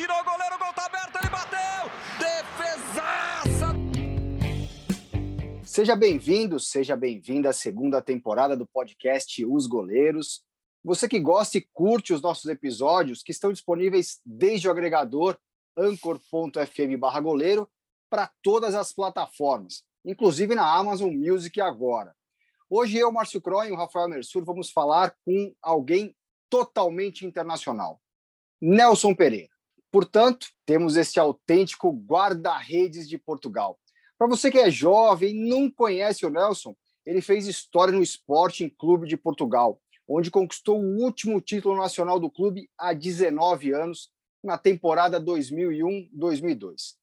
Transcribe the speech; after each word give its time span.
tirou 0.00 0.16
o 0.18 0.24
goleiro, 0.24 0.54
o 0.54 0.58
gol 0.58 0.72
tá 0.72 0.86
aberto, 0.86 1.14
ele 1.16 1.28
bateu! 1.28 1.90
Defesaça! 2.18 3.66
Seja 5.62 5.94
bem-vindo, 5.94 6.58
seja 6.58 6.96
bem-vinda 6.96 7.50
à 7.50 7.52
segunda 7.52 8.00
temporada 8.00 8.56
do 8.56 8.66
podcast 8.66 9.44
Os 9.44 9.66
Goleiros. 9.66 10.42
Você 10.82 11.06
que 11.06 11.20
gosta 11.20 11.58
e 11.58 11.68
curte 11.74 12.14
os 12.14 12.22
nossos 12.22 12.46
episódios, 12.46 13.22
que 13.22 13.30
estão 13.30 13.52
disponíveis 13.52 14.22
desde 14.24 14.68
o 14.68 14.70
agregador 14.70 15.36
anchor.fm 15.76 17.20
goleiro 17.22 17.68
para 18.08 18.32
todas 18.42 18.74
as 18.74 18.94
plataformas, 18.94 19.84
inclusive 20.02 20.54
na 20.54 20.78
Amazon 20.78 21.14
Music 21.14 21.60
agora. 21.60 22.16
Hoje 22.70 22.96
eu, 22.96 23.12
Márcio 23.12 23.42
Croy 23.42 23.68
e 23.68 23.72
o 23.72 23.76
Rafael 23.76 24.08
Mersur 24.08 24.46
vamos 24.46 24.70
falar 24.70 25.14
com 25.26 25.54
alguém 25.60 26.16
totalmente 26.48 27.26
internacional, 27.26 28.00
Nelson 28.62 29.14
Pereira. 29.14 29.59
Portanto, 29.90 30.46
temos 30.64 30.96
este 30.96 31.18
autêntico 31.18 31.90
guarda-redes 31.90 33.08
de 33.08 33.18
Portugal. 33.18 33.78
Para 34.16 34.28
você 34.28 34.50
que 34.50 34.58
é 34.58 34.70
jovem 34.70 35.30
e 35.30 35.48
não 35.48 35.70
conhece 35.70 36.24
o 36.24 36.30
Nelson, 36.30 36.76
ele 37.04 37.20
fez 37.20 37.46
história 37.46 37.92
no 37.92 38.02
Sporting 38.02 38.68
Clube 38.68 39.08
de 39.08 39.16
Portugal, 39.16 39.80
onde 40.06 40.30
conquistou 40.30 40.80
o 40.80 41.02
último 41.02 41.40
título 41.40 41.76
nacional 41.76 42.20
do 42.20 42.30
clube 42.30 42.68
há 42.78 42.92
19 42.92 43.72
anos, 43.72 44.10
na 44.42 44.56
temporada 44.56 45.20
2001-2002. 45.20 46.94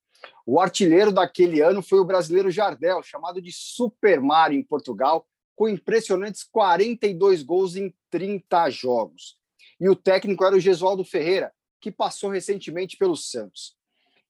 O 0.46 0.60
artilheiro 0.60 1.12
daquele 1.12 1.62
ano 1.62 1.82
foi 1.82 2.00
o 2.00 2.06
brasileiro 2.06 2.50
Jardel, 2.50 3.04
chamado 3.04 3.42
de 3.42 3.52
Super 3.52 4.20
Mario 4.20 4.60
em 4.60 4.64
Portugal, 4.64 5.28
com 5.56 5.68
impressionantes 5.68 6.44
42 6.44 7.44
gols 7.44 7.76
em 7.76 7.94
30 8.10 8.70
jogos. 8.70 9.38
E 9.80 9.90
o 9.90 9.96
técnico 9.96 10.44
era 10.44 10.56
o 10.56 10.60
Gesualdo 10.60 11.04
Ferreira, 11.04 11.52
que 11.80 11.92
passou 11.92 12.30
recentemente 12.30 12.98
pelo 12.98 13.16
Santos. 13.16 13.76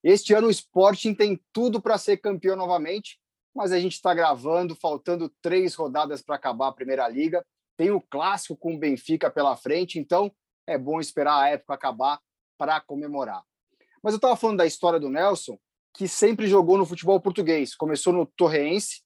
Este 0.02 0.32
ano 0.32 0.46
o 0.46 0.50
Sporting 0.50 1.14
tem 1.14 1.40
tudo 1.52 1.80
para 1.80 1.98
ser 1.98 2.18
campeão 2.18 2.56
novamente, 2.56 3.18
mas 3.54 3.72
a 3.72 3.80
gente 3.80 3.94
está 3.94 4.14
gravando, 4.14 4.76
faltando 4.76 5.32
três 5.42 5.74
rodadas 5.74 6.22
para 6.22 6.36
acabar 6.36 6.68
a 6.68 6.72
Primeira 6.72 7.08
Liga. 7.08 7.44
Tem 7.76 7.90
o 7.90 8.00
clássico 8.00 8.56
com 8.56 8.74
o 8.74 8.78
Benfica 8.78 9.30
pela 9.30 9.56
frente, 9.56 9.98
então 9.98 10.32
é 10.66 10.78
bom 10.78 11.00
esperar 11.00 11.42
a 11.42 11.48
época 11.48 11.74
acabar 11.74 12.20
para 12.56 12.80
comemorar. 12.80 13.42
Mas 14.02 14.12
eu 14.12 14.18
estava 14.18 14.36
falando 14.36 14.58
da 14.58 14.66
história 14.66 15.00
do 15.00 15.08
Nelson, 15.10 15.58
que 15.94 16.06
sempre 16.06 16.46
jogou 16.46 16.78
no 16.78 16.86
futebol 16.86 17.20
português. 17.20 17.74
Começou 17.74 18.12
no 18.12 18.26
Torreense, 18.26 19.02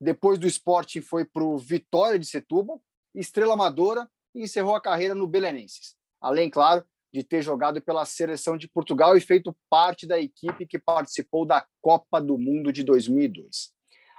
depois 0.00 0.38
do 0.38 0.46
esporte 0.46 1.00
foi 1.00 1.24
para 1.24 1.44
o 1.44 1.58
Vitória 1.58 2.18
de 2.18 2.26
Setúbal, 2.26 2.82
Estrela 3.14 3.54
Amadora 3.54 4.10
e 4.34 4.42
encerrou 4.42 4.74
a 4.74 4.80
carreira 4.80 5.14
no 5.14 5.26
Belenenses. 5.26 5.94
Além, 6.20 6.48
claro, 6.48 6.84
de 7.12 7.22
ter 7.22 7.42
jogado 7.42 7.80
pela 7.80 8.04
seleção 8.04 8.56
de 8.56 8.68
Portugal 8.68 9.16
e 9.16 9.20
feito 9.20 9.54
parte 9.68 10.06
da 10.06 10.18
equipe 10.18 10.66
que 10.66 10.78
participou 10.78 11.44
da 11.44 11.66
Copa 11.80 12.20
do 12.20 12.38
Mundo 12.38 12.72
de 12.72 12.82
2002. 12.82 13.72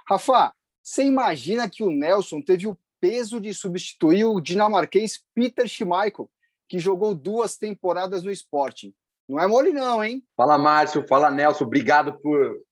Rafa, 0.08 0.52
você 0.82 1.02
imagina 1.02 1.68
que 1.68 1.82
o 1.82 1.90
Nelson 1.90 2.40
teve 2.40 2.66
o 2.68 2.78
peso 3.00 3.40
de 3.40 3.52
substituir 3.52 4.24
o 4.24 4.40
dinamarquês 4.40 5.22
Peter 5.34 5.66
Schmeichel, 5.66 6.30
que 6.68 6.78
jogou 6.78 7.14
duas 7.14 7.56
temporadas 7.56 8.22
no 8.22 8.30
Sporting. 8.30 8.94
Não 9.28 9.40
é 9.40 9.46
mole 9.46 9.72
não, 9.72 10.04
hein? 10.04 10.22
Fala, 10.36 10.58
Márcio. 10.58 11.06
Fala, 11.06 11.30
Nelson. 11.30 11.64
Obrigado 11.64 12.18
por 12.20 12.62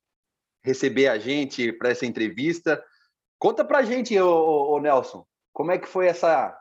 receber 0.64 1.08
a 1.08 1.18
gente 1.18 1.72
para 1.72 1.90
essa 1.90 2.06
entrevista. 2.06 2.82
Conta 3.38 3.64
pra 3.64 3.82
gente, 3.82 4.18
ô, 4.20 4.78
Nelson, 4.78 5.26
como 5.52 5.72
é 5.72 5.78
que 5.78 5.88
foi 5.88 6.06
essa, 6.06 6.56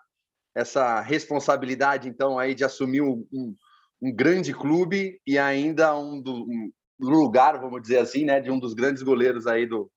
essa 0.56 1.00
responsabilidade, 1.02 2.10
então, 2.10 2.38
aí 2.38 2.54
de 2.54 2.64
assumir 2.64 3.02
um, 3.02 3.26
um, 3.32 3.56
um 4.02 4.14
grande 4.14 4.54
clube 4.54 5.20
e 5.26 5.38
ainda 5.38 5.96
um, 5.96 6.22
do, 6.22 6.44
um 6.44 6.72
lugar, 7.00 7.60
vamos 7.60 7.82
dizer 7.82 8.00
assim, 8.00 8.26
né, 8.26 8.40
de 8.40 8.52
um 8.52 8.60
dos 8.60 8.74
grandes 8.74 9.02
goleiros 9.02 9.48
aí 9.48 9.66
do, 9.66 9.90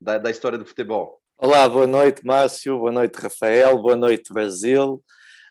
da, 0.00 0.18
da 0.18 0.30
história 0.30 0.58
do 0.58 0.66
futebol. 0.66 1.20
Olá, 1.38 1.68
boa 1.68 1.86
noite, 1.86 2.24
Márcio, 2.24 2.78
boa 2.78 2.92
noite, 2.92 3.16
Rafael, 3.16 3.80
boa 3.80 3.96
noite, 3.96 4.32
Brasil. 4.32 5.02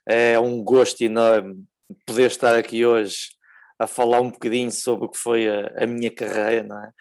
É 0.08 0.40
um 0.40 0.64
gosto 0.64 1.02
enorme 1.02 1.64
poder 2.06 2.28
estar 2.28 2.56
aqui 2.56 2.86
hoje 2.86 3.30
a 3.80 3.88
falar 3.88 4.22
um 4.22 4.30
bocadinho 4.30 4.72
sobre 4.72 5.06
o 5.06 5.09
que 5.09 5.18
foi 5.18 5.48
a, 5.48 5.84
a 5.84 5.88
minha 5.88 6.12
carreira, 6.12 6.64
não 6.64 6.84
é? 6.84 6.92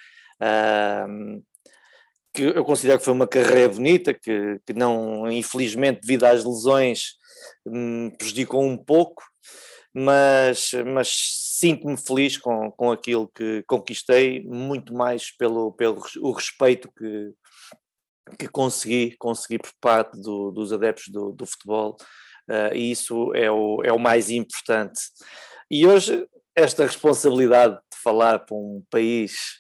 Uh, 0.41 1.43
que 2.33 2.45
eu 2.45 2.65
considero 2.65 2.99
que 2.99 3.05
foi 3.05 3.15
uma 3.15 3.27
carreira 3.27 3.69
bonita, 3.69 4.15
que, 4.15 4.61
que 4.65 4.73
não, 4.73 5.31
infelizmente, 5.31 6.01
devido 6.01 6.25
às 6.25 6.45
lesões, 6.45 7.18
prejudicou 8.17 8.65
um 8.65 8.77
pouco, 8.77 9.23
mas, 9.95 10.73
mas 10.87 11.09
sinto-me 11.59 11.97
feliz 11.97 12.37
com, 12.37 12.71
com 12.73 12.93
aquilo 12.93 13.29
que 13.35 13.65
conquistei, 13.67 14.43
muito 14.45 14.95
mais 14.95 15.31
pelo, 15.37 15.73
pelo 15.73 16.01
o 16.21 16.31
respeito 16.31 16.91
que, 16.97 17.33
que 18.39 18.49
consegui, 18.49 19.17
consegui 19.19 19.59
por 19.59 19.73
parte 19.81 20.21
do, 20.21 20.51
dos 20.51 20.73
adeptos 20.73 21.09
do, 21.09 21.33
do 21.33 21.47
futebol, 21.47 21.97
uh, 22.49 22.75
e 22.75 22.91
isso 22.91 23.35
é 23.35 23.51
o, 23.51 23.83
é 23.85 23.93
o 23.93 23.99
mais 23.99 24.31
importante. 24.31 25.01
E 25.71 25.87
hoje, 25.87 26.27
esta 26.55 26.85
responsabilidade 26.85 27.75
de 27.75 27.99
falar 28.03 28.41
para 28.41 28.57
um 28.57 28.83
país 28.91 29.59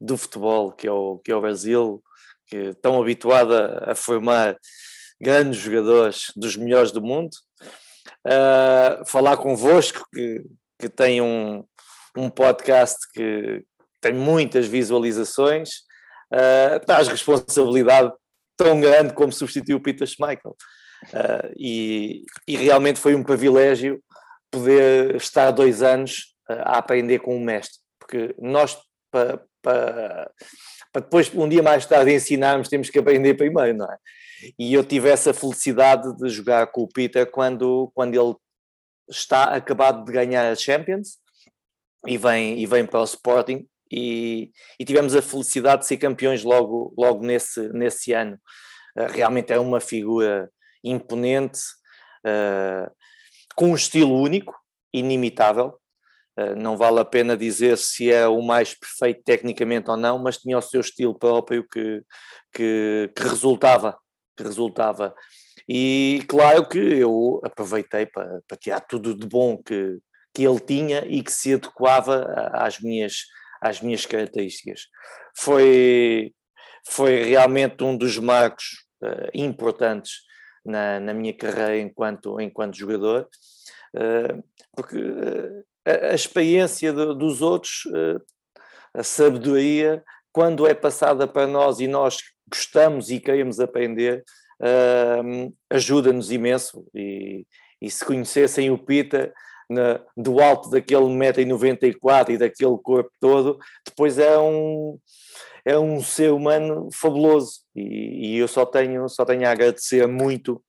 do 0.00 0.16
futebol, 0.16 0.72
que 0.72 0.86
é 0.86 0.92
o, 0.92 1.18
que 1.18 1.32
é 1.32 1.36
o 1.36 1.40
Brasil, 1.40 2.02
que 2.46 2.56
estão 2.56 3.00
habituada 3.00 3.84
a 3.90 3.94
formar 3.94 4.56
grandes 5.20 5.60
jogadores 5.60 6.32
dos 6.36 6.56
melhores 6.56 6.92
do 6.92 7.02
mundo, 7.02 7.30
uh, 8.26 9.04
falar 9.06 9.36
convosco, 9.36 10.06
que, 10.12 10.42
que 10.78 10.88
tem 10.88 11.20
um, 11.20 11.64
um 12.16 12.30
podcast 12.30 12.98
que 13.12 13.64
tem 14.00 14.12
muitas 14.12 14.66
visualizações, 14.66 15.70
uh, 16.32 16.84
traz 16.86 17.08
responsabilidade 17.08 18.12
tão 18.56 18.80
grande 18.80 19.14
como 19.14 19.32
substituir 19.32 19.74
o 19.74 19.80
Peter 19.80 20.06
Schmeichel. 20.06 20.56
Uh, 21.12 21.54
e, 21.56 22.24
e, 22.46 22.56
realmente 22.56 22.98
foi 22.98 23.14
um 23.14 23.22
privilégio 23.22 24.02
poder 24.50 25.14
estar 25.14 25.52
dois 25.52 25.80
anos 25.80 26.34
uh, 26.50 26.62
a 26.64 26.78
aprender 26.78 27.20
com 27.20 27.36
um 27.36 27.44
mestre, 27.44 27.78
porque 28.00 28.34
nós, 28.36 28.76
para, 29.10 29.40
para, 29.62 30.30
para 30.92 31.02
depois, 31.02 31.32
um 31.32 31.48
dia 31.48 31.62
mais 31.62 31.86
tarde, 31.86 32.12
ensinarmos, 32.12 32.68
temos 32.68 32.90
que 32.90 32.98
aprender 32.98 33.34
primeiro, 33.34 33.78
não 33.78 33.86
é? 33.86 33.96
E 34.58 34.72
eu 34.74 34.84
tive 34.84 35.08
essa 35.08 35.34
felicidade 35.34 36.16
de 36.16 36.28
jogar 36.28 36.66
com 36.68 36.82
o 36.82 36.88
Peter 36.88 37.30
quando, 37.30 37.90
quando 37.94 38.14
ele 38.14 38.34
está 39.08 39.44
acabado 39.44 40.04
de 40.04 40.12
ganhar 40.12 40.50
a 40.50 40.54
Champions 40.54 41.18
e 42.06 42.16
vem, 42.16 42.58
e 42.58 42.66
vem 42.66 42.86
para 42.86 43.00
o 43.00 43.04
Sporting 43.04 43.66
e, 43.90 44.50
e 44.78 44.84
tivemos 44.84 45.16
a 45.16 45.22
felicidade 45.22 45.82
de 45.82 45.88
ser 45.88 45.96
campeões 45.96 46.44
logo, 46.44 46.94
logo 46.96 47.24
nesse, 47.24 47.68
nesse 47.72 48.12
ano. 48.12 48.38
Uh, 48.96 49.10
realmente 49.10 49.52
é 49.52 49.58
uma 49.58 49.80
figura 49.80 50.50
imponente, 50.84 51.60
uh, 52.24 52.90
com 53.54 53.70
um 53.70 53.74
estilo 53.74 54.14
único, 54.14 54.54
inimitável, 54.92 55.78
eh, 56.38 56.54
não 56.54 56.76
vale 56.76 57.00
a 57.00 57.04
pena 57.04 57.36
dizer 57.36 57.76
se 57.76 58.12
é 58.12 58.28
o 58.28 58.40
mais 58.40 58.72
perfeito 58.72 59.22
tecnicamente 59.24 59.90
ou 59.90 59.96
não, 59.96 60.20
mas 60.20 60.38
tinha 60.38 60.56
o 60.56 60.62
seu 60.62 60.80
estilo 60.80 61.12
próprio 61.12 61.66
que, 61.68 62.00
que, 62.52 63.10
que 63.14 63.22
resultava, 63.24 63.98
que 64.38 64.44
resultava. 64.44 65.14
E 65.68 66.24
claro 66.28 66.66
que 66.66 66.78
eu 66.78 67.40
aproveitei 67.44 68.06
para, 68.06 68.40
para 68.46 68.56
tirar 68.56 68.80
tudo 68.80 69.14
de 69.14 69.26
bom 69.26 69.60
que, 69.60 69.98
que 70.32 70.44
ele 70.46 70.60
tinha 70.60 71.04
e 71.06 71.22
que 71.22 71.32
se 71.32 71.54
adequava 71.54 72.24
às 72.52 72.80
minhas, 72.80 73.24
às 73.60 73.82
minhas 73.82 74.06
características. 74.06 74.82
Foi, 75.36 76.32
foi 76.86 77.24
realmente 77.24 77.82
um 77.82 77.96
dos 77.96 78.16
marcos 78.18 78.86
uh, 79.02 79.28
importantes 79.34 80.20
na, 80.64 81.00
na 81.00 81.12
minha 81.12 81.36
carreira 81.36 81.78
enquanto, 81.78 82.40
enquanto 82.40 82.78
jogador, 82.78 83.28
uh, 83.94 84.42
porque 84.74 84.96
uh, 84.96 85.64
a, 85.84 86.14
experiência 86.14 86.92
de, 86.92 87.14
dos 87.14 87.42
outros, 87.42 87.82
a 88.94 89.02
sabedoria, 89.02 90.04
quando 90.32 90.66
é 90.66 90.74
passada 90.74 91.26
para 91.26 91.46
nós 91.46 91.80
e 91.80 91.88
nós 91.88 92.18
gostamos 92.50 93.10
e 93.10 93.20
queremos 93.20 93.60
aprender, 93.60 94.24
uh, 94.60 95.54
ajuda-nos 95.70 96.30
imenso. 96.30 96.86
E, 96.94 97.46
e, 97.80 97.90
se 97.90 98.04
conhecessem 98.04 98.70
o 98.70 98.78
Pita 98.78 99.32
na, 99.68 100.00
do 100.16 100.40
alto 100.40 100.70
daquele 100.70 101.02
1,94m 101.02 102.30
e 102.30 102.38
daquele 102.38 102.78
corpo 102.78 103.10
todo, 103.20 103.58
depois 103.84 104.18
é 104.18 104.38
um, 104.38 104.98
é 105.64 105.78
um 105.78 106.02
ser 106.02 106.32
humano 106.32 106.88
fabuloso. 106.92 107.60
E, 107.74 108.34
e 108.34 108.38
eu 108.38 108.48
só 108.48 108.64
tenho, 108.64 109.08
só 109.08 109.24
tenho 109.24 109.46
a 109.46 109.50
agradecer 109.50 110.06
muito, 110.06 110.62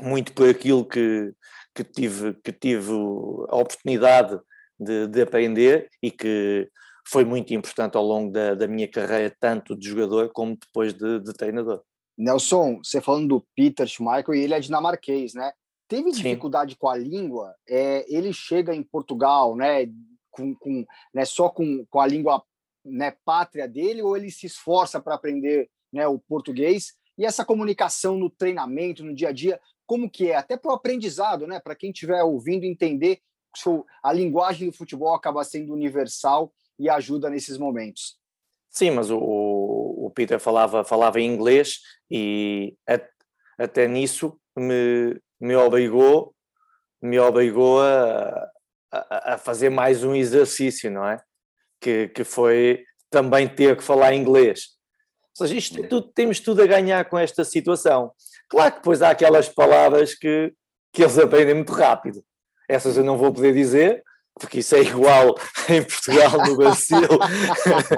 muito 0.00 0.32
por 0.32 0.48
aquilo 0.48 0.84
que, 0.84 1.32
que 1.74 1.84
tive, 1.84 2.34
que 2.42 2.52
tive 2.52 2.92
a 3.48 3.56
oportunidade 3.56 4.38
de, 4.78 5.06
de 5.06 5.22
aprender 5.22 5.88
e 6.02 6.10
que 6.10 6.68
foi 7.06 7.24
muito 7.24 7.52
importante 7.52 7.96
ao 7.96 8.04
longo 8.04 8.32
da, 8.32 8.54
da 8.54 8.66
minha 8.66 8.88
carreira, 8.88 9.34
tanto 9.38 9.76
de 9.76 9.88
jogador 9.88 10.30
como 10.32 10.56
depois 10.56 10.94
de, 10.94 11.20
de, 11.20 11.32
treinador. 11.32 11.82
Nelson, 12.16 12.78
você 12.82 13.00
falando 13.00 13.28
do 13.28 13.46
Peter 13.54 13.86
Schmeichel, 13.86 14.34
e 14.34 14.40
ele 14.40 14.54
é 14.54 14.60
dinamarquês, 14.60 15.34
né? 15.34 15.52
Teve 15.88 16.10
dificuldade 16.12 16.72
Sim. 16.72 16.78
com 16.80 16.88
a 16.88 16.96
língua? 16.96 17.54
É, 17.68 18.04
ele 18.08 18.32
chega 18.32 18.74
em 18.74 18.82
Portugal, 18.82 19.54
né? 19.54 19.86
com, 20.34 20.54
com 20.54 20.84
né, 21.12 21.24
só 21.24 21.48
com, 21.48 21.86
com 21.86 22.00
a 22.00 22.06
língua 22.06 22.42
né, 22.84 23.12
pátria 23.24 23.68
dele 23.68 24.02
ou 24.02 24.16
ele 24.16 24.30
se 24.30 24.46
esforça 24.46 25.00
para 25.00 25.14
aprender 25.14 25.70
né, 25.92 26.06
o 26.06 26.18
português? 26.18 26.94
E 27.16 27.24
essa 27.24 27.44
comunicação 27.44 28.18
no 28.18 28.28
treinamento, 28.28 29.04
no 29.04 29.14
dia 29.14 29.28
a 29.28 29.32
dia, 29.32 29.60
como 29.86 30.10
que 30.10 30.30
é? 30.30 30.36
Até 30.36 30.56
para 30.56 30.72
o 30.72 30.74
aprendizado, 30.74 31.46
né? 31.46 31.60
Para 31.60 31.76
quem 31.76 31.90
estiver 31.90 32.22
ouvindo 32.24 32.64
entender 32.64 33.20
a 34.02 34.12
linguagem 34.12 34.68
do 34.68 34.76
futebol 34.76 35.14
acaba 35.14 35.44
sendo 35.44 35.72
universal 35.72 36.52
e 36.78 36.88
ajuda 36.88 37.30
nesses 37.30 37.58
momentos. 37.58 38.16
Sim, 38.70 38.90
mas 38.90 39.10
o, 39.10 39.18
o 39.18 40.10
Peter 40.14 40.40
falava, 40.40 40.84
falava 40.84 41.20
em 41.20 41.32
inglês 41.32 41.78
e 42.10 42.76
até 43.56 43.86
nisso 43.86 44.38
me, 44.56 45.20
me 45.40 45.54
obrigou, 45.54 46.34
me 47.00 47.18
obrigou 47.18 47.80
a, 47.80 48.48
a, 48.90 49.34
a, 49.34 49.38
fazer 49.38 49.70
mais 49.70 50.02
um 50.02 50.14
exercício, 50.14 50.90
não 50.90 51.06
é? 51.06 51.22
Que, 51.80 52.08
que 52.08 52.24
foi 52.24 52.84
também 53.10 53.46
ter 53.46 53.76
que 53.76 53.84
falar 53.84 54.14
inglês. 54.14 54.74
Ou 55.38 55.46
seja, 55.46 55.58
isto, 55.58 55.88
tudo, 55.88 56.10
temos 56.12 56.40
tudo 56.40 56.62
a 56.62 56.66
ganhar 56.66 57.04
com 57.08 57.18
esta 57.18 57.44
situação. 57.44 58.12
Claro 58.48 58.72
que 58.72 58.78
depois 58.78 59.02
há 59.02 59.10
aquelas 59.10 59.48
palavras 59.48 60.14
que, 60.14 60.52
que 60.92 61.02
eles 61.02 61.18
aprendem 61.18 61.54
muito 61.54 61.72
rápido. 61.72 62.24
Essas 62.68 62.96
eu 62.96 63.04
não 63.04 63.18
vou 63.18 63.32
poder 63.32 63.52
dizer, 63.52 64.02
porque 64.38 64.58
isso 64.58 64.74
é 64.74 64.80
igual 64.82 65.34
em 65.68 65.82
Portugal, 65.82 66.46
no 66.46 66.56
Brasil. 66.56 67.08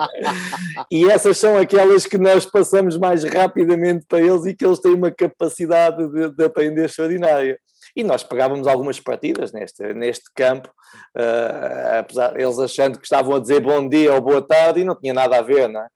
e 0.91 1.11
essas 1.11 1.39
são 1.39 1.57
aquelas 1.57 2.07
que 2.07 2.19
nós 2.19 2.45
passamos 2.45 2.99
mais 2.99 3.25
rapidamente 3.25 4.05
para 4.07 4.21
eles 4.21 4.45
e 4.45 4.55
que 4.55 4.65
eles 4.65 4.81
têm 4.81 4.95
uma 4.95 5.11
capacidade 5.11 6.07
de, 6.09 6.31
de 6.31 6.45
aprender 6.45 6.85
extraordinária. 6.85 7.59
E 7.95 8.05
nós 8.05 8.23
pegávamos 8.23 8.67
algumas 8.67 9.01
partidas 9.01 9.53
neste, 9.53 9.95
neste 9.95 10.31
campo, 10.35 10.69
uh, 11.17 11.99
apesar 12.01 12.39
eles 12.39 12.59
achando 12.59 12.99
que 12.99 13.07
estavam 13.07 13.35
a 13.35 13.41
dizer 13.41 13.61
bom 13.61 13.89
dia 13.89 14.13
ou 14.13 14.21
boa 14.21 14.43
tarde 14.43 14.81
e 14.81 14.85
não 14.85 14.95
tinha 14.95 15.15
nada 15.15 15.39
a 15.39 15.43
ver, 15.43 15.67
não 15.67 15.81
é? 15.81 15.87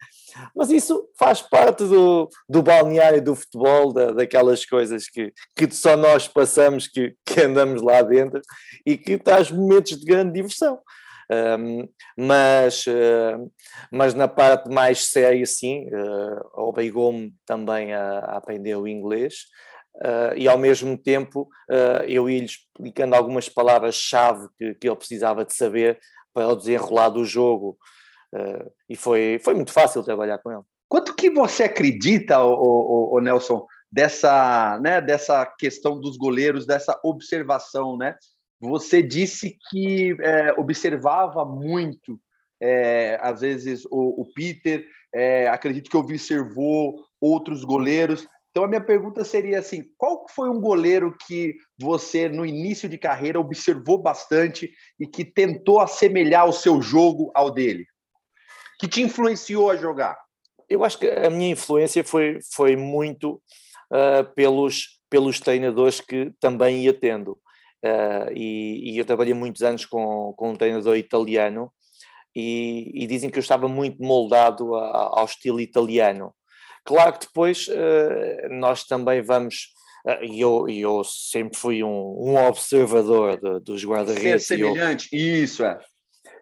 Mas 0.54 0.70
isso 0.70 1.08
faz 1.18 1.42
parte 1.42 1.84
do, 1.84 2.28
do 2.48 2.62
balneário 2.62 3.22
do 3.22 3.34
futebol, 3.34 3.92
da, 3.92 4.12
daquelas 4.12 4.64
coisas 4.64 5.08
que, 5.08 5.32
que 5.56 5.70
só 5.70 5.96
nós 5.96 6.28
passamos, 6.28 6.88
que, 6.88 7.14
que 7.24 7.40
andamos 7.42 7.82
lá 7.82 8.02
dentro 8.02 8.40
e 8.86 8.96
que 8.96 9.18
traz 9.18 9.50
momentos 9.50 9.98
de 9.98 10.04
grande 10.04 10.32
diversão. 10.32 10.78
Um, 11.32 11.88
mas, 12.18 12.84
uh, 12.88 13.52
mas 13.92 14.14
na 14.14 14.26
parte 14.26 14.68
mais 14.68 15.06
séria, 15.06 15.46
sim, 15.46 15.86
uh, 15.86 16.40
obrigou-me 16.54 17.32
também 17.46 17.94
a, 17.94 18.18
a, 18.18 18.36
aprender 18.36 18.74
o 18.74 18.88
inglês 18.88 19.44
uh, 20.04 20.36
e 20.36 20.48
ao 20.48 20.58
mesmo 20.58 20.98
tempo 20.98 21.42
uh, 21.70 22.02
eu 22.08 22.28
ia-lhe 22.28 22.46
explicando 22.46 23.14
algumas 23.14 23.48
palavras-chave 23.48 24.48
que, 24.58 24.74
que 24.74 24.88
ele 24.88 24.96
precisava 24.96 25.44
de 25.44 25.54
saber 25.54 26.00
para 26.34 26.48
o 26.48 26.56
desenrolar 26.56 27.10
do 27.10 27.24
jogo 27.24 27.78
e 28.88 28.96
foi, 28.96 29.40
foi 29.42 29.54
muito 29.54 29.72
fácil 29.72 30.02
trabalhar 30.02 30.38
com 30.38 30.52
ele. 30.52 30.62
Quanto 30.88 31.14
que 31.14 31.30
você 31.30 31.64
acredita, 31.64 32.42
o, 32.42 32.52
o, 32.52 33.16
o, 33.16 33.20
Nelson, 33.20 33.64
dessa, 33.90 34.78
né, 34.82 35.00
dessa 35.00 35.46
questão 35.46 36.00
dos 36.00 36.16
goleiros, 36.16 36.66
dessa 36.66 36.98
observação, 37.04 37.96
né? 37.96 38.16
Você 38.60 39.02
disse 39.02 39.56
que 39.70 40.16
é, 40.20 40.52
observava 40.58 41.44
muito, 41.44 42.20
é, 42.60 43.18
às 43.22 43.40
vezes, 43.40 43.84
o, 43.86 44.22
o 44.22 44.32
Peter, 44.34 44.84
é, 45.14 45.48
acredito 45.48 45.88
que 45.88 45.96
observou 45.96 46.96
outros 47.20 47.64
goleiros. 47.64 48.26
Então, 48.50 48.64
a 48.64 48.68
minha 48.68 48.84
pergunta 48.84 49.24
seria 49.24 49.60
assim: 49.60 49.84
qual 49.96 50.26
foi 50.28 50.50
um 50.50 50.60
goleiro 50.60 51.16
que 51.26 51.54
você, 51.80 52.28
no 52.28 52.44
início 52.44 52.88
de 52.88 52.98
carreira, 52.98 53.40
observou 53.40 53.96
bastante 53.96 54.70
e 54.98 55.06
que 55.06 55.24
tentou 55.24 55.80
assemelhar 55.80 56.48
o 56.48 56.52
seu 56.52 56.82
jogo 56.82 57.30
ao 57.34 57.50
dele? 57.50 57.86
Que 58.80 58.88
te 58.88 59.02
influenciou 59.02 59.70
a 59.70 59.76
jogar? 59.76 60.16
Eu 60.66 60.82
acho 60.84 60.98
que 60.98 61.06
a 61.06 61.28
minha 61.28 61.50
influência 61.50 62.02
foi, 62.02 62.38
foi 62.54 62.76
muito 62.76 63.42
uh, 63.92 64.24
pelos, 64.34 65.00
pelos 65.10 65.38
treinadores 65.38 66.00
que 66.00 66.32
também 66.40 66.84
ia 66.84 66.94
tendo. 66.94 67.32
Uh, 67.84 68.32
e, 68.34 68.92
e, 68.92 68.98
eu 68.98 69.04
trabalhei 69.04 69.34
muitos 69.34 69.62
anos 69.62 69.84
com, 69.84 70.32
com 70.36 70.50
um 70.50 70.56
treinador 70.56 70.96
italiano 70.96 71.70
e, 72.34 72.90
e 72.94 73.06
dizem 73.06 73.30
que 73.30 73.38
eu 73.38 73.42
estava 73.42 73.68
muito 73.68 74.02
moldado 74.02 74.74
a, 74.74 75.20
ao 75.20 75.24
estilo 75.26 75.60
italiano. 75.60 76.34
Claro 76.84 77.12
que 77.14 77.26
depois 77.26 77.68
uh, 77.68 78.48
nós 78.50 78.84
também 78.84 79.20
vamos 79.20 79.74
e 80.22 80.40
eu, 80.40 80.66
eu 80.66 81.04
sempre 81.04 81.58
fui 81.58 81.84
um, 81.84 82.16
um 82.18 82.46
observador 82.46 83.38
de, 83.38 83.60
dos 83.60 83.84
guarda-redes. 83.84 84.46
Ser 84.46 84.56
semelhante, 84.56 85.10
eu, 85.12 85.44
isso 85.44 85.62
é 85.62 85.78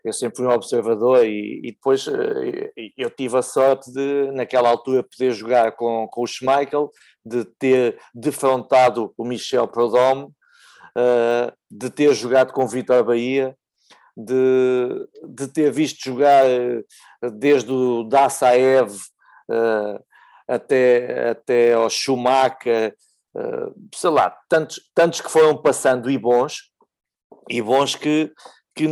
eu 0.04 0.12
sempre 0.12 0.42
um 0.42 0.50
observador 0.50 1.24
e, 1.24 1.60
e, 1.64 1.72
depois 1.72 2.06
eh, 2.08 2.92
eu 2.96 3.10
tive 3.10 3.36
a 3.36 3.42
sorte 3.42 3.92
de, 3.92 4.30
naquela 4.32 4.68
altura, 4.68 5.02
poder 5.02 5.32
jogar 5.32 5.72
com, 5.72 6.06
com 6.08 6.22
o 6.22 6.26
Schmeichel, 6.26 6.90
de 7.24 7.44
ter 7.44 7.98
defrontado 8.14 9.12
o 9.16 9.24
Michel 9.24 9.68
Prodome, 9.68 10.24
uh, 10.96 11.52
de 11.70 11.90
ter 11.90 12.12
jogado 12.14 12.52
com 12.52 12.64
o 12.64 12.68
Vitor 12.68 13.04
Bahia, 13.04 13.56
de, 14.16 15.08
de 15.28 15.46
ter 15.46 15.70
visto 15.70 16.02
jogar 16.02 16.44
eh, 16.44 16.82
desde 17.34 17.70
o 17.70 18.02
Dassaev 18.02 18.90
uh, 18.90 20.04
até, 20.48 21.30
até 21.30 21.74
ao 21.74 21.88
Schumacher, 21.88 22.96
uh, 23.36 23.88
sei 23.94 24.10
lá, 24.10 24.36
tantos, 24.48 24.80
tantos 24.92 25.20
que 25.20 25.30
foram 25.30 25.56
passando 25.56 26.10
e 26.10 26.18
bons, 26.18 26.72
e 27.48 27.62
bons 27.62 27.94
que, 27.94 28.32
que, 28.74 28.88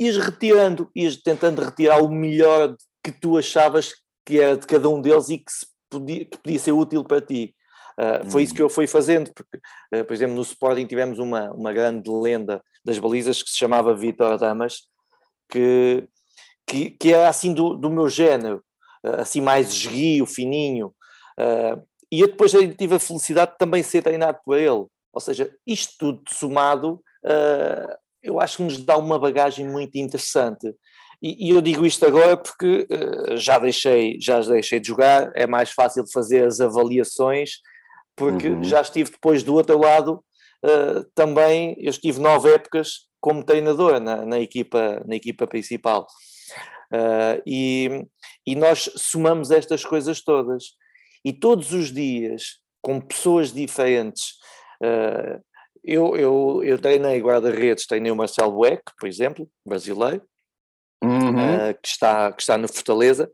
ias 0.00 0.16
retirando, 0.16 0.90
ias 0.96 1.16
tentando 1.16 1.62
retirar 1.62 2.02
o 2.02 2.08
melhor 2.08 2.74
que 3.04 3.12
tu 3.12 3.36
achavas 3.36 3.92
que 4.24 4.40
era 4.40 4.56
de 4.56 4.66
cada 4.66 4.88
um 4.88 5.00
deles 5.00 5.28
e 5.28 5.38
que, 5.38 5.52
podia, 5.90 6.24
que 6.24 6.38
podia 6.38 6.58
ser 6.58 6.72
útil 6.72 7.04
para 7.04 7.20
ti. 7.20 7.54
Uh. 7.98 8.30
Foi 8.30 8.42
isso 8.42 8.54
que 8.54 8.62
eu 8.62 8.70
fui 8.70 8.86
fazendo, 8.86 9.30
porque, 9.34 9.58
uh, 9.94 10.04
por 10.04 10.14
exemplo, 10.14 10.34
no 10.34 10.42
Sporting 10.42 10.86
tivemos 10.86 11.18
uma, 11.18 11.50
uma 11.52 11.72
grande 11.72 12.08
lenda 12.08 12.62
das 12.82 12.98
balizas 12.98 13.42
que 13.42 13.50
se 13.50 13.58
chamava 13.58 13.94
Vitor 13.94 14.38
Damas, 14.38 14.88
que, 15.50 16.08
que, 16.66 16.90
que 16.92 17.12
era 17.12 17.28
assim 17.28 17.52
do, 17.52 17.74
do 17.74 17.90
meu 17.90 18.08
género, 18.08 18.64
uh, 19.04 19.20
assim 19.20 19.42
mais 19.42 19.68
esguio, 19.68 20.24
fininho, 20.24 20.94
e 22.12 22.20
eu 22.20 22.26
depois 22.26 22.52
tive 22.76 22.96
a 22.96 22.98
felicidade 22.98 23.52
de 23.52 23.58
também 23.58 23.82
ser 23.82 24.02
treinado 24.02 24.38
por 24.44 24.58
ele. 24.58 24.84
Ou 25.10 25.20
seja, 25.20 25.50
isto 25.66 25.94
tudo 25.98 26.22
somado 26.28 27.02
eu 28.22 28.40
acho 28.40 28.58
que 28.58 28.62
nos 28.62 28.78
dá 28.78 28.96
uma 28.96 29.18
bagagem 29.18 29.66
muito 29.68 29.96
interessante. 29.96 30.74
E, 31.22 31.48
e 31.48 31.50
eu 31.50 31.60
digo 31.60 31.84
isto 31.84 32.06
agora 32.06 32.36
porque 32.36 32.86
uh, 32.90 33.36
já, 33.36 33.58
deixei, 33.58 34.18
já 34.20 34.40
deixei 34.40 34.80
de 34.80 34.88
jogar, 34.88 35.30
é 35.34 35.46
mais 35.46 35.70
fácil 35.70 36.04
fazer 36.10 36.46
as 36.46 36.60
avaliações, 36.60 37.58
porque 38.16 38.48
uhum. 38.48 38.64
já 38.64 38.80
estive 38.80 39.10
depois 39.10 39.42
do 39.42 39.54
outro 39.54 39.78
lado, 39.78 40.24
uh, 40.64 41.04
também 41.14 41.76
eu 41.78 41.90
estive 41.90 42.20
nove 42.20 42.52
épocas 42.52 43.08
como 43.20 43.44
treinador 43.44 44.00
na, 44.00 44.24
na 44.24 44.40
equipa, 44.40 45.02
na 45.06 45.14
equipa 45.14 45.46
principal. 45.46 46.06
Uh, 46.92 47.40
e, 47.46 48.06
e 48.46 48.56
nós 48.56 48.90
somamos 48.96 49.50
estas 49.50 49.84
coisas 49.84 50.22
todas. 50.22 50.74
E 51.24 51.32
todos 51.32 51.72
os 51.72 51.92
dias, 51.92 52.60
com 52.82 53.00
pessoas 53.00 53.52
diferentes, 53.52 54.32
uh, 54.82 55.40
eu, 55.82 56.16
eu, 56.16 56.62
eu 56.64 56.78
treinei 56.78 57.20
guarda-redes, 57.20 57.86
treinei 57.86 58.12
o 58.12 58.16
Marcelo 58.16 58.52
Bueck, 58.52 58.82
por 58.98 59.08
exemplo, 59.08 59.50
brasileiro, 59.64 60.22
uhum. 61.02 61.30
uh, 61.30 61.74
que, 61.82 61.88
está, 61.88 62.32
que 62.32 62.42
está 62.42 62.58
no 62.58 62.68
Fortaleza 62.68 63.30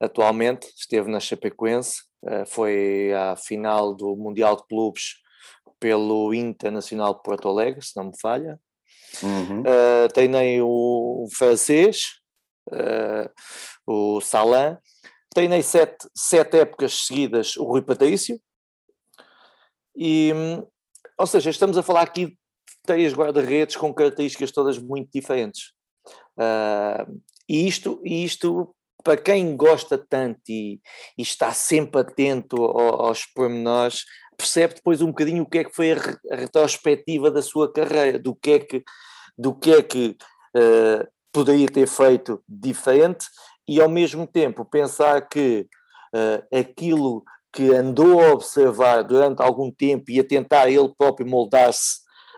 atualmente, 0.00 0.66
esteve 0.76 1.10
na 1.10 1.20
Chapecoense, 1.20 2.02
uh, 2.24 2.46
foi 2.46 3.12
à 3.12 3.36
final 3.36 3.94
do 3.94 4.16
Mundial 4.16 4.56
de 4.56 4.66
Clubes 4.66 5.16
pelo 5.80 6.34
Internacional 6.34 7.14
de 7.14 7.22
Porto 7.22 7.48
Alegre, 7.48 7.82
se 7.82 7.96
não 7.96 8.04
me 8.04 8.20
falha. 8.20 8.58
Uhum. 9.22 9.60
Uh, 9.60 10.08
treinei 10.12 10.60
o, 10.60 11.24
o 11.24 11.28
francês, 11.32 12.18
o 13.86 14.20
Salan, 14.20 14.78
treinei 15.30 15.62
sete, 15.62 16.06
sete 16.14 16.58
épocas 16.58 17.06
seguidas 17.06 17.56
o 17.56 17.64
Rui 17.64 17.80
Patrício, 17.80 18.38
e, 19.96 20.32
ou 21.18 21.26
seja, 21.26 21.50
estamos 21.50 21.76
a 21.76 21.82
falar 21.82 22.02
aqui 22.02 22.26
de 22.26 22.36
três 22.86 23.12
guarda-redes 23.12 23.76
com 23.76 23.92
características 23.92 24.52
todas 24.52 24.78
muito 24.78 25.10
diferentes. 25.12 25.72
Uh, 26.38 27.20
e 27.48 27.66
isto, 27.66 28.00
isto, 28.04 28.74
para 29.02 29.16
quem 29.16 29.56
gosta 29.56 29.98
tanto 29.98 30.40
e, 30.48 30.80
e 31.16 31.22
está 31.22 31.52
sempre 31.52 32.00
atento 32.00 32.62
ao, 32.62 33.06
aos 33.06 33.26
pormenores, 33.26 34.04
percebe 34.36 34.74
depois 34.74 35.02
um 35.02 35.08
bocadinho 35.08 35.42
o 35.42 35.48
que 35.48 35.58
é 35.58 35.64
que 35.64 35.74
foi 35.74 35.92
a, 35.92 35.96
a 36.30 36.36
retrospectiva 36.36 37.30
da 37.30 37.42
sua 37.42 37.72
carreira, 37.72 38.18
do 38.18 38.34
que 38.34 38.52
é 38.52 38.58
que, 38.60 38.84
do 39.36 39.54
que, 39.54 39.72
é 39.72 39.82
que 39.82 40.16
uh, 40.56 41.06
poderia 41.32 41.66
ter 41.66 41.88
feito 41.88 42.42
diferente 42.48 43.26
e 43.66 43.80
ao 43.80 43.88
mesmo 43.88 44.26
tempo 44.26 44.64
pensar 44.64 45.28
que 45.28 45.66
uh, 46.14 46.56
aquilo 46.56 47.24
que 47.58 47.74
andou 47.74 48.20
a 48.20 48.34
observar 48.34 49.02
durante 49.02 49.42
algum 49.42 49.68
tempo 49.68 50.12
e 50.12 50.20
a 50.20 50.24
tentar 50.24 50.70
ele 50.70 50.94
próprio 50.96 51.26
moldar-se 51.26 51.96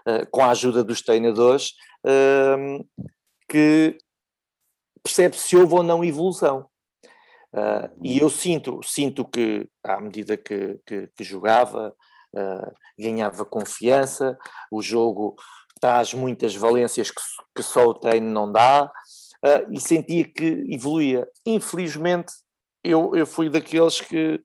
uh, 0.08 0.26
com 0.30 0.42
a 0.42 0.48
ajuda 0.48 0.82
dos 0.82 1.02
treinadores, 1.02 1.74
uh, 2.06 2.82
que 3.46 3.98
percebe 5.02 5.36
se 5.36 5.54
houve 5.58 5.74
ou 5.74 5.82
não 5.82 6.02
evolução. 6.02 6.66
Uh, 7.52 7.92
e 8.02 8.18
eu 8.18 8.30
sinto, 8.30 8.80
sinto 8.82 9.22
que, 9.22 9.68
à 9.84 10.00
medida 10.00 10.38
que, 10.38 10.80
que, 10.86 11.10
que 11.14 11.22
jogava, 11.22 11.94
uh, 12.34 12.74
ganhava 12.98 13.44
confiança, 13.44 14.38
o 14.72 14.80
jogo 14.80 15.36
traz 15.82 16.14
muitas 16.14 16.56
valências 16.56 17.10
que, 17.10 17.20
que 17.54 17.62
só 17.62 17.84
o 17.84 17.94
treino 17.94 18.30
não 18.30 18.50
dá, 18.50 18.90
e 19.70 19.80
sentia 19.80 20.24
que 20.24 20.66
evoluía. 20.68 21.26
Infelizmente, 21.46 22.32
eu, 22.82 23.14
eu 23.14 23.26
fui 23.26 23.48
daqueles 23.48 24.00
que 24.00 24.42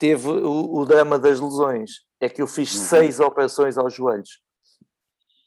teve 0.00 0.28
o, 0.28 0.78
o, 0.78 0.86
drama 0.86 1.18
das 1.18 1.38
lesões. 1.38 1.90
É 2.20 2.28
que 2.28 2.40
eu 2.40 2.46
fiz 2.46 2.74
uhum. 2.74 2.80
seis 2.80 3.20
operações 3.20 3.76
aos 3.76 3.94
joelhos. 3.94 4.40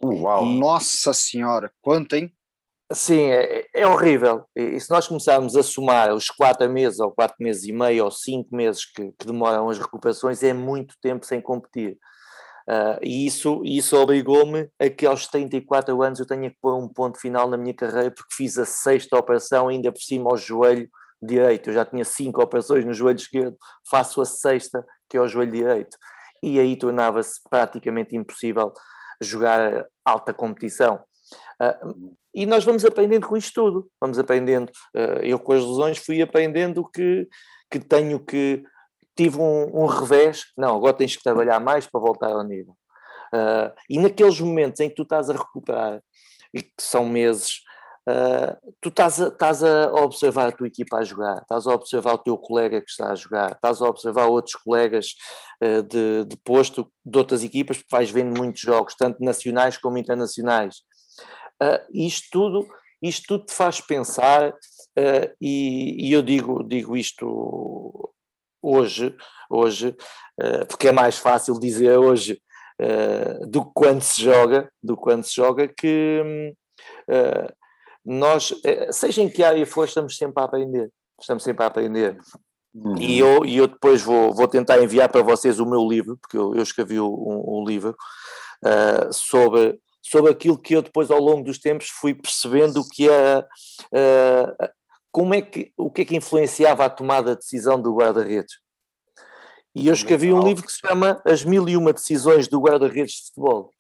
Uau! 0.04 0.46
E, 0.46 0.60
Nossa 0.60 1.14
Senhora, 1.14 1.72
quanto, 1.82 2.16
hein? 2.16 2.32
Sim, 2.92 3.32
é, 3.32 3.66
é, 3.74 3.88
horrível. 3.88 4.46
E, 4.56 4.80
se 4.80 4.90
nós 4.92 5.08
começarmos 5.08 5.56
a 5.56 5.64
somar 5.64 6.14
os 6.14 6.30
quatro 6.30 6.70
meses, 6.70 7.00
ou 7.00 7.12
quatro 7.12 7.38
meses 7.40 7.64
e 7.64 7.72
meio, 7.72 8.06
ou 8.06 8.12
cinco 8.12 8.56
meses 8.56 8.86
que, 8.86 9.12
que 9.18 9.26
demoram 9.26 9.70
as 9.70 9.80
recuperações, 9.80 10.44
é 10.44 10.54
muito 10.54 10.96
tempo 11.02 11.26
sem 11.26 11.42
competir. 11.42 11.98
Uh, 12.70 12.96
e 13.02 13.26
isso, 13.26 13.62
isso 13.66 13.98
obrigou-me 13.98 14.70
a 14.80 14.90
que 14.90 15.06
aos 15.06 15.28
34 15.28 16.02
anos 16.02 16.20
eu 16.20 16.26
tenha 16.26 16.50
que 16.50 16.58
pôr 16.62 16.76
um 16.76 16.88
ponto 16.88 17.20
final 17.20 17.50
na 17.50 17.58
minha 17.58 17.74
carreira, 17.74 18.12
porque 18.12 18.36
fiz 18.36 18.58
a 18.58 18.66
sexta 18.66 19.18
operação, 19.18 19.68
ainda 19.68 19.92
por 19.92 20.02
cima 20.02 20.30
ao 20.30 20.38
joelho 20.38 20.90
direito. 21.26 21.70
Eu 21.70 21.74
já 21.74 21.86
tinha 21.86 22.04
cinco 22.06 22.42
operações 22.42 22.86
no 22.86 22.94
joelho 22.94 23.18
esquerdo, 23.18 23.58
faço 23.90 24.22
a 24.22 24.26
sexta, 24.26 24.86
que 25.10 25.18
é 25.18 25.20
ao 25.20 25.28
joelho 25.28 25.52
direito. 25.52 25.98
E 26.42 26.60
aí 26.60 26.76
tornava-se 26.76 27.40
praticamente 27.50 28.16
impossível 28.16 28.74
jogar 29.22 29.86
alta 30.06 30.34
competição. 30.34 31.02
Uh, 31.62 32.16
e 32.36 32.46
nós 32.46 32.64
vamos 32.64 32.84
aprendendo 32.84 33.28
com 33.28 33.38
isto 33.38 33.54
tudo, 33.54 33.90
vamos 34.02 34.20
aprendendo. 34.20 34.70
Uh, 34.96 35.22
eu 35.24 35.40
com 35.40 35.54
as 35.54 35.62
lesões 35.62 35.98
fui 35.98 36.22
aprendendo 36.22 36.88
que, 36.90 37.28
que 37.72 37.80
tenho 37.80 38.20
que. 38.20 38.64
Tive 39.16 39.40
um, 39.40 39.84
um, 39.84 39.86
revés, 39.86 40.46
não, 40.58 40.76
agora 40.76 40.94
tens 40.94 41.16
que 41.16 41.22
trabalhar 41.22 41.60
mais 41.60 41.86
para 41.86 42.02
voltar 42.02 42.32
ao 42.32 42.44
nível. 42.44 42.76
Uh, 43.32 43.72
e 43.88 44.00
naqueles 44.00 44.40
momentos 44.40 44.80
em 44.80 44.90
que 44.90 44.96
tu 44.96 45.04
estás 45.04 45.30
a 45.30 45.34
recuperar, 45.34 46.02
e 46.52 46.64
que 46.64 46.74
são 46.80 47.06
meses, 47.06 47.62
uh, 48.08 48.74
tu 48.82 48.90
estás 48.90 49.22
a, 49.22 49.28
estás 49.28 49.64
a 49.64 49.92
observar 49.94 50.48
a 50.48 50.52
tua 50.52 50.68
equipa 50.68 50.98
a 50.98 51.04
jogar, 51.04 51.42
estás 51.42 51.68
a 51.68 51.74
observar 51.74 52.14
o 52.14 52.18
teu 52.18 52.38
colega 52.38 52.82
que 52.82 52.90
está 52.90 53.12
a 53.12 53.16
jogar, 53.16 53.52
estás 53.52 53.82
a 53.82 53.86
observar 53.86 54.26
outros 54.26 54.56
colegas 54.56 55.16
uh, 55.64 55.84
de, 55.84 56.26
de 56.26 56.38
posto 56.38 56.92
de 57.06 57.18
outras 57.18 57.44
equipas, 57.44 57.78
porque 57.78 57.96
vais 57.96 58.12
vendo 58.12 58.38
muitos 58.38 58.62
jogos, 58.62 58.96
tanto 58.96 59.24
nacionais 59.24 59.78
como 59.78 59.98
internacionais. 59.98 60.84
Uh, 61.62 61.80
isto 61.94 62.28
tudo 62.32 62.68
isto 63.02 63.28
tudo 63.28 63.46
te 63.46 63.54
faz 63.54 63.80
pensar 63.80 64.50
uh, 64.50 65.36
e, 65.40 66.10
e, 66.10 66.14
eu 66.14 66.22
digo 66.22 66.64
digo 66.64 66.98
isto 66.98 68.14
hoje 68.62 69.16
hoje 69.50 69.96
uh, 70.42 70.66
porque 70.68 70.88
é 70.88 70.92
mais 70.92 71.18
fácil 71.18 71.60
dizer 71.60 71.98
hoje 71.98 72.42
do 73.48 73.64
que 73.66 73.72
quando 73.76 74.02
se 74.02 74.22
joga 74.24 74.70
do 74.82 74.98
quando 74.98 75.24
se 75.24 75.36
joga 75.36 75.68
que 75.68 76.54
nós 78.06 78.54
seja 78.92 79.22
em 79.22 79.30
que 79.30 79.44
área 79.44 79.66
for 79.66 79.86
estamos 79.86 80.18
sempre 80.18 80.42
a 80.42 80.46
aprender 80.46 80.92
estamos 81.20 81.44
sempre 81.44 81.64
a 81.64 81.68
aprender 81.68 82.18
uhum. 82.74 82.98
e 82.98 83.20
eu, 83.20 83.46
e 83.46 83.58
eu 83.58 83.68
depois 83.68 84.02
vou, 84.02 84.34
vou 84.34 84.48
tentar 84.48 84.82
enviar 84.82 85.10
para 85.10 85.22
vocês 85.22 85.60
o 85.60 85.66
meu 85.66 85.88
livro 85.88 86.18
porque 86.18 86.38
eu, 86.38 86.56
eu 86.56 86.64
escrevi 86.64 87.00
um, 87.00 87.44
um 87.60 87.64
livro 87.66 87.96
sobre 89.12 89.80
sobre 90.02 90.32
aquilo 90.32 90.58
que 90.58 90.76
eu 90.76 90.82
depois 90.82 91.10
ao 91.10 91.20
longo 91.20 91.44
dos 91.44 91.58
tempos 91.58 91.88
fui 91.90 92.14
percebendo 92.14 92.84
que 92.88 93.10
era 93.10 93.48
uh, 93.86 94.68
como 95.12 95.34
é 95.34 95.42
que 95.42 95.72
o 95.78 95.90
que 95.90 96.02
é 96.02 96.06
que 96.06 96.16
influenciava 96.16 96.84
a 96.84 96.90
tomada 96.90 97.32
de 97.32 97.38
decisão 97.38 97.82
do 97.82 97.96
guarda-redes. 97.96 98.56
E 99.76 99.88
eu 99.88 99.94
escrevi 99.94 100.32
um 100.32 100.44
livro 100.44 100.64
que 100.64 100.72
se 100.72 100.80
chama 100.86 101.22
As 101.26 101.44
Mil 101.44 101.68
e 101.68 101.76
Uma 101.76 101.94
Decisões 101.94 102.48
do 102.48 102.60
Guarda-Redes 102.60 103.14
de 103.14 103.26
Futebol, 103.28 103.72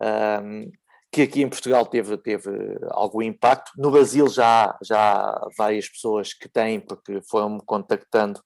um, 0.00 0.70
que 1.10 1.22
aqui 1.22 1.42
em 1.42 1.48
Portugal 1.48 1.86
teve, 1.86 2.16
teve 2.18 2.50
algum 2.90 3.22
impacto. 3.22 3.72
No 3.76 3.90
Brasil 3.90 4.28
já 4.28 4.76
já 4.82 4.98
há 4.98 5.48
várias 5.56 5.88
pessoas 5.88 6.32
que 6.34 6.48
têm, 6.48 6.80
porque 6.80 7.20
foram-me 7.28 7.60
contactando, 7.64 8.40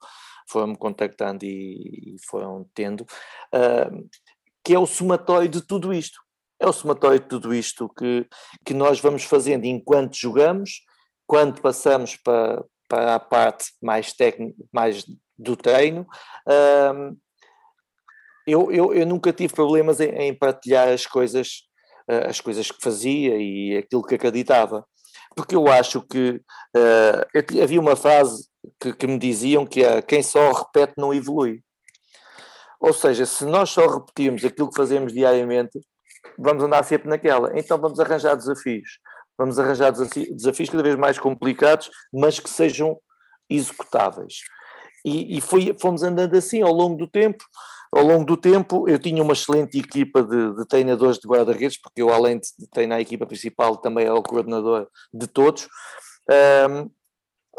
foram-me 0.48 0.76
contactando 0.76 1.44
e, 1.44 2.14
e 2.14 2.16
foram 2.28 2.68
tendo, 2.74 3.02
uh, 3.02 4.08
que 4.64 4.74
é 4.74 4.78
o 4.78 4.86
somatório 4.86 5.48
de 5.48 5.60
tudo 5.60 5.92
isto 5.92 6.20
é 6.62 6.68
o 6.68 6.72
somatório 6.72 7.18
de 7.18 7.26
tudo 7.26 7.52
isto 7.52 7.88
que, 7.88 8.24
que 8.64 8.72
nós 8.72 9.00
vamos 9.00 9.24
fazendo 9.24 9.64
enquanto 9.64 10.16
jogamos, 10.16 10.84
quando 11.26 11.60
passamos 11.60 12.14
para, 12.16 12.64
para 12.88 13.16
a 13.16 13.20
parte 13.20 13.72
mais 13.82 14.12
técnica, 14.12 14.56
mais 14.72 15.04
do 15.36 15.56
treino. 15.56 16.06
Um, 16.46 17.16
eu, 18.46 18.70
eu, 18.70 18.94
eu, 18.94 19.06
nunca 19.06 19.32
tive 19.32 19.52
problemas 19.52 19.98
em, 19.98 20.10
em 20.10 20.34
partilhar 20.34 20.88
as 20.88 21.04
coisas, 21.04 21.62
uh, 22.10 22.28
as 22.28 22.40
coisas 22.40 22.70
que 22.70 22.82
fazia 22.82 23.36
e 23.36 23.76
aquilo 23.76 24.02
que 24.02 24.14
acreditava, 24.14 24.84
porque 25.34 25.56
eu 25.56 25.68
acho 25.68 26.02
que 26.02 26.40
uh, 26.76 27.62
havia 27.62 27.80
uma 27.80 27.96
frase 27.96 28.46
que, 28.80 28.92
que, 28.92 29.06
me 29.06 29.18
diziam 29.18 29.66
que 29.66 29.82
é 29.82 30.02
quem 30.02 30.22
só 30.22 30.52
repete 30.52 30.94
não 30.96 31.12
evolui. 31.12 31.62
Ou 32.80 32.92
seja, 32.92 33.24
se 33.24 33.44
nós 33.44 33.70
só 33.70 33.86
repetirmos 33.86 34.44
aquilo 34.44 34.68
que 34.68 34.76
fazemos 34.76 35.12
diariamente, 35.12 35.80
vamos 36.38 36.64
andar 36.64 36.84
sempre 36.84 37.08
naquela. 37.08 37.56
Então 37.58 37.78
vamos 37.78 38.00
arranjar 38.00 38.34
desafios. 38.34 38.98
Vamos 39.38 39.58
arranjar 39.58 39.92
desafios 39.92 40.68
cada 40.68 40.82
vez 40.82 40.96
mais 40.96 41.18
complicados, 41.18 41.90
mas 42.12 42.38
que 42.38 42.50
sejam 42.50 42.98
executáveis. 43.48 44.40
E, 45.04 45.38
e 45.38 45.40
foi, 45.40 45.74
fomos 45.80 46.02
andando 46.02 46.36
assim 46.36 46.62
ao 46.62 46.72
longo 46.72 46.96
do 46.96 47.08
tempo. 47.08 47.44
Ao 47.94 48.02
longo 48.02 48.24
do 48.24 48.38
tempo, 48.38 48.88
eu 48.88 48.98
tinha 48.98 49.22
uma 49.22 49.34
excelente 49.34 49.78
equipa 49.78 50.22
de, 50.22 50.56
de 50.56 50.66
treinadores 50.66 51.18
de 51.18 51.28
guarda-redes, 51.28 51.78
porque 51.78 52.00
eu, 52.00 52.10
além 52.10 52.38
de 52.38 52.68
treinar 52.70 52.98
a 52.98 53.02
equipa 53.02 53.26
principal, 53.26 53.76
também 53.76 54.06
era 54.06 54.14
o 54.14 54.22
coordenador 54.22 54.88
de 55.12 55.26
todos. 55.26 55.68
Um, 56.70 56.90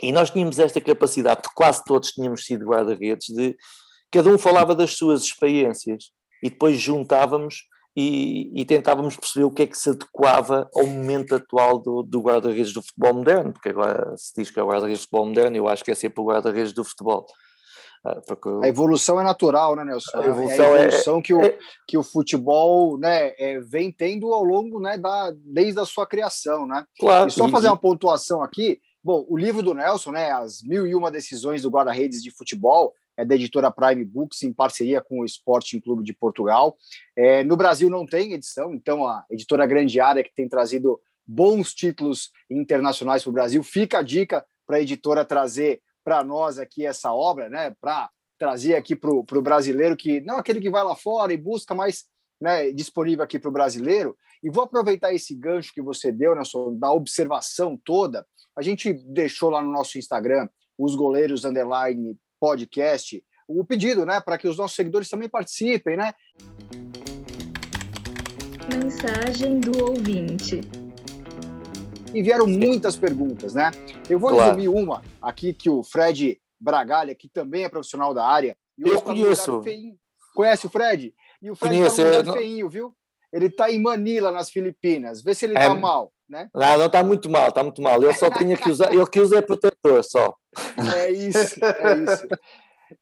e 0.01 0.11
nós 0.11 0.31
tínhamos 0.31 0.57
esta 0.57 0.81
capacidade, 0.81 1.41
quase 1.53 1.83
todos 1.83 2.09
tínhamos 2.09 2.45
sido 2.45 2.65
guarda-redes, 2.65 3.27
de 3.27 3.55
cada 4.09 4.29
um 4.29 4.37
falava 4.39 4.73
das 4.73 4.97
suas 4.97 5.21
experiências 5.21 6.05
e 6.41 6.49
depois 6.49 6.79
juntávamos 6.79 7.67
e, 7.95 8.51
e, 8.59 8.65
tentávamos 8.65 9.15
perceber 9.15 9.45
o 9.45 9.51
que 9.51 9.61
é 9.61 9.67
que 9.67 9.77
se 9.77 9.91
adequava 9.91 10.67
ao 10.73 10.87
momento 10.87 11.35
atual 11.35 11.77
do, 11.77 12.01
do 12.01 12.21
guarda-redes 12.21 12.73
do 12.73 12.81
futebol 12.81 13.13
moderno, 13.13 13.53
porque 13.53 13.69
agora 13.69 14.15
se 14.17 14.33
diz 14.35 14.49
que 14.49 14.59
é 14.59 14.63
o 14.63 14.67
guarda-redes 14.67 15.01
do 15.01 15.03
futebol 15.03 15.27
moderno, 15.27 15.57
eu 15.57 15.67
acho 15.67 15.83
que 15.83 15.91
é 15.91 15.95
sempre 15.95 16.19
o 16.19 16.25
guarda-redes 16.25 16.73
do 16.73 16.83
futebol. 16.83 17.27
A 18.61 18.67
evolução 18.67 19.19
é 19.19 19.23
natural, 19.23 19.75
né, 19.75 19.85
Nelson? 19.85 20.17
A 20.17 20.25
evolução, 20.25 20.65
é 20.65 20.67
a 20.67 20.83
evolução 20.83 21.19
é, 21.19 21.21
que, 21.21 21.33
o, 21.33 21.41
é... 21.41 21.57
que 21.87 21.97
o 21.97 22.03
futebol 22.03 22.97
né, 22.97 23.33
é, 23.37 23.59
vem 23.61 23.91
tendo 23.91 24.33
ao 24.33 24.43
longo 24.43 24.79
né, 24.79 24.97
da, 24.97 25.31
desde 25.37 25.79
a 25.79 25.85
sua 25.85 26.05
criação, 26.05 26.67
né? 26.67 26.85
Claro. 26.99 27.29
E 27.29 27.31
só 27.31 27.47
fazer 27.47 27.67
uma 27.67 27.77
pontuação 27.77 28.43
aqui, 28.43 28.81
bom, 29.01 29.25
o 29.29 29.37
livro 29.37 29.63
do 29.63 29.73
Nelson, 29.73 30.11
né, 30.11 30.31
As 30.31 30.61
Mil 30.61 30.85
e 30.85 30.93
Uma 30.93 31.09
Decisões 31.09 31.61
do 31.61 31.69
Guarda-Redes 31.69 32.21
de 32.21 32.29
Futebol, 32.29 32.93
é 33.15 33.23
da 33.23 33.35
editora 33.35 33.71
Prime 33.71 34.03
Books, 34.03 34.43
em 34.43 34.51
parceria 34.51 35.01
com 35.01 35.21
o 35.21 35.25
Sporting 35.25 35.79
Clube 35.79 36.03
de 36.03 36.13
Portugal. 36.13 36.75
É, 37.15 37.43
no 37.43 37.55
Brasil 37.55 37.89
não 37.89 38.05
tem 38.05 38.33
edição, 38.33 38.73
então 38.73 39.07
a 39.07 39.23
editora 39.29 39.65
Grande 39.65 39.99
Área, 39.99 40.23
que 40.23 40.33
tem 40.35 40.49
trazido 40.49 40.99
bons 41.25 41.73
títulos 41.73 42.31
internacionais 42.49 43.23
para 43.23 43.29
o 43.29 43.33
Brasil, 43.33 43.63
fica 43.63 43.99
a 43.99 44.01
dica 44.01 44.45
para 44.65 44.77
a 44.77 44.81
editora 44.81 45.23
trazer 45.23 45.81
para 46.03 46.23
nós 46.23 46.59
aqui 46.59 46.85
essa 46.85 47.13
obra, 47.13 47.49
né? 47.49 47.75
Para 47.79 48.09
trazer 48.37 48.75
aqui 48.75 48.95
para 48.95 49.09
o 49.09 49.41
brasileiro, 49.41 49.95
que 49.95 50.19
não 50.21 50.37
aquele 50.37 50.59
que 50.59 50.69
vai 50.69 50.83
lá 50.83 50.95
fora 50.95 51.31
e 51.31 51.37
busca, 51.37 51.73
mas 51.73 52.05
né, 52.41 52.71
disponível 52.71 53.23
aqui 53.23 53.39
para 53.39 53.49
o 53.49 53.53
brasileiro. 53.53 54.17
E 54.43 54.49
vou 54.49 54.65
aproveitar 54.65 55.13
esse 55.13 55.33
gancho 55.33 55.73
que 55.73 55.81
você 55.81 56.11
deu, 56.11 56.35
Nelson, 56.35 56.77
da 56.77 56.91
observação 56.91 57.79
toda. 57.85 58.25
A 58.57 58.61
gente 58.61 58.91
deixou 58.93 59.49
lá 59.49 59.61
no 59.61 59.71
nosso 59.71 59.97
Instagram 59.97 60.49
os 60.77 60.95
goleiros 60.95 61.45
underline 61.45 62.17
podcast, 62.39 63.23
o 63.47 63.63
pedido, 63.63 64.05
né, 64.05 64.19
para 64.19 64.37
que 64.37 64.47
os 64.47 64.57
nossos 64.57 64.75
seguidores 64.75 65.09
também 65.09 65.29
participem, 65.29 65.95
né? 65.95 66.13
Mensagem 68.69 69.59
do 69.59 69.85
ouvinte. 69.85 70.82
E 72.13 72.21
vieram 72.21 72.45
muitas 72.45 72.95
perguntas, 72.95 73.53
né? 73.55 73.71
Eu 74.09 74.19
vou 74.19 74.29
claro. 74.29 74.55
resumir 74.55 74.67
uma 74.69 75.01
aqui 75.21 75.53
que 75.53 75.69
o 75.69 75.83
Fred 75.83 76.39
Bragalha, 76.59 77.15
que 77.15 77.27
também 77.27 77.63
é 77.63 77.69
profissional 77.69 78.13
da 78.13 78.25
área. 78.25 78.55
Eu 78.77 79.01
conheço. 79.01 79.61
Conhece 80.35 80.67
o 80.67 80.69
Fred? 80.69 81.13
E 81.41 81.51
o 81.51 81.55
Fred 81.55 81.75
conheço, 81.75 82.01
tá 82.23 82.31
um 82.31 82.33
feinho, 82.33 82.69
viu? 82.69 82.95
Ele 83.31 83.47
está 83.47 83.71
em 83.71 83.81
Manila, 83.81 84.31
nas 84.31 84.49
Filipinas. 84.49 85.23
Vê 85.23 85.33
se 85.33 85.45
ele 85.45 85.53
está 85.53 85.65
é... 85.65 85.73
mal, 85.73 86.13
né? 86.29 86.49
Não, 86.53 86.77
não 86.77 86.85
está 86.85 87.03
muito 87.03 87.29
mal, 87.29 87.49
está 87.49 87.63
muito 87.63 87.81
mal. 87.81 88.01
Eu 88.01 88.13
só 88.13 88.29
tinha 88.29 88.55
que 88.55 88.69
usar, 88.69 88.93
eu 88.93 89.05
que 89.07 89.19
uso 89.19 89.35
é 89.35 89.41
protetor 89.41 90.03
só. 90.03 90.35
É 90.95 91.11
isso, 91.11 91.59
é 91.63 92.13
isso. 92.13 92.27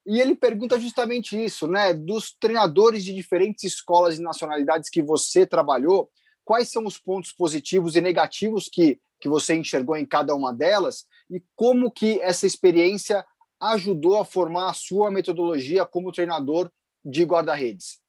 E 0.06 0.22
ele 0.22 0.36
pergunta 0.36 0.80
justamente 0.80 1.42
isso, 1.42 1.68
né? 1.68 1.94
Dos 1.94 2.34
treinadores 2.40 3.04
de 3.04 3.14
diferentes 3.14 3.64
escolas 3.66 4.18
e 4.18 4.22
nacionalidades 4.22 4.90
que 4.90 5.02
você 5.02 5.46
trabalhou, 5.46 6.10
quais 6.52 6.70
são 6.70 6.86
os 6.86 6.98
pontos 6.98 7.32
positivos 7.32 7.96
e 7.96 8.02
negativos 8.02 8.68
que, 8.68 9.00
que 9.22 9.30
você 9.30 9.56
enxergou 9.56 9.96
em 9.96 10.06
cada 10.06 10.36
uma 10.36 10.54
delas 10.54 11.06
e 11.30 11.42
como 11.56 11.90
que 11.90 12.20
essa 12.20 12.46
experiência 12.46 13.26
ajudou 13.58 14.20
a 14.20 14.26
formar 14.26 14.70
a 14.70 14.74
sua 14.74 15.10
metodologia 15.10 15.86
como 15.86 16.12
treinador 16.12 16.70
de 17.06 17.24
guarda-redes? 17.24 18.02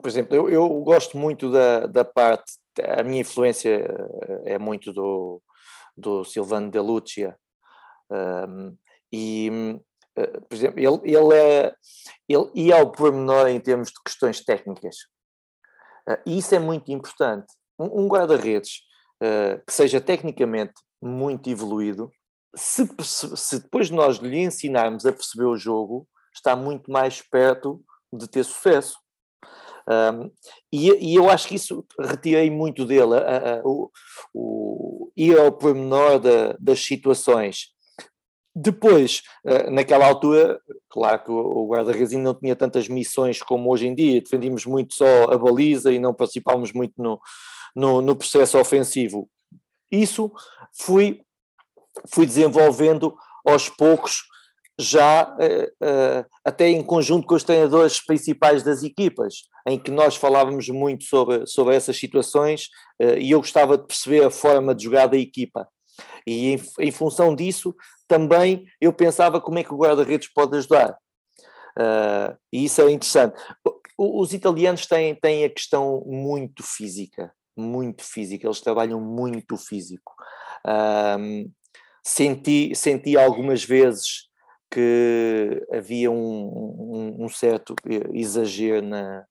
Por 0.00 0.08
exemplo, 0.08 0.36
eu, 0.36 0.48
eu 0.48 0.68
gosto 0.82 1.18
muito 1.18 1.50
da, 1.50 1.88
da 1.88 2.04
parte, 2.04 2.52
a 2.84 3.02
minha 3.02 3.22
influência 3.22 3.84
é 4.44 4.60
muito 4.60 4.92
do, 4.92 5.42
do 5.96 6.22
Silvano 6.22 6.70
De 6.70 6.78
Lucia, 6.78 7.36
um, 8.12 8.76
e, 9.12 9.50
uh, 10.16 10.46
por 10.46 10.54
exemplo, 10.54 10.78
ele, 10.78 11.16
ele, 11.16 11.34
é, 11.34 11.74
ele 12.28 12.50
ia 12.54 12.76
ao 12.78 12.92
pormenor 12.92 13.48
em 13.48 13.58
termos 13.58 13.88
de 13.88 14.00
questões 14.04 14.44
técnicas. 14.44 14.98
Uh, 16.08 16.22
e 16.24 16.38
isso 16.38 16.54
é 16.54 16.60
muito 16.60 16.92
importante. 16.92 17.58
Um, 17.78 18.04
um 18.04 18.08
guarda-redes 18.08 18.80
uh, 19.22 19.64
que 19.66 19.72
seja 19.72 20.00
tecnicamente 20.00 20.74
muito 21.00 21.48
evoluído, 21.48 22.10
se, 22.54 22.88
se 23.02 23.60
depois 23.60 23.90
nós 23.90 24.16
lhe 24.16 24.38
ensinarmos 24.38 25.06
a 25.06 25.12
perceber 25.12 25.44
o 25.44 25.56
jogo, 25.56 26.08
está 26.34 26.56
muito 26.56 26.90
mais 26.90 27.22
perto 27.22 27.82
de 28.12 28.28
ter 28.28 28.44
sucesso. 28.44 28.96
Um, 29.88 30.30
e, 30.70 31.12
e, 31.12 31.14
eu 31.14 31.30
acho 31.30 31.48
que 31.48 31.54
isso 31.54 31.84
retirei 31.98 32.50
muito 32.50 32.84
dele, 32.84 33.14
a, 33.14 33.54
a, 33.54 33.62
o, 33.64 33.90
o, 34.34 35.12
ir 35.16 35.38
ao 35.38 35.50
pormenor 35.50 36.18
da, 36.18 36.54
das 36.60 36.84
situações. 36.84 37.68
Depois, 38.54 39.22
uh, 39.46 39.70
naquela 39.70 40.06
altura, 40.06 40.60
claro 40.90 41.24
que 41.24 41.30
o, 41.30 41.36
o 41.36 41.68
guarda-redes 41.68 42.12
não 42.12 42.34
tinha 42.34 42.54
tantas 42.54 42.86
missões 42.86 43.42
como 43.42 43.70
hoje 43.72 43.86
em 43.86 43.94
dia, 43.94 44.20
defendíamos 44.20 44.66
muito 44.66 44.92
só 44.92 45.24
a 45.32 45.38
baliza 45.38 45.90
e 45.90 45.98
não 45.98 46.12
participávamos 46.12 46.72
muito 46.72 46.94
no, 46.98 47.18
no, 47.74 48.00
no 48.00 48.16
processo 48.16 48.58
ofensivo. 48.58 49.28
Isso 49.90 50.30
fui, 50.72 51.22
fui 52.12 52.26
desenvolvendo 52.26 53.16
aos 53.44 53.68
poucos 53.68 54.22
já 54.78 55.24
uh, 55.34 55.84
uh, 55.84 56.24
até 56.44 56.68
em 56.68 56.82
conjunto 56.82 57.26
com 57.26 57.34
os 57.34 57.42
treinadores 57.42 58.00
principais 58.00 58.62
das 58.62 58.84
equipas, 58.84 59.42
em 59.66 59.78
que 59.78 59.90
nós 59.90 60.14
falávamos 60.14 60.68
muito 60.68 61.04
sobre, 61.04 61.44
sobre 61.46 61.74
essas 61.74 61.98
situações 61.98 62.68
uh, 63.02 63.18
e 63.18 63.32
eu 63.32 63.40
gostava 63.40 63.76
de 63.76 63.86
perceber 63.86 64.24
a 64.24 64.30
forma 64.30 64.74
de 64.74 64.84
jogar 64.84 65.08
da 65.08 65.16
equipa. 65.16 65.68
E 66.24 66.52
em, 66.52 66.62
em 66.78 66.90
função 66.92 67.34
disso, 67.34 67.74
também 68.06 68.64
eu 68.80 68.92
pensava 68.92 69.40
como 69.40 69.58
é 69.58 69.64
que 69.64 69.74
o 69.74 69.76
guarda-redes 69.76 70.32
pode 70.32 70.56
ajudar. 70.56 70.96
e 72.52 72.64
isso 72.64 72.80
é 72.80 72.90
interessante. 72.92 73.34
Os 73.98 74.32
italianos 74.32 74.86
têm, 74.86 75.16
têm 75.16 75.44
a 75.44 75.50
questão 75.50 76.04
muito 76.06 76.62
física, 76.62 77.32
muito 77.58 78.02
física, 78.04 78.46
eles 78.46 78.60
trabalham 78.60 79.00
muito 79.00 79.56
físico. 79.56 80.14
senti, 82.04 82.74
senti 82.74 83.16
algumas 83.16 83.64
vezes 83.64 84.28
que 84.70 85.66
havia 85.72 86.10
um, 86.10 86.16
um, 86.16 87.24
um 87.24 87.28
certo 87.28 87.74
exagero 88.12 88.82
na, 88.82 89.24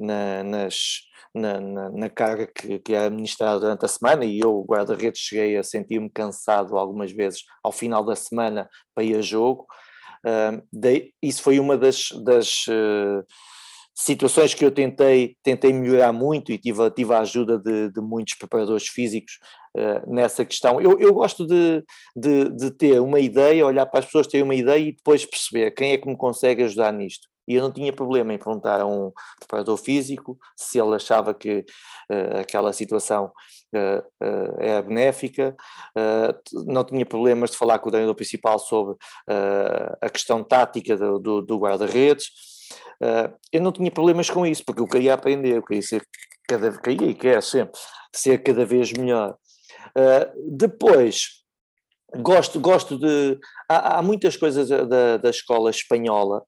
na, 0.00 0.42
nas, 0.42 1.02
na, 1.34 1.60
na, 1.60 1.90
na, 1.90 2.10
carga 2.10 2.46
que, 2.46 2.78
que 2.78 2.94
era 2.94 3.06
administrada 3.06 3.60
durante 3.60 3.84
a 3.84 3.88
semana 3.88 4.24
e 4.24 4.40
eu, 4.40 4.64
guarda-redes, 4.66 5.20
cheguei 5.20 5.56
a 5.56 5.62
sentir-me 5.62 6.08
cansado 6.08 6.78
algumas 6.78 7.12
vezes 7.12 7.42
ao 7.62 7.72
final 7.72 8.04
da 8.04 8.16
semana 8.16 8.68
para 8.94 9.04
ir 9.04 9.16
a 9.16 9.22
jogo. 9.22 9.66
De, 10.72 11.12
isso 11.22 11.42
foi 11.42 11.60
uma 11.60 11.76
das, 11.76 12.08
das 12.24 12.66
uh, 12.68 13.24
situações 13.98 14.54
que 14.54 14.64
eu 14.64 14.70
tentei, 14.70 15.36
tentei 15.42 15.72
melhorar 15.72 16.12
muito 16.12 16.52
e 16.52 16.58
tive, 16.58 16.88
tive 16.92 17.12
a 17.12 17.18
ajuda 17.18 17.58
de, 17.58 17.90
de 17.90 18.00
muitos 18.00 18.34
preparadores 18.34 18.86
físicos 18.86 19.40
uh, 19.76 20.14
nessa 20.14 20.44
questão. 20.44 20.80
Eu, 20.80 21.00
eu 21.00 21.12
gosto 21.12 21.44
de, 21.44 21.82
de, 22.14 22.48
de, 22.50 22.70
ter 22.70 23.00
uma 23.00 23.18
ideia, 23.18 23.66
olhar 23.66 23.86
para 23.86 23.98
as 23.98 24.06
pessoas, 24.06 24.28
ter 24.28 24.40
uma 24.40 24.54
ideia 24.54 24.78
e 24.78 24.92
depois 24.92 25.26
perceber 25.26 25.72
quem 25.72 25.90
é 25.90 25.98
que 25.98 26.06
me 26.06 26.16
consegue 26.16 26.62
ajudar 26.62 26.92
nisto. 26.92 27.26
E 27.48 27.54
eu 27.54 27.62
não 27.62 27.72
tinha 27.72 27.92
problema 27.92 28.32
em 28.32 28.38
perguntar 28.38 28.80
a 28.80 28.86
um 28.86 29.10
preparador 29.40 29.76
físico 29.76 30.38
se 30.54 30.78
ele 30.78 30.94
achava 30.94 31.34
que 31.34 31.64
uh, 32.08 32.38
aquela 32.38 32.72
situação 32.72 33.32
uh, 33.74 33.98
uh, 34.24 34.60
era 34.60 34.82
benéfica, 34.82 35.56
não 36.66 36.84
tinha 36.84 37.04
problemas 37.04 37.50
de 37.50 37.56
falar 37.56 37.80
com 37.80 37.88
o 37.88 37.90
treinador 37.90 38.14
principal 38.14 38.60
sobre 38.60 38.96
a 40.00 40.08
questão 40.08 40.44
tática 40.44 40.96
do, 40.96 41.18
do, 41.18 41.42
do 41.42 41.58
guarda-redes, 41.58 42.57
Uh, 43.02 43.32
eu 43.52 43.62
não 43.62 43.72
tinha 43.72 43.90
problemas 43.90 44.28
com 44.28 44.44
isso, 44.44 44.64
porque 44.64 44.80
eu 44.80 44.88
queria 44.88 45.14
aprender, 45.14 45.56
eu 45.56 45.62
queria 45.62 45.82
ser 45.82 46.02
cada 46.48 46.70
vez, 46.70 46.80
queria 46.82 47.08
e 47.08 47.14
quer 47.14 47.42
sempre, 47.42 47.78
ser 48.14 48.42
cada 48.42 48.64
vez 48.64 48.92
melhor. 48.92 49.36
Uh, 49.90 50.56
depois, 50.56 51.44
gosto, 52.16 52.58
gosto 52.60 52.98
de. 52.98 53.38
Há, 53.68 53.98
há 53.98 54.02
muitas 54.02 54.36
coisas 54.36 54.68
da, 54.68 55.16
da 55.16 55.30
escola 55.30 55.70
espanhola 55.70 56.42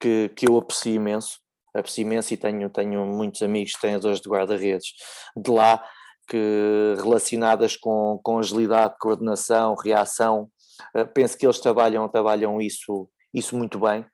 que, 0.00 0.30
que 0.34 0.48
eu 0.48 0.56
aprecio 0.56 0.94
imenso, 0.94 1.38
aprecio 1.74 2.02
imenso 2.02 2.34
e 2.34 2.36
tenho, 2.36 2.68
tenho 2.68 3.06
muitos 3.06 3.42
amigos 3.42 3.72
treinadores 3.74 4.20
de 4.20 4.28
guarda-redes 4.28 4.94
de 5.36 5.50
lá 5.50 5.84
que 6.28 6.94
relacionadas 6.98 7.76
com, 7.76 8.18
com 8.22 8.38
agilidade, 8.38 8.94
coordenação, 8.98 9.74
reação, 9.76 10.48
uh, 10.96 11.06
penso 11.14 11.38
que 11.38 11.46
eles 11.46 11.60
trabalham, 11.60 12.08
trabalham 12.08 12.60
isso, 12.60 13.08
isso 13.32 13.56
muito 13.56 13.78
bem 13.78 14.04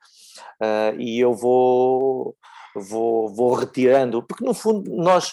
uh, 0.62 0.98
e 0.98 1.20
eu 1.20 1.34
vou, 1.34 2.36
vou, 2.74 3.28
vou 3.28 3.54
retirando, 3.54 4.22
porque 4.22 4.44
no 4.44 4.54
fundo 4.54 4.90
nós, 4.94 5.32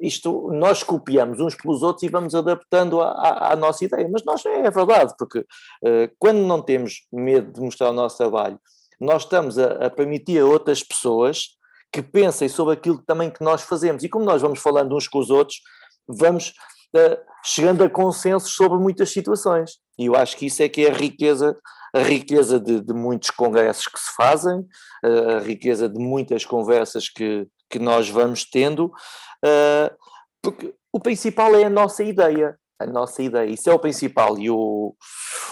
isto, 0.00 0.50
nós 0.52 0.82
copiamos 0.82 1.40
uns 1.40 1.54
pelos 1.54 1.82
outros 1.82 2.02
e 2.02 2.08
vamos 2.08 2.34
adaptando 2.34 3.00
à, 3.00 3.54
nossa 3.56 3.84
ideia, 3.84 4.08
mas 4.10 4.24
nós 4.24 4.44
é 4.46 4.70
verdade, 4.70 5.14
porque 5.18 5.40
uh, 5.40 6.10
quando 6.18 6.38
não 6.38 6.62
temos 6.62 7.06
medo 7.12 7.52
de 7.52 7.60
mostrar 7.60 7.90
o 7.90 7.94
nosso 7.94 8.16
trabalho, 8.16 8.58
nós 9.00 9.22
estamos 9.22 9.58
a, 9.58 9.86
a 9.86 9.90
permitir 9.90 10.40
a 10.40 10.46
outras 10.46 10.82
pessoas 10.82 11.56
que 11.92 12.02
pensem 12.02 12.48
sobre 12.48 12.74
aquilo 12.74 13.02
também 13.06 13.30
que 13.30 13.42
nós 13.42 13.62
fazemos, 13.62 14.04
e 14.04 14.08
como 14.08 14.24
nós 14.24 14.42
vamos 14.42 14.60
falando 14.60 14.94
uns 14.94 15.08
com 15.08 15.18
os 15.18 15.30
outros, 15.30 15.60
vamos 16.06 16.52
uh, 16.94 17.18
chegando 17.44 17.84
a 17.84 17.90
consensos 17.90 18.52
sobre 18.54 18.78
muitas 18.78 19.10
situações, 19.10 19.78
e 19.98 20.06
eu 20.06 20.16
acho 20.16 20.36
que 20.36 20.46
isso 20.46 20.62
é 20.62 20.68
que 20.68 20.86
é 20.86 20.90
a 20.90 20.94
riqueza 20.94 21.56
a 21.94 22.00
riqueza 22.00 22.60
de, 22.60 22.80
de, 22.80 22.92
muitos 22.92 23.30
congressos 23.30 23.86
que 23.86 23.98
se 23.98 24.14
fazem, 24.14 24.66
a 25.02 25.40
riqueza 25.40 25.88
de 25.88 25.98
muitas 25.98 26.44
conversas 26.44 27.08
que, 27.08 27.46
que 27.70 27.78
nós 27.78 28.08
vamos 28.08 28.44
tendo, 28.44 28.86
uh, 28.86 29.96
porque 30.42 30.74
o 30.92 31.00
principal 31.00 31.54
é 31.54 31.64
a 31.64 31.70
nossa 31.70 32.02
ideia, 32.02 32.58
a 32.78 32.86
nossa 32.86 33.22
ideia, 33.22 33.50
isso 33.50 33.68
é 33.68 33.72
o 33.72 33.78
principal, 33.78 34.38
e 34.38 34.50
o, 34.50 34.94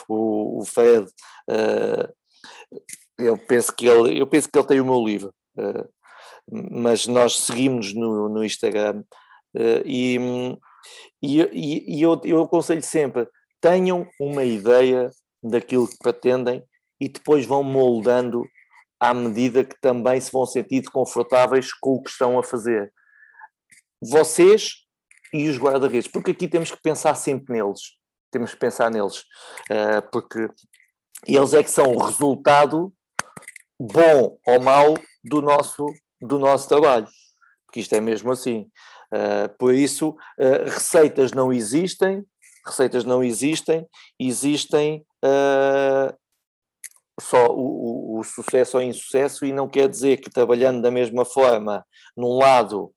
o, 0.08 0.60
o 0.60 0.62
uh, 0.62 2.14
eu, 3.18 3.38
penso 3.38 3.72
que 3.74 3.86
ele, 3.86 4.20
eu 4.20 4.26
penso 4.26 4.48
que 4.50 4.58
ele 4.58 4.66
tem 4.66 4.80
o 4.80 4.84
meu 4.84 5.04
livro, 5.04 5.32
uh, 5.58 5.88
mas 6.70 7.06
nós 7.06 7.40
seguimos 7.40 7.94
no, 7.94 8.28
no 8.28 8.44
Instagram, 8.44 9.02
e, 9.86 10.18
e, 11.22 11.96
e 11.98 12.02
eu, 12.02 12.20
eu 12.24 12.42
aconselho 12.42 12.82
sempre, 12.82 13.28
tenham 13.60 14.08
uma 14.20 14.44
ideia 14.44 15.10
daquilo 15.42 15.88
que 15.88 15.98
pretendem 15.98 16.62
e 17.00 17.08
depois 17.08 17.46
vão 17.46 17.62
moldando 17.62 18.44
à 18.98 19.12
medida 19.12 19.64
que 19.64 19.78
também 19.80 20.20
se 20.20 20.32
vão 20.32 20.46
sentir 20.46 20.82
confortáveis 20.90 21.72
com 21.72 21.94
o 21.94 22.02
que 22.02 22.10
estão 22.10 22.38
a 22.38 22.42
fazer. 22.42 22.92
Vocês 24.02 24.86
e 25.32 25.48
os 25.48 25.58
guarda-redes, 25.58 26.08
porque 26.08 26.30
aqui 26.30 26.48
temos 26.48 26.70
que 26.70 26.80
pensar 26.80 27.14
sempre 27.14 27.54
neles, 27.54 27.80
temos 28.30 28.52
que 28.52 28.58
pensar 28.58 28.90
neles, 28.90 29.20
uh, 29.70 30.02
porque 30.10 30.48
eles 31.26 31.52
é 31.52 31.62
que 31.62 31.70
são 31.70 31.92
o 31.92 31.98
resultado 31.98 32.92
bom 33.78 34.38
ou 34.46 34.62
mau 34.62 34.94
do 35.22 35.42
nosso, 35.42 35.86
do 36.20 36.38
nosso 36.38 36.68
trabalho, 36.68 37.08
porque 37.66 37.80
isto 37.80 37.94
é 37.94 38.00
mesmo 38.00 38.32
assim. 38.32 38.70
Uh, 39.12 39.48
por 39.58 39.74
isso, 39.74 40.10
uh, 40.10 40.64
receitas 40.64 41.32
não 41.32 41.52
existem, 41.52 42.24
receitas 42.64 43.04
não 43.04 43.22
existem, 43.22 43.86
existem 44.18 45.04
uh, 45.24 46.14
só 47.20 47.46
o, 47.48 48.16
o, 48.16 48.20
o, 48.20 48.24
sucesso 48.24 48.76
ou 48.76 48.82
insucesso, 48.82 49.46
e 49.46 49.52
não 49.52 49.68
quer 49.68 49.88
dizer 49.88 50.18
que 50.18 50.30
trabalhando 50.30 50.82
da 50.82 50.90
mesma 50.90 51.24
forma 51.24 51.84
num 52.16 52.36
lado 52.36 52.92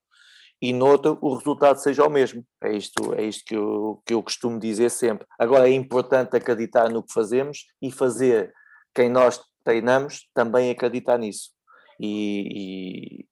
e 0.61 0.73
no 0.73 0.87
outro 0.87 1.17
o 1.21 1.35
resultado 1.35 1.77
seja 1.77 2.05
o 2.05 2.09
mesmo. 2.09 2.45
É 2.61 2.73
isto, 2.73 3.13
é 3.13 3.23
isto 3.23 3.45
que, 3.45 3.55
eu, 3.55 4.01
que 4.05 4.13
eu 4.13 4.21
costumo 4.21 4.59
dizer 4.59 4.89
sempre. 4.89 5.25
Agora 5.37 5.69
é 5.69 5.73
importante 5.73 6.35
acreditar 6.35 6.89
no 6.89 7.03
que 7.03 7.13
fazemos 7.13 7.65
e 7.81 7.91
fazer 7.91 8.53
quem 8.93 9.09
nós 9.09 9.39
treinamos 9.63 10.27
também 10.33 10.69
acreditar 10.69 11.17
nisso. 11.17 11.51
E 11.99 13.25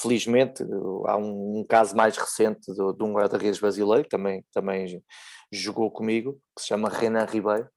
felizmente 0.00 0.62
há 1.06 1.16
um, 1.16 1.58
um, 1.58 1.64
caso 1.68 1.96
mais 1.96 2.16
recente 2.16 2.72
de, 2.72 2.96
de 2.96 3.02
um 3.02 3.12
guarda-redes 3.12 3.60
brasileiro, 3.60 4.08
também, 4.08 4.44
também 4.52 5.02
jogou 5.52 5.90
comigo, 5.90 6.38
que 6.56 6.62
se 6.62 6.68
chama 6.68 6.88
Renan 6.88 7.24
Ribeiro, 7.24 7.68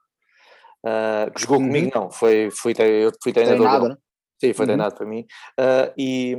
uh, 0.85 1.31
que 1.33 1.41
jogou 1.41 1.57
uhum. 1.57 1.67
comigo, 1.67 1.91
não, 1.93 2.11
foi, 2.11 2.49
foi, 2.51 2.73
eu 2.79 3.11
fui 3.21 3.33
treinador. 3.33 3.59
Treinado, 3.59 3.89
né? 3.89 3.95
Sim, 4.39 4.53
foi 4.53 4.63
uhum. 4.63 4.67
treinado 4.67 4.95
para 4.95 5.05
mim. 5.05 5.25
Uh, 5.59 5.93
e, 5.97 6.35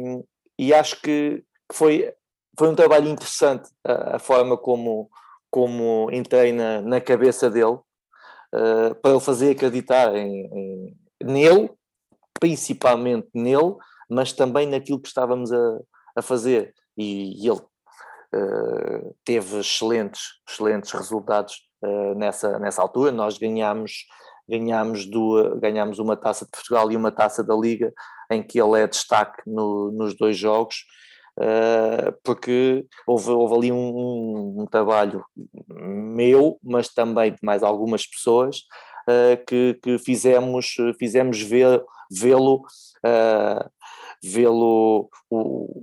e 0.59 0.75
acho 0.75 1.01
que 1.01 1.45
foi 1.73 2.13
foi 2.59 2.69
um 2.69 2.75
trabalho 2.75 3.09
interessante 3.09 3.71
a, 3.85 4.17
a 4.17 4.19
forma 4.19 4.57
como, 4.57 5.11
como 5.51 6.11
entrei 6.13 6.53
na, 6.53 6.81
na 6.83 7.01
cabeça 7.01 7.51
dele, 7.51 7.79
uh, 8.55 8.95
para 9.01 9.17
o 9.17 9.21
fazer 9.21 9.53
acreditar 9.53 10.15
em, 10.15 10.47
em, 10.47 10.97
nele, 11.23 11.71
principalmente 12.39 13.29
nele, 13.35 13.77
mas 14.09 14.33
também 14.33 14.67
naquilo 14.67 15.01
que 15.01 15.09
estávamos 15.09 15.53
a, 15.53 15.79
a 16.17 16.23
fazer. 16.23 16.75
E, 16.97 17.45
e 17.45 17.49
ele 17.49 17.61
uh, 18.35 19.15
teve 19.25 19.59
excelentes, 19.59 20.23
excelentes 20.49 20.93
resultados 20.93 21.57
uh, 21.83 22.15
nessa, 22.15 22.59
nessa 22.59 22.83
altura. 22.83 23.13
Nós 23.13 23.39
ganhámos, 23.39 24.07
ganhámos, 24.49 25.07
do, 25.07 25.59
ganhámos 25.61 25.99
uma 25.99 26.17
taça 26.17 26.45
de 26.45 26.51
Portugal 26.51 26.91
e 26.91 26.97
uma 26.97 27.13
taça 27.13 27.45
da 27.45 27.55
Liga, 27.55 27.93
em 28.31 28.43
que 28.43 28.61
ele 28.61 28.81
é 28.81 28.87
destaque 28.87 29.43
no, 29.47 29.91
nos 29.93 30.17
dois 30.17 30.37
jogos. 30.37 30.85
Uh, 31.39 32.13
porque 32.23 32.85
houve, 33.07 33.31
houve 33.31 33.55
ali 33.55 33.73
um, 33.73 34.61
um, 34.61 34.67
trabalho 34.67 35.25
meu, 35.67 36.59
mas 36.63 36.89
também 36.89 37.33
de 37.33 37.39
mais 37.43 37.63
algumas 37.63 38.07
pessoas 38.07 38.65
que, 39.49 39.79
que, 39.83 39.99
fizemos, 39.99 40.77
fizemos 40.97 41.41
ver, 41.41 41.83
vê-lo 42.21 42.65
uh, 43.05 43.71
vê-lo 44.23 45.11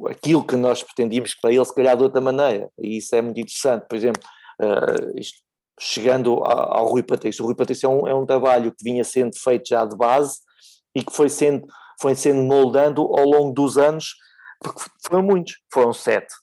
aquilo 0.09 0.45
que 0.45 0.55
nós 0.55 0.81
pretendíamos 0.81 1.35
para 1.35 1.51
ele 1.51 1.65
se 1.65 1.75
calhar 1.75 1.97
de 1.97 2.03
outra 2.03 2.21
maneira. 2.21 2.69
E 2.79 2.97
isso 2.97 3.13
é 3.13 3.21
muito 3.21 3.39
interessante, 3.39 3.85
por 3.87 3.95
exemplo 3.97 4.21
isto, 5.15 5.39
chegando 5.79 6.43
ao, 6.43 6.77
ao 6.77 6.87
Rui 6.87 7.03
Patrício, 7.03 7.43
o 7.43 7.47
Rui 7.47 7.55
Patrício 7.55 7.87
é 7.87 7.89
um, 7.89 8.07
é 8.07 8.13
um 8.13 8.25
trabalho 8.25 8.71
que 8.71 8.83
vinha 8.83 9.03
sendo 9.03 9.37
feito 9.37 9.69
já 9.69 9.85
de 9.85 9.95
base 9.95 10.39
e 10.93 11.03
que 11.03 11.13
foi 11.13 11.29
sendo, 11.29 11.65
foi 12.01 12.15
sendo 12.15 12.41
moldando 12.41 13.01
ao 13.01 13.25
longo 13.25 13.53
dos 13.53 13.77
anos 13.77 14.15
porque 14.59 14.81
foram 15.05 15.23
muitos, 15.23 15.55
foram 15.71 15.93
sete, 15.93 16.33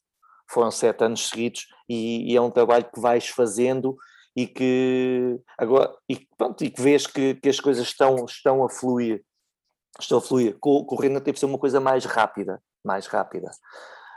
foram 0.50 0.70
sete 0.70 1.04
anos 1.04 1.28
seguidos 1.28 1.66
e, 1.88 2.32
e 2.32 2.36
é 2.36 2.40
um 2.40 2.50
trabalho 2.50 2.88
que 2.92 3.00
vais 3.00 3.28
fazendo 3.28 3.96
e 4.34 4.46
que 4.46 5.38
agora 5.58 5.94
e, 6.08 6.26
pronto, 6.36 6.64
e 6.64 6.70
que 6.70 6.80
vês 6.80 7.06
que, 7.06 7.34
que 7.34 7.48
as 7.48 7.60
coisas 7.60 7.86
estão, 7.86 8.24
estão 8.24 8.64
a 8.64 8.70
fluir, 8.70 9.22
estão 10.02 10.18
a 10.18 10.20
fluir. 10.20 10.56
Com, 10.60 10.84
com 10.84 10.94
o 10.94 10.98
Renan 10.98 11.20
teve 11.20 11.34
que 11.34 11.40
ser 11.40 11.46
uma 11.46 11.58
coisa 11.58 11.80
mais 11.80 12.04
rápida, 12.04 12.62
mais 12.84 13.06
rápida. 13.06 13.50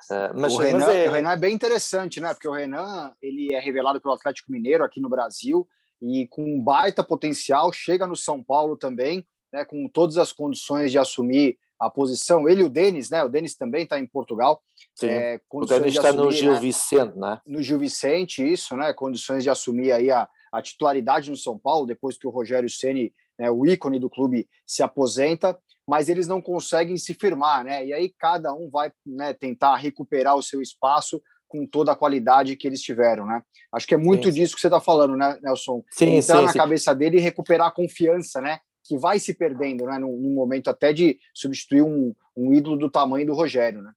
Uh, 0.09 0.39
mas, 0.39 0.53
o, 0.53 0.57
Renan, 0.57 0.79
mas 0.79 0.95
é... 0.95 1.09
o 1.09 1.11
Renan 1.11 1.31
é 1.31 1.37
bem 1.37 1.53
interessante, 1.53 2.19
né? 2.19 2.33
Porque 2.33 2.47
o 2.47 2.53
Renan 2.53 3.13
ele 3.21 3.53
é 3.53 3.59
revelado 3.59 4.01
pelo 4.01 4.13
Atlético 4.13 4.51
Mineiro 4.51 4.83
aqui 4.83 4.99
no 4.99 5.09
Brasil 5.09 5.67
e 6.01 6.27
com 6.27 6.43
um 6.43 6.61
baita 6.61 7.03
potencial, 7.03 7.71
chega 7.71 8.07
no 8.07 8.15
São 8.15 8.43
Paulo 8.43 8.75
também, 8.75 9.25
né? 9.53 9.63
Com 9.65 9.87
todas 9.87 10.17
as 10.17 10.31
condições 10.31 10.91
de 10.91 10.97
assumir 10.97 11.57
a 11.79 11.89
posição. 11.89 12.49
Ele 12.49 12.61
e 12.61 12.65
o 12.65 12.69
Denis, 12.69 13.09
né? 13.09 13.23
O 13.23 13.29
Denis 13.29 13.55
também 13.55 13.83
está 13.83 13.99
em 13.99 14.05
Portugal. 14.05 14.61
É, 15.01 15.39
o 15.49 15.65
Denis 15.65 15.95
está 15.95 16.11
no 16.11 16.31
Gil 16.31 16.53
né? 16.53 16.59
Vicente, 16.59 17.17
né? 17.17 17.39
No 17.45 17.61
Gil 17.61 17.79
Vicente, 17.79 18.43
isso, 18.43 18.75
né? 18.75 18.91
Condições 18.93 19.43
de 19.43 19.49
assumir 19.49 19.91
aí 19.91 20.11
a, 20.11 20.27
a 20.51 20.61
titularidade 20.61 21.29
no 21.29 21.37
São 21.37 21.57
Paulo, 21.57 21.85
depois 21.85 22.17
que 22.17 22.27
o 22.27 22.31
Rogério 22.31 22.69
Ceni, 22.69 23.13
né, 23.37 23.49
o 23.49 23.65
ícone 23.65 23.99
do 23.99 24.09
clube, 24.09 24.47
se 24.65 24.83
aposenta, 24.83 25.57
mas 25.89 26.07
eles 26.07 26.27
não 26.27 26.41
conseguem 26.41 26.97
se 26.97 27.13
firmar, 27.15 27.63
né? 27.63 27.85
E 27.85 27.91
aí 27.91 28.13
cada 28.17 28.53
um 28.53 28.69
vai 28.69 28.91
né, 29.05 29.33
tentar 29.33 29.75
recuperar 29.75 30.35
o 30.35 30.43
seu 30.43 30.61
espaço 30.61 31.21
com 31.47 31.65
toda 31.65 31.91
a 31.91 31.95
qualidade 31.95 32.55
que 32.55 32.67
eles 32.67 32.81
tiveram, 32.81 33.25
né? 33.25 33.41
Acho 33.73 33.87
que 33.87 33.95
é 33.95 33.97
muito 33.97 34.27
sim. 34.27 34.33
disso 34.35 34.53
que 34.53 34.61
você 34.61 34.67
está 34.67 34.79
falando, 34.79 35.17
né, 35.17 35.39
Nelson? 35.41 35.83
Sim, 35.89 36.17
Entrar 36.17 36.37
sim, 36.37 36.45
na 36.45 36.51
sim. 36.51 36.59
cabeça 36.59 36.93
dele 36.93 37.17
e 37.17 37.21
recuperar 37.21 37.67
a 37.67 37.71
confiança, 37.71 38.39
né? 38.39 38.59
que 38.89 38.97
vai 38.97 39.19
se 39.19 39.35
perdendo, 39.35 39.85
né? 39.85 39.99
No, 39.99 40.17
no 40.17 40.31
momento 40.31 40.67
até 40.67 40.91
de 40.91 41.19
substituir 41.31 41.83
um, 41.83 42.13
um, 42.35 42.53
ídolo 42.53 42.75
do 42.75 42.89
tamanho 42.89 43.25
do 43.25 43.35
Rogério, 43.35 43.83
né? 43.83 43.91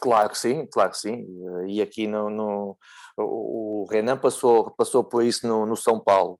Claro 0.00 0.28
que 0.30 0.38
sim, 0.38 0.66
claro 0.66 0.90
que 0.90 0.98
sim. 0.98 1.26
E 1.66 1.80
aqui 1.80 2.06
no, 2.06 2.28
no 2.28 2.76
o 3.16 3.86
Renan 3.90 4.16
passou, 4.16 4.70
passou 4.72 5.04
por 5.04 5.24
isso 5.24 5.46
no, 5.46 5.64
no 5.64 5.76
São 5.76 6.00
Paulo. 6.00 6.38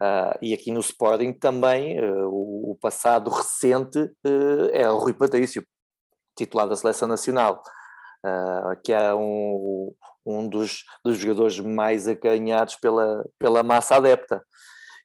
Uh, 0.00 0.38
e 0.40 0.54
aqui 0.54 0.70
no 0.70 0.80
Sporting 0.80 1.32
também, 1.32 1.98
uh, 2.00 2.28
o, 2.28 2.72
o, 2.72 2.78
passado 2.80 3.30
recente 3.30 3.98
uh, 3.98 4.70
é 4.72 4.88
o 4.90 4.98
Rui 4.98 5.14
Patrício, 5.14 5.66
titular 6.36 6.68
da 6.68 6.76
Seleção 6.76 7.08
Nacional, 7.08 7.62
que 8.82 8.92
é 8.92 9.14
um, 9.14 9.94
um 10.26 10.48
dos, 10.48 10.84
dos 11.04 11.16
jogadores 11.16 11.60
mais 11.60 12.08
acanhados 12.08 12.74
pela, 12.76 13.24
pela 13.38 13.62
massa 13.62 13.96
adepta. 13.96 14.42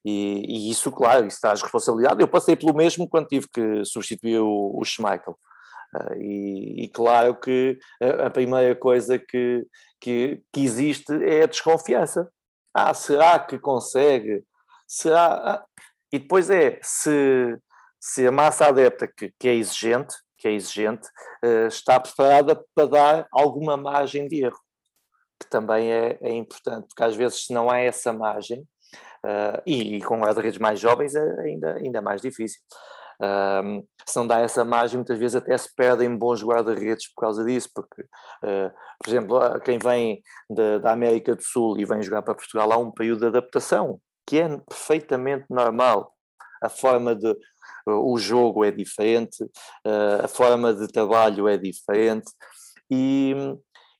E, 0.03 0.43
e, 0.47 0.71
isso, 0.71 0.91
claro, 0.91 1.27
isso 1.27 1.39
traz 1.39 1.61
responsabilidade. 1.61 2.19
Eu 2.19 2.27
passei 2.27 2.55
pelo 2.55 2.73
mesmo 2.73 3.07
quando 3.07 3.27
tive 3.27 3.47
que 3.47 3.85
substituir 3.85 4.39
o, 4.39 4.71
o 4.75 4.83
Schmeichel. 4.83 5.37
Uh, 5.95 6.15
e, 6.21 6.83
e, 6.85 6.89
claro 6.89 7.35
que 7.35 7.77
a, 8.25 8.29
primeira 8.29 8.73
coisa 8.75 9.19
que, 9.19 9.65
que, 9.99 10.41
que, 10.51 10.61
existe 10.63 11.11
é 11.23 11.43
a 11.43 11.47
desconfiança. 11.47 12.31
Ah, 12.73 12.93
será 12.93 13.37
que 13.39 13.59
consegue? 13.59 14.43
Será? 14.87 15.33
Ah. 15.33 15.65
E 16.11 16.19
depois 16.19 16.49
é, 16.49 16.79
se, 16.81 17.57
se 17.99 18.25
a 18.25 18.31
massa 18.31 18.67
adepta 18.67 19.05
que, 19.05 19.33
que 19.37 19.49
é 19.49 19.53
exigente, 19.53 20.15
que 20.37 20.47
é 20.47 20.51
exigente, 20.51 21.07
uh, 21.43 21.67
está 21.67 21.99
preparada 21.99 22.63
para 22.73 22.87
dar 22.87 23.27
alguma 23.31 23.75
margem 23.75 24.27
de 24.27 24.45
erro, 24.45 24.59
que 25.41 25.49
também 25.49 25.91
é, 25.91 26.17
é 26.21 26.31
importante, 26.33 26.87
porque 26.87 27.03
às 27.03 27.15
vezes 27.15 27.45
se 27.45 27.53
não 27.53 27.69
há 27.69 27.79
essa 27.79 28.13
margem, 28.13 28.65
e, 29.67 30.01
com 30.01 30.19
guarda-redes 30.19 30.57
mais 30.57 30.79
jovens 30.79 31.13
é 31.13 31.41
ainda, 31.41 31.75
ainda 31.75 32.01
mais 32.01 32.21
difícil. 32.21 32.59
Um, 33.21 33.85
se 34.03 34.17
não 34.17 34.25
dá 34.25 34.39
essa 34.39 34.65
margem, 34.65 34.97
muitas 34.97 35.19
vezes 35.19 35.35
até 35.35 35.55
se 35.55 35.73
perdem 35.75 36.17
bons 36.17 36.43
guarda-redes 36.43 37.13
por 37.13 37.21
causa 37.21 37.45
disso, 37.45 37.69
porque, 37.73 38.01
uh, 38.01 38.71
por 38.99 39.09
exemplo, 39.09 39.59
quem 39.61 39.77
vem 39.77 40.23
de, 40.49 40.79
da 40.79 40.91
América 40.91 41.35
do 41.35 41.43
Sul 41.43 41.79
e 41.79 41.85
vem 41.85 42.01
jogar 42.01 42.23
para 42.23 42.33
Portugal 42.33 42.71
há 42.71 42.77
um 42.77 42.91
período 42.91 43.19
de 43.19 43.27
adaptação, 43.27 43.99
que 44.25 44.39
é 44.39 44.57
perfeitamente 44.67 45.45
normal. 45.49 46.11
A 46.63 46.69
forma 46.69 47.15
de. 47.15 47.29
Uh, 47.87 48.11
o 48.11 48.17
jogo 48.17 48.65
é 48.65 48.71
diferente, 48.71 49.37
a 50.23 50.27
forma 50.27 50.73
de 50.73 50.87
trabalho 50.87 51.47
é 51.47 51.57
diferente, 51.57 52.31
e, 52.89 53.35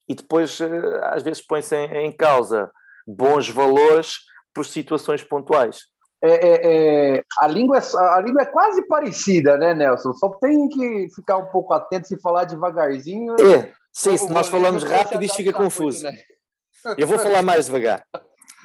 e 0.09 0.15
depois 0.15 0.59
às 1.03 1.21
vezes 1.21 1.45
põe-se 1.45 1.75
em, 1.75 2.07
em 2.07 2.11
causa 2.11 2.71
bons 3.07 3.49
valores 3.49 4.17
por 4.53 4.65
situações 4.65 5.23
pontuais. 5.23 5.90
É, 6.23 6.29
é, 6.29 7.15
é, 7.17 7.23
a, 7.39 7.47
língua 7.47 7.79
é, 7.79 7.81
a 7.97 8.21
língua 8.21 8.43
é 8.43 8.45
quase 8.45 8.85
parecida, 8.87 9.57
né, 9.57 9.73
Nelson? 9.73 10.13
Só 10.13 10.29
tem 10.29 10.69
que 10.69 11.07
ficar 11.15 11.37
um 11.37 11.47
pouco 11.47 11.73
atento 11.73 12.07
se 12.07 12.19
falar 12.19 12.43
devagarzinho. 12.43 13.33
É, 13.41 13.73
sim, 13.91 14.15
se 14.15 14.31
nós 14.31 14.47
falamos 14.47 14.83
rápido, 14.83 15.23
isso 15.23 15.35
fica 15.35 15.51
confuso. 15.51 16.03
Né? 16.03 16.15
Eu 16.97 17.07
vou 17.07 17.17
falar 17.17 17.41
mais 17.41 17.65
devagar. 17.65 18.05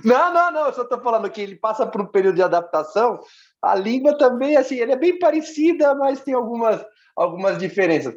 Não, 0.05 0.33
não, 0.33 0.53
não, 0.53 0.67
eu 0.67 0.73
só 0.75 0.83
estou 0.83 1.01
falando 1.01 1.31
que 1.31 1.41
ele 1.41 1.57
passa 1.57 1.87
por 1.87 2.03
um 2.03 2.07
período 2.07 2.37
de 2.37 2.43
adaptação. 2.43 3.21
A 3.63 3.75
língua 3.75 4.17
também, 4.19 4.57
assim, 4.57 4.77
ele 4.77 4.93
é 4.93 4.97
bem 4.97 5.19
parecida, 5.19 5.95
mas 5.95 6.21
tem 6.21 6.35
algumas, 6.35 6.85
algumas 7.17 7.59
diferenças. 7.59 8.15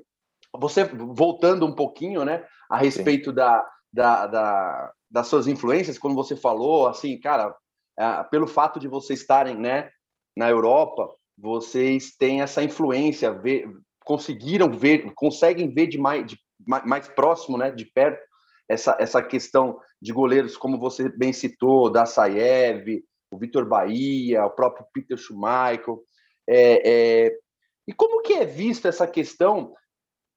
Você, 0.58 0.84
voltando 0.84 1.66
um 1.66 1.74
pouquinho, 1.74 2.26
né, 2.26 2.44
a 2.70 2.78
respeito 2.78 3.32
da, 3.32 3.66
da, 3.94 4.28
da, 4.28 4.92
das 5.10 5.28
suas 5.28 5.48
influências, 5.48 5.98
quando 5.98 6.16
você 6.16 6.36
falou, 6.36 6.88
assim, 6.88 7.18
cara, 7.20 7.56
pelo 8.32 8.48
fato 8.48 8.80
de 8.80 8.88
vocês 8.88 9.22
estarem, 9.22 9.58
né, 9.58 9.90
na 10.36 10.50
Europa, 10.50 11.10
vocês 11.38 12.16
têm 12.18 12.42
essa 12.42 12.64
influência, 12.64 13.32
ver, 13.32 13.70
conseguiram 14.06 14.72
ver, 14.72 15.12
conseguem 15.14 15.74
ver 15.74 15.88
de 15.88 15.98
mais, 15.98 16.26
de 16.26 16.38
mais 16.66 17.08
próximo, 17.08 17.58
né, 17.58 17.72
de 17.72 17.86
perto, 17.86 18.22
essa, 18.68 18.96
essa 19.00 19.22
questão 19.22 19.80
de 20.02 20.14
goleiros, 20.14 20.56
como 20.56 20.80
você 20.80 21.10
bem 21.10 21.34
citou, 21.34 21.90
da 21.90 22.06
Saev, 22.06 23.04
o 23.32 23.38
Vitor 23.38 23.66
Bahia, 23.66 24.46
o 24.46 24.52
próprio 24.52 24.86
Peter 24.94 25.18
Schumacher. 25.18 25.96
É, 26.48 27.26
é, 27.26 27.38
e 27.88 27.94
como 27.94 28.22
que 28.22 28.34
é 28.34 28.46
vista 28.46 28.88
essa 28.88 29.08
questão 29.08 29.74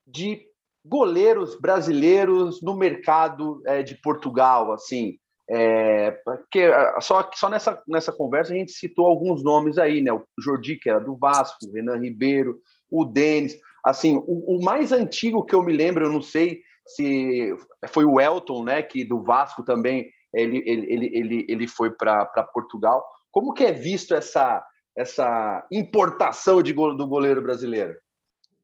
de 0.06 0.46
goleiros 0.84 1.58
brasileiros 1.58 2.60
no 2.62 2.76
mercado 2.76 3.62
é, 3.66 3.82
de 3.82 3.94
Portugal, 4.00 4.72
assim, 4.72 5.18
é, 5.50 6.10
porque 6.24 6.70
só, 7.00 7.28
só 7.34 7.48
nessa, 7.48 7.82
nessa 7.86 8.12
conversa 8.12 8.52
a 8.52 8.56
gente 8.56 8.72
citou 8.72 9.06
alguns 9.06 9.42
nomes 9.42 9.78
aí, 9.78 10.00
né? 10.00 10.12
O 10.12 10.24
Jordi, 10.38 10.76
que 10.76 10.88
era 10.88 11.00
do 11.00 11.16
Vasco, 11.16 11.58
o 11.66 11.72
Renan 11.72 11.98
Ribeiro, 11.98 12.58
o 12.90 13.04
Denis. 13.04 13.58
Assim, 13.84 14.16
o, 14.16 14.56
o, 14.56 14.62
mais 14.62 14.92
antigo 14.92 15.44
que 15.44 15.54
eu 15.54 15.62
me 15.62 15.72
lembro, 15.72 16.06
eu 16.06 16.12
não 16.12 16.22
sei 16.22 16.62
se 16.86 17.54
foi 17.88 18.04
o 18.04 18.20
Elton, 18.20 18.64
né? 18.64 18.82
Que 18.82 19.04
do 19.04 19.22
Vasco 19.22 19.64
também 19.64 20.10
ele, 20.32 20.62
ele, 20.64 20.92
ele, 20.92 21.10
ele, 21.12 21.46
ele 21.48 21.68
foi 21.68 21.90
para 21.90 22.24
Portugal. 22.54 23.04
Como 23.30 23.52
que 23.52 23.64
é 23.64 23.72
visto 23.72 24.14
essa, 24.14 24.64
essa 24.96 25.66
importação 25.70 26.62
de, 26.62 26.72
do 26.72 27.06
goleiro 27.06 27.42
brasileiro? 27.42 27.96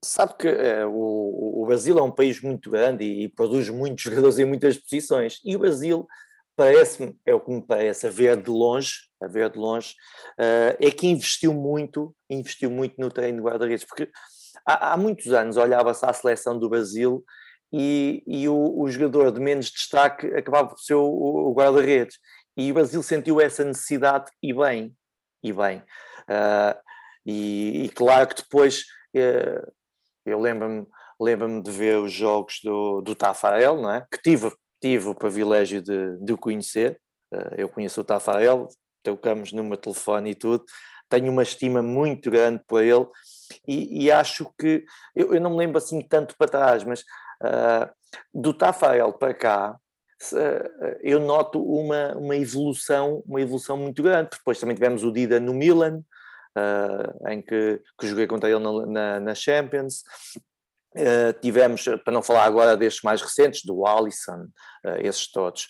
Sabe 0.04 0.34
que 0.38 0.46
é, 0.46 0.86
o, 0.86 1.62
o, 1.62 1.66
Brasil 1.66 1.98
é 1.98 2.02
um 2.02 2.10
país 2.10 2.40
muito 2.40 2.70
grande 2.70 3.04
e, 3.04 3.24
e, 3.24 3.28
produz 3.28 3.68
muitos 3.68 4.04
jogadores 4.04 4.38
em 4.38 4.44
muitas 4.44 4.78
posições, 4.78 5.40
e 5.44 5.56
o 5.56 5.58
Brasil 5.58 6.06
parece-me, 6.58 7.16
é 7.24 7.32
o 7.32 7.40
que 7.40 7.52
me 7.52 7.62
parece, 7.62 8.08
a 8.08 8.10
ver 8.10 8.36
de 8.36 8.50
longe, 8.50 8.94
a 9.22 9.28
ver 9.28 9.48
de 9.48 9.56
longe, 9.56 9.94
uh, 10.36 10.74
é 10.80 10.90
que 10.90 11.06
investiu 11.06 11.54
muito, 11.54 12.12
investiu 12.28 12.68
muito 12.68 12.96
no 12.98 13.08
treino 13.10 13.38
de 13.38 13.44
guarda-redes, 13.44 13.84
porque 13.84 14.10
há, 14.66 14.92
há, 14.92 14.96
muitos 14.96 15.32
anos 15.32 15.56
olhava-se 15.56 16.04
à 16.04 16.12
seleção 16.12 16.58
do 16.58 16.68
Brasil 16.68 17.24
e, 17.72 18.24
e 18.26 18.48
o, 18.48 18.80
o, 18.80 18.90
jogador 18.90 19.30
de 19.30 19.38
menos 19.40 19.70
destaque 19.70 20.26
acabava 20.34 20.70
por 20.70 20.80
ser 20.80 20.94
o, 20.94 21.06
o 21.06 21.54
guarda-redes. 21.54 22.18
E 22.56 22.72
o 22.72 22.74
Brasil 22.74 23.04
sentiu 23.04 23.40
essa 23.40 23.62
necessidade 23.62 24.28
e 24.42 24.52
bem, 24.52 24.92
e 25.44 25.52
bem. 25.52 25.78
Uh, 26.28 26.76
e, 27.24 27.84
e, 27.84 27.88
claro 27.90 28.26
que 28.26 28.42
depois 28.42 28.80
uh, 29.14 29.72
eu 30.26 30.40
lembro-me 30.40 30.86
lembro 31.20 31.62
de 31.62 31.70
ver 31.70 31.98
os 31.98 32.12
jogos 32.12 32.60
do, 32.62 33.00
do 33.00 33.14
Tafarel, 33.14 33.80
não 33.80 33.92
é? 33.92 34.06
que 34.10 34.20
tive, 34.22 34.52
tive 34.80 35.08
o 35.08 35.14
privilégio 35.14 35.82
de, 35.82 36.16
de 36.18 36.32
o 36.32 36.38
conhecer. 36.38 37.00
Uh, 37.32 37.54
eu 37.56 37.68
conheço 37.68 38.00
o 38.00 38.04
Tafarel, 38.04 38.68
tocamos 39.02 39.52
meu 39.52 39.76
telefone 39.76 40.30
e 40.30 40.34
tudo. 40.34 40.64
Tenho 41.08 41.32
uma 41.32 41.42
estima 41.42 41.82
muito 41.82 42.30
grande 42.30 42.62
por 42.66 42.82
ele 42.82 43.06
e, 43.66 44.04
e 44.04 44.10
acho 44.10 44.52
que, 44.58 44.84
eu, 45.14 45.34
eu, 45.34 45.40
não 45.40 45.50
me 45.50 45.56
lembro 45.56 45.78
assim 45.78 46.00
tanto 46.02 46.36
para 46.36 46.48
trás, 46.50 46.84
mas 46.84 47.00
uh, 47.00 47.90
do 48.32 48.52
Tafarel 48.52 49.12
para 49.12 49.34
cá, 49.34 49.76
uh, 50.32 50.96
eu 51.00 51.20
noto 51.20 51.62
uma, 51.62 52.14
uma 52.16 52.36
evolução, 52.36 53.22
uma 53.26 53.40
evolução 53.40 53.76
muito 53.76 54.02
grande. 54.02 54.30
Depois 54.32 54.58
também 54.58 54.74
tivemos 54.74 55.04
o 55.04 55.12
Dida 55.12 55.40
no 55.40 55.54
Milan, 55.54 56.02
uh, 56.56 57.28
em 57.28 57.40
que, 57.40 57.80
que 57.98 58.06
joguei 58.06 58.26
contra 58.26 58.50
ele 58.50 58.60
na, 58.60 58.86
na, 58.86 59.20
na 59.20 59.34
Champions. 59.34 60.02
Uh, 60.98 61.32
tivemos, 61.40 61.84
para 62.04 62.12
não 62.12 62.22
falar 62.22 62.44
agora 62.44 62.76
destes 62.76 63.02
mais 63.02 63.22
recentes, 63.22 63.62
do 63.64 63.86
Alisson, 63.86 64.48
uh, 64.84 64.98
esses 64.98 65.30
todos. 65.30 65.68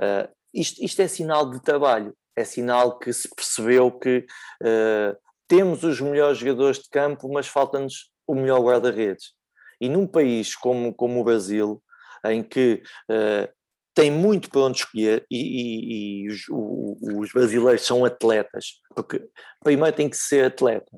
Uh, 0.00 0.26
isto, 0.54 0.82
isto, 0.82 1.02
é 1.02 1.06
sinal 1.06 1.50
de 1.50 1.62
trabalho, 1.62 2.16
é 2.34 2.44
sinal 2.44 2.98
que 2.98 3.12
se 3.12 3.28
percebeu 3.34 3.92
que 3.92 4.26
temos 5.46 5.84
os 5.84 6.00
melhores 6.00 6.38
jogadores 6.38 6.78
de 6.78 6.88
campo, 6.88 7.30
mas 7.30 7.46
falta-nos 7.46 8.10
o 8.26 8.34
melhor 8.34 8.60
guarda-redes. 8.60 9.34
E 9.80 9.88
num 9.88 10.06
país 10.06 10.56
como, 10.56 10.94
como 10.94 11.20
o 11.20 11.24
Brasil, 11.24 11.82
em 12.24 12.42
que 12.42 12.82
tem 13.94 14.10
muito 14.10 14.48
para 14.50 14.62
onde 14.62 14.78
escolher 14.78 15.26
e, 15.30 15.36
e, 15.36 16.24
e 16.24 16.28
os, 16.30 16.48
o, 16.48 16.96
os, 17.20 17.32
brasileiros 17.32 17.84
são 17.84 18.04
atletas, 18.04 18.80
porque 18.94 19.28
primeiro 19.62 19.94
tem 19.94 20.08
que 20.08 20.16
ser 20.16 20.46
atleta. 20.46 20.96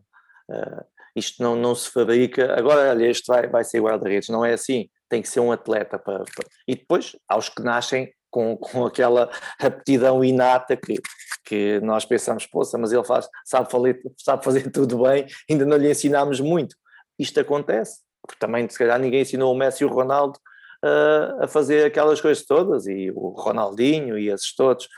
Uh, 0.48 0.84
isto 1.14 1.42
não, 1.42 1.54
não 1.56 1.74
se 1.74 1.90
fabrica, 1.90 2.54
agora 2.58 2.90
olha, 2.90 3.06
este 3.06 3.26
vai, 3.26 3.46
vai 3.48 3.64
ser 3.64 3.80
guarda-redes, 3.80 4.28
não 4.28 4.44
é 4.44 4.54
assim, 4.54 4.88
tem 5.08 5.20
que 5.20 5.28
ser 5.28 5.40
um 5.40 5.52
atleta 5.52 5.98
para, 5.98 6.24
para... 6.24 6.46
e 6.66 6.74
depois 6.74 7.16
há 7.28 7.36
os 7.36 7.48
que 7.48 7.62
nascem 7.62 8.12
com, 8.30 8.56
com 8.58 8.86
aquela 8.86 9.30
aptidão 9.60 10.24
inata 10.24 10.76
que, 10.76 11.00
que 11.44 11.80
nós 11.80 12.04
pensamos, 12.04 12.46
poça, 12.46 12.78
mas 12.78 12.92
ele 12.92 13.04
faz, 13.04 13.28
sabe, 13.44 13.70
fazer, 13.70 14.00
sabe 14.16 14.44
fazer 14.44 14.70
tudo 14.72 15.02
bem, 15.02 15.26
ainda 15.48 15.66
não 15.66 15.76
lhe 15.76 15.90
ensinámos 15.90 16.40
muito. 16.40 16.74
Isto 17.18 17.40
acontece, 17.40 18.00
porque 18.22 18.38
também 18.40 18.68
se 18.68 18.78
calhar 18.78 18.98
ninguém 18.98 19.20
ensinou 19.20 19.52
o 19.52 19.56
Messi 19.56 19.84
e 19.84 19.86
o 19.86 19.90
Ronaldo 19.90 20.38
uh, 20.82 21.44
a 21.44 21.48
fazer 21.48 21.84
aquelas 21.84 22.20
coisas 22.20 22.44
todas, 22.44 22.86
e 22.86 23.10
o 23.14 23.28
Ronaldinho 23.28 24.18
e 24.18 24.30
esses 24.30 24.54
todos. 24.54 24.88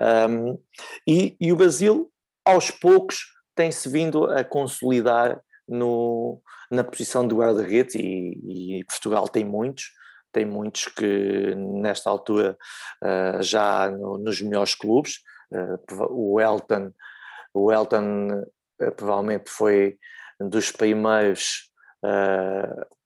Um, 0.00 0.58
e, 1.06 1.36
e 1.38 1.52
o 1.52 1.56
Brasil, 1.56 2.10
aos 2.44 2.70
poucos, 2.70 3.18
tem-se 3.54 3.88
vindo 3.88 4.24
a 4.24 4.42
consolidar 4.42 5.40
no, 5.68 6.40
na 6.70 6.82
posição 6.82 7.26
de 7.26 7.34
guarda-redes 7.34 7.94
e, 7.94 8.78
e, 8.78 8.84
Portugal 8.84 9.28
tem 9.28 9.44
muitos, 9.44 9.92
tem 10.32 10.44
muitos 10.44 10.86
que 10.86 11.54
nesta 11.54 12.10
altura 12.10 12.56
uh, 13.02 13.42
já 13.42 13.90
no, 13.90 14.18
nos 14.18 14.40
melhores 14.40 14.74
clubes, 14.74 15.18
uh, 15.52 16.06
o 16.10 16.40
Elton, 16.40 16.92
o 17.52 17.72
Elton 17.72 18.44
uh, 18.80 18.92
provavelmente 18.92 19.50
foi 19.50 19.98
dos 20.40 20.70
primeiros 20.70 21.68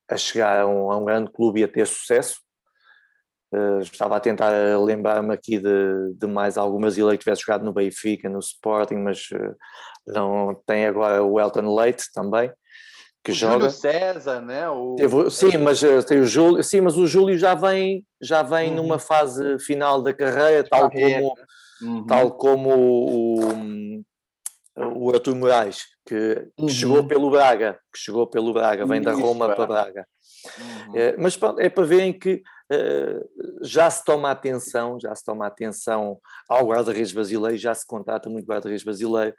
a 0.06 0.16
chegar 0.18 0.60
a 0.60 0.66
um, 0.66 0.92
a 0.92 0.98
um, 0.98 1.04
grande 1.06 1.32
clube 1.32 1.60
e 1.60 1.64
a 1.64 1.68
ter 1.68 1.86
sucesso. 1.86 2.42
Estava 3.80 4.16
a 4.16 4.20
tentar 4.20 4.50
lembrar-me 4.78 5.32
aqui 5.34 5.58
de, 5.58 6.14
de, 6.14 6.26
mais 6.26 6.56
algumas 6.56 6.96
ilhas 6.96 7.12
que 7.12 7.18
tivesse 7.18 7.42
jogado 7.42 7.64
no 7.64 7.72
Benfica, 7.72 8.28
no 8.28 8.38
Sporting, 8.38 8.96
mas 8.96 9.28
não 10.06 10.54
tem 10.66 10.86
agora 10.86 11.22
o 11.22 11.38
Elton 11.38 11.74
Leite 11.74 12.04
também 12.14 12.50
que 13.24 13.30
o 13.30 13.34
joga. 13.34 13.54
Júlio 13.54 13.70
César, 13.70 14.40
né? 14.40 14.68
O... 14.68 14.96
Teve, 14.96 15.30
sim, 15.30 15.56
mas 15.58 15.82
eh, 15.82 16.02
tem 16.02 16.20
o 16.20 16.26
Júlio, 16.26 16.62
sim, 16.62 16.80
mas 16.80 16.96
o 16.96 17.06
Júlio 17.06 17.38
já 17.38 17.54
vem, 17.54 18.04
já 18.20 18.42
vem 18.42 18.70
uhum. 18.70 18.76
numa 18.76 18.98
fase 18.98 19.58
final 19.60 20.02
da 20.02 20.12
carreira, 20.12 20.64
tal 20.68 20.90
como, 20.90 21.34
uhum. 21.82 22.06
tal 22.06 22.30
como 22.32 22.70
o, 22.74 24.02
o 24.76 25.10
Artur 25.12 25.36
Moraes, 25.36 25.84
que, 26.04 26.48
uhum. 26.58 26.68
chegou 26.68 27.06
pelo 27.06 27.30
Braga, 27.30 27.78
que 27.92 27.98
chegou 27.98 28.26
pelo 28.26 28.52
Braga, 28.52 28.84
vem 28.86 29.00
Isso, 29.00 29.08
da 29.08 29.14
Roma 29.14 29.54
para 29.54 29.66
Braga. 29.66 30.06
É, 30.92 31.16
mas 31.16 31.36
pronto, 31.36 31.60
é 31.60 31.70
para 31.70 31.84
verem 31.84 32.12
que 32.12 32.42
já 33.62 33.90
se 33.90 34.04
toma 34.04 34.30
atenção, 34.30 34.98
já 35.00 35.14
se 35.14 35.24
toma 35.24 35.46
atenção 35.46 36.18
ao 36.48 36.66
guarda-redes 36.66 37.12
brasileiro, 37.12 37.56
já 37.56 37.74
se 37.74 37.86
contrata 37.86 38.28
muito 38.28 38.46
guarda-redes 38.46 38.84
brasileiro, 38.84 39.34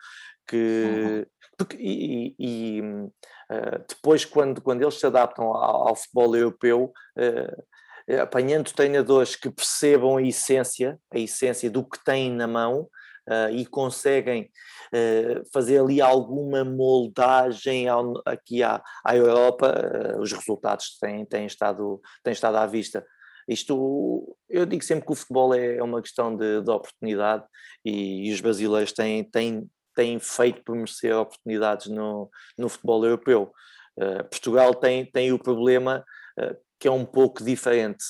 que, 0.48 0.84
uhum. 0.86 1.26
porque, 1.58 1.78
e, 1.80 2.36
e 2.40 2.82
uh, 2.82 3.86
depois 3.88 4.26
quando, 4.26 4.62
quando 4.62 4.82
eles 4.82 5.00
se 5.00 5.06
adaptam 5.06 5.46
ao, 5.46 5.90
ao 5.90 5.96
futebol 5.96 6.36
europeu, 6.36 6.92
uh, 7.18 8.22
apanhando 8.22 8.74
treinadores 8.74 9.36
que 9.36 9.50
percebam 9.50 10.18
a 10.18 10.22
essência, 10.22 11.00
a 11.14 11.18
essência 11.18 11.70
do 11.70 11.88
que 11.88 12.04
têm 12.04 12.32
na 12.32 12.48
mão, 12.48 12.88
Uh, 13.26 13.50
e 13.54 13.66
conseguem 13.66 14.52
uh, 14.94 15.50
fazer 15.54 15.80
ali 15.80 16.02
alguma 16.02 16.66
moldagem 16.66 17.88
ao, 17.88 18.22
aqui 18.26 18.62
à, 18.62 18.84
à 19.02 19.16
Europa, 19.16 19.74
uh, 20.18 20.20
os 20.20 20.34
resultados 20.34 20.98
têm, 21.00 21.26
têm, 21.26 21.46
estado, 21.46 22.02
têm 22.22 22.34
estado 22.34 22.58
à 22.58 22.66
vista. 22.66 23.02
Isto, 23.48 24.38
eu 24.50 24.66
digo 24.66 24.84
sempre 24.84 25.06
que 25.06 25.12
o 25.12 25.16
futebol 25.16 25.54
é, 25.54 25.78
é 25.78 25.84
uma 25.84 26.02
questão 26.02 26.36
de, 26.36 26.62
de 26.62 26.70
oportunidade 26.70 27.44
e, 27.84 28.30
e, 28.30 28.34
os 28.34 28.40
brasileiros 28.40 28.94
têm, 28.94 29.24
têm, 29.24 29.70
têm 29.96 30.20
feito 30.20 30.64
por 30.64 30.76
merecer 30.76 31.16
oportunidades 31.16 31.88
no, 31.88 32.30
no 32.58 32.70
futebol 32.70 33.04
europeu. 33.04 33.52
Uh, 33.98 34.24
Portugal 34.30 34.74
tem, 34.74 35.06
tem 35.06 35.32
o 35.32 35.40
problema 35.40 36.04
uh, 36.40 36.56
que 36.80 36.88
é 36.88 36.92
um 36.92 37.06
pouco 37.06 37.44
diferente. 37.44 38.04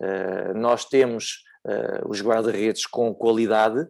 Uh, 0.00 0.58
nós 0.58 0.84
temos 0.84 1.44
os 2.08 2.20
guarda-redes 2.20 2.86
com 2.86 3.14
qualidade, 3.14 3.86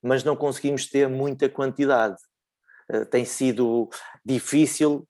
mas 0.00 0.22
não 0.22 0.36
conseguimos 0.36 0.88
ter 0.88 1.08
muita 1.08 1.48
quantidade. 1.48 2.14
tem 3.10 3.24
sido 3.24 3.90
difícil 4.24 5.04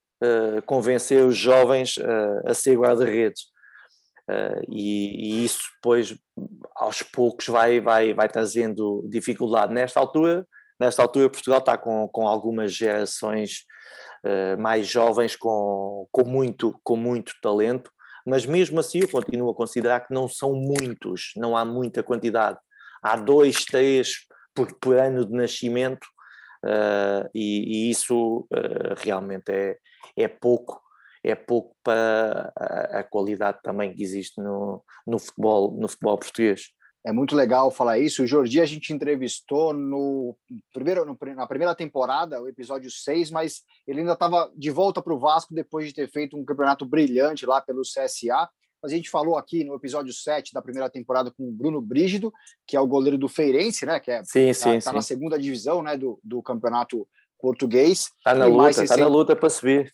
convencer 0.64 1.22
os 1.22 1.36
jovens 1.36 1.96
a 2.46 2.54
ser 2.54 2.78
guarda-redes. 2.78 3.52
E, 4.68 5.40
e, 5.40 5.44
isso 5.44 5.68
depois 5.74 6.16
aos 6.76 7.02
poucos 7.02 7.46
vai, 7.46 7.80
vai, 7.80 8.14
vai 8.14 8.28
trazendo 8.28 9.06
dificuldade. 9.08 9.72
Nesta 9.72 10.00
altura 10.00 10.46
Nesta 10.78 11.02
altura, 11.02 11.30
Portugal 11.30 11.60
está 11.60 11.78
com, 11.78 12.08
com 12.08 12.26
algumas 12.26 12.72
gerações 12.72 13.64
uh, 14.24 14.60
mais 14.60 14.86
jovens 14.86 15.36
com, 15.36 16.08
com, 16.10 16.24
muito, 16.24 16.78
com 16.82 16.96
muito 16.96 17.32
talento, 17.40 17.90
mas 18.26 18.44
mesmo 18.44 18.80
assim 18.80 19.00
eu 19.00 19.08
continuo 19.08 19.50
a 19.50 19.54
considerar 19.54 20.00
que 20.00 20.12
não 20.12 20.28
são 20.28 20.52
muitos, 20.52 21.32
não 21.36 21.56
há 21.56 21.64
muita 21.64 22.02
quantidade. 22.02 22.58
Há 23.02 23.16
dois, 23.16 23.64
três 23.64 24.26
por, 24.54 24.74
por 24.80 24.96
ano 24.96 25.24
de 25.24 25.32
nascimento 25.32 26.04
uh, 26.64 27.28
e, 27.32 27.86
e, 27.86 27.90
isso 27.90 28.40
uh, 28.52 28.94
realmente 28.96 29.50
é, 29.52 29.76
é 30.16 30.26
pouco 30.26 30.82
é 31.24 31.34
pouco 31.34 31.74
para 31.82 32.52
a, 32.54 33.00
a, 33.00 33.02
qualidade 33.02 33.58
também 33.62 33.94
que 33.94 34.02
existe 34.02 34.40
no, 34.40 34.84
no, 35.06 35.18
futebol, 35.18 35.72
no 35.72 35.88
futebol 35.88 36.18
português. 36.18 36.68
É 37.06 37.12
muito 37.12 37.34
legal 37.34 37.70
falar 37.70 37.98
isso. 37.98 38.22
O 38.22 38.26
Jordi 38.26 38.60
a 38.60 38.66
gente 38.66 38.92
entrevistou 38.92 39.72
no 39.72 40.36
primeiro, 40.72 41.04
no, 41.04 41.18
na 41.34 41.46
primeira 41.46 41.74
temporada, 41.74 42.40
o 42.42 42.48
episódio 42.48 42.90
6, 42.90 43.30
mas 43.30 43.62
ele 43.86 44.00
ainda 44.00 44.12
estava 44.12 44.50
de 44.54 44.70
volta 44.70 45.02
para 45.02 45.14
o 45.14 45.18
Vasco 45.18 45.54
depois 45.54 45.88
de 45.88 45.94
ter 45.94 46.10
feito 46.10 46.36
um 46.36 46.44
campeonato 46.44 46.84
brilhante 46.84 47.46
lá 47.46 47.60
pelo 47.60 47.82
CSA. 47.82 48.48
Mas 48.82 48.92
a 48.92 48.96
gente 48.96 49.08
falou 49.08 49.38
aqui 49.38 49.64
no 49.64 49.74
episódio 49.74 50.12
7 50.12 50.52
da 50.52 50.60
primeira 50.60 50.90
temporada 50.90 51.30
com 51.30 51.48
o 51.48 51.52
Bruno 51.52 51.80
Brígido, 51.80 52.30
que 52.66 52.76
é 52.76 52.80
o 52.80 52.86
goleiro 52.86 53.16
do 53.16 53.28
Feirense, 53.28 53.86
né? 53.86 53.98
Que 53.98 54.10
é, 54.10 54.24
sim, 54.24 54.48
tá, 54.48 54.54
sim, 54.54 54.78
tá 54.78 54.92
na 54.92 55.00
segunda 55.00 55.38
divisão 55.38 55.82
né, 55.82 55.96
do, 55.96 56.20
do 56.22 56.42
campeonato 56.42 57.08
português. 57.40 58.10
Está 58.18 58.34
na 58.34 58.46
luta, 58.46 58.82
está 58.82 58.96
na 58.96 59.08
luta 59.08 59.34
para 59.34 59.48
subir 59.48 59.90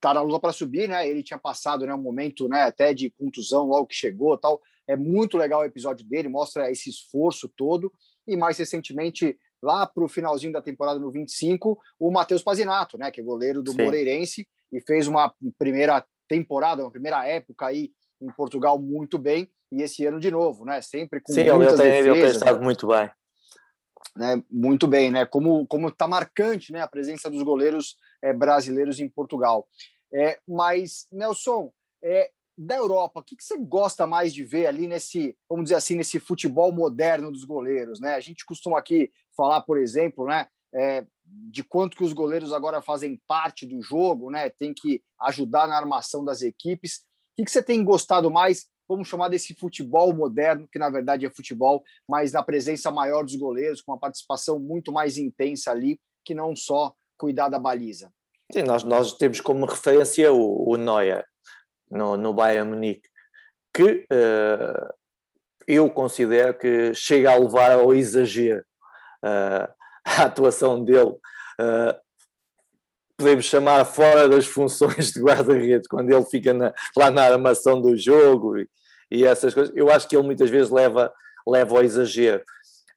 tá 0.00 0.14
na 0.14 0.22
luta 0.22 0.40
para 0.40 0.52
subir, 0.52 0.88
né? 0.88 1.06
Ele 1.06 1.22
tinha 1.22 1.38
passado, 1.38 1.86
né, 1.86 1.94
um 1.94 2.00
momento, 2.00 2.48
né, 2.48 2.62
até 2.62 2.94
de 2.94 3.10
contusão 3.10 3.66
logo 3.66 3.86
que 3.86 3.94
chegou, 3.94 4.36
tal. 4.38 4.60
É 4.88 4.96
muito 4.96 5.36
legal 5.36 5.60
o 5.60 5.64
episódio 5.64 6.04
dele, 6.06 6.28
mostra 6.28 6.70
esse 6.70 6.88
esforço 6.90 7.48
todo. 7.48 7.92
E 8.26 8.36
mais 8.36 8.58
recentemente, 8.58 9.38
lá 9.62 9.86
para 9.86 10.04
o 10.04 10.08
finalzinho 10.08 10.52
da 10.52 10.62
temporada 10.62 10.98
no 10.98 11.10
25, 11.10 11.78
o 11.98 12.10
Matheus 12.10 12.42
Pazinato, 12.42 12.96
né, 12.96 13.10
que 13.10 13.20
é 13.20 13.24
goleiro 13.24 13.62
do 13.62 13.72
Sim. 13.72 13.84
Moreirense 13.84 14.48
e 14.72 14.80
fez 14.80 15.06
uma 15.06 15.34
primeira 15.58 16.04
temporada, 16.28 16.82
uma 16.82 16.90
primeira 16.90 17.26
época 17.26 17.66
aí 17.66 17.92
em 18.20 18.30
Portugal 18.32 18.78
muito 18.78 19.18
bem. 19.18 19.50
E 19.72 19.82
esse 19.82 20.04
ano 20.04 20.18
de 20.18 20.30
novo, 20.30 20.64
né? 20.64 20.82
Sempre 20.82 21.20
com 21.20 21.32
Sim, 21.32 21.44
muitas 21.52 21.78
eu 21.78 21.84
tenho, 21.84 22.14
defesas. 22.14 22.42
Sim, 22.42 22.60
muito 22.60 22.88
bem. 22.88 23.10
Né, 24.16 24.42
muito 24.50 24.88
bem, 24.88 25.10
né? 25.10 25.24
Como 25.24 25.64
como 25.68 25.88
está 25.88 26.08
marcante, 26.08 26.72
né? 26.72 26.80
A 26.80 26.88
presença 26.88 27.30
dos 27.30 27.42
goleiros 27.42 27.96
é, 28.22 28.32
brasileiros 28.32 29.00
em 29.00 29.08
Portugal. 29.08 29.68
É, 30.12 30.38
mas 30.46 31.06
Nelson, 31.12 31.72
é, 32.02 32.30
da 32.56 32.76
Europa, 32.76 33.20
o 33.20 33.22
que, 33.22 33.36
que 33.36 33.44
você 33.44 33.56
gosta 33.56 34.06
mais 34.06 34.34
de 34.34 34.44
ver 34.44 34.66
ali 34.66 34.86
nesse, 34.86 35.34
vamos 35.48 35.64
dizer 35.64 35.76
assim, 35.76 35.96
nesse 35.96 36.20
futebol 36.20 36.70
moderno 36.70 37.32
dos 37.32 37.44
goleiros, 37.44 38.00
né? 38.00 38.14
A 38.14 38.20
gente 38.20 38.44
costuma 38.44 38.78
aqui 38.78 39.10
falar, 39.34 39.62
por 39.62 39.78
exemplo, 39.78 40.26
né, 40.26 40.46
é, 40.74 41.06
de 41.24 41.64
quanto 41.64 41.96
que 41.96 42.04
os 42.04 42.12
goleiros 42.12 42.52
agora 42.52 42.82
fazem 42.82 43.20
parte 43.26 43.64
do 43.64 43.80
jogo, 43.80 44.30
né? 44.30 44.50
Tem 44.50 44.74
que 44.74 45.02
ajudar 45.20 45.66
na 45.66 45.76
armação 45.76 46.24
das 46.24 46.42
equipes. 46.42 46.96
O 46.96 47.36
que, 47.36 47.44
que 47.44 47.50
você 47.50 47.62
tem 47.62 47.82
gostado 47.82 48.30
mais? 48.30 48.66
Vamos 48.86 49.08
chamar 49.08 49.28
desse 49.28 49.54
futebol 49.54 50.12
moderno, 50.12 50.68
que 50.70 50.78
na 50.78 50.90
verdade 50.90 51.24
é 51.24 51.30
futebol, 51.30 51.82
mas 52.06 52.32
na 52.32 52.42
presença 52.42 52.90
maior 52.90 53.24
dos 53.24 53.36
goleiros, 53.36 53.80
com 53.80 53.92
uma 53.92 53.98
participação 53.98 54.58
muito 54.58 54.92
mais 54.92 55.16
intensa 55.16 55.70
ali, 55.70 55.98
que 56.24 56.34
não 56.34 56.54
só 56.54 56.94
cuidar 57.20 57.50
da 57.50 57.58
baliza. 57.58 58.10
Sim, 58.50 58.62
nós, 58.62 58.82
nós 58.82 59.12
temos 59.12 59.40
como 59.40 59.66
referência 59.66 60.32
o, 60.32 60.70
o 60.70 60.76
Neuer 60.76 61.24
no, 61.90 62.16
no 62.16 62.32
Bayern 62.32 62.70
Munique, 62.70 63.08
que 63.74 64.06
uh, 64.10 64.94
eu 65.68 65.88
considero 65.90 66.56
que 66.56 66.94
chega 66.94 67.30
a 67.30 67.36
levar 67.36 67.72
ao 67.72 67.94
exagero 67.94 68.64
uh, 69.22 69.70
a 70.04 70.24
atuação 70.24 70.82
dele. 70.82 71.10
Uh, 71.60 71.94
podemos 73.18 73.44
chamar 73.44 73.84
fora 73.84 74.26
das 74.26 74.46
funções 74.46 75.12
de 75.12 75.20
guarda-redes, 75.20 75.86
quando 75.86 76.10
ele 76.10 76.24
fica 76.24 76.54
na, 76.54 76.72
lá 76.96 77.10
na 77.10 77.22
armação 77.22 77.82
do 77.82 77.94
jogo 77.96 78.56
e, 78.56 78.68
e, 79.10 79.24
essas 79.26 79.52
coisas. 79.52 79.76
Eu 79.76 79.90
acho 79.90 80.08
que 80.08 80.16
ele 80.16 80.26
muitas 80.26 80.48
vezes 80.48 80.70
leva, 80.70 81.12
leva 81.46 81.76
ao 81.76 81.84
exagero. 81.84 82.42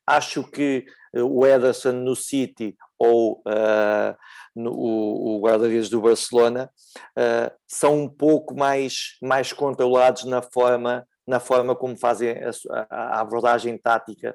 Acho 0.08 0.44
que 0.44 0.86
o 1.14 1.46
Ederson 1.46 1.92
no 1.92 2.16
City 2.16 2.76
ou 3.04 3.44
uh, 3.46 4.16
no, 4.56 4.72
o, 4.72 5.36
o 5.36 5.42
guarda-redes 5.42 5.89
do 5.89 6.00
Barcelona 6.00 6.72
uh, 7.18 7.54
são 7.68 8.04
um 8.04 8.08
pouco 8.08 8.56
mais, 8.56 9.18
mais 9.22 9.52
controlados 9.52 10.24
na 10.24 10.42
forma, 10.42 11.06
na 11.28 11.39
forma 11.39 11.76
como 11.76 11.98
fazem 11.98 12.32
a, 12.32 12.88
a 12.89 13.20
abordagem 13.20 13.78
tática 13.78 14.34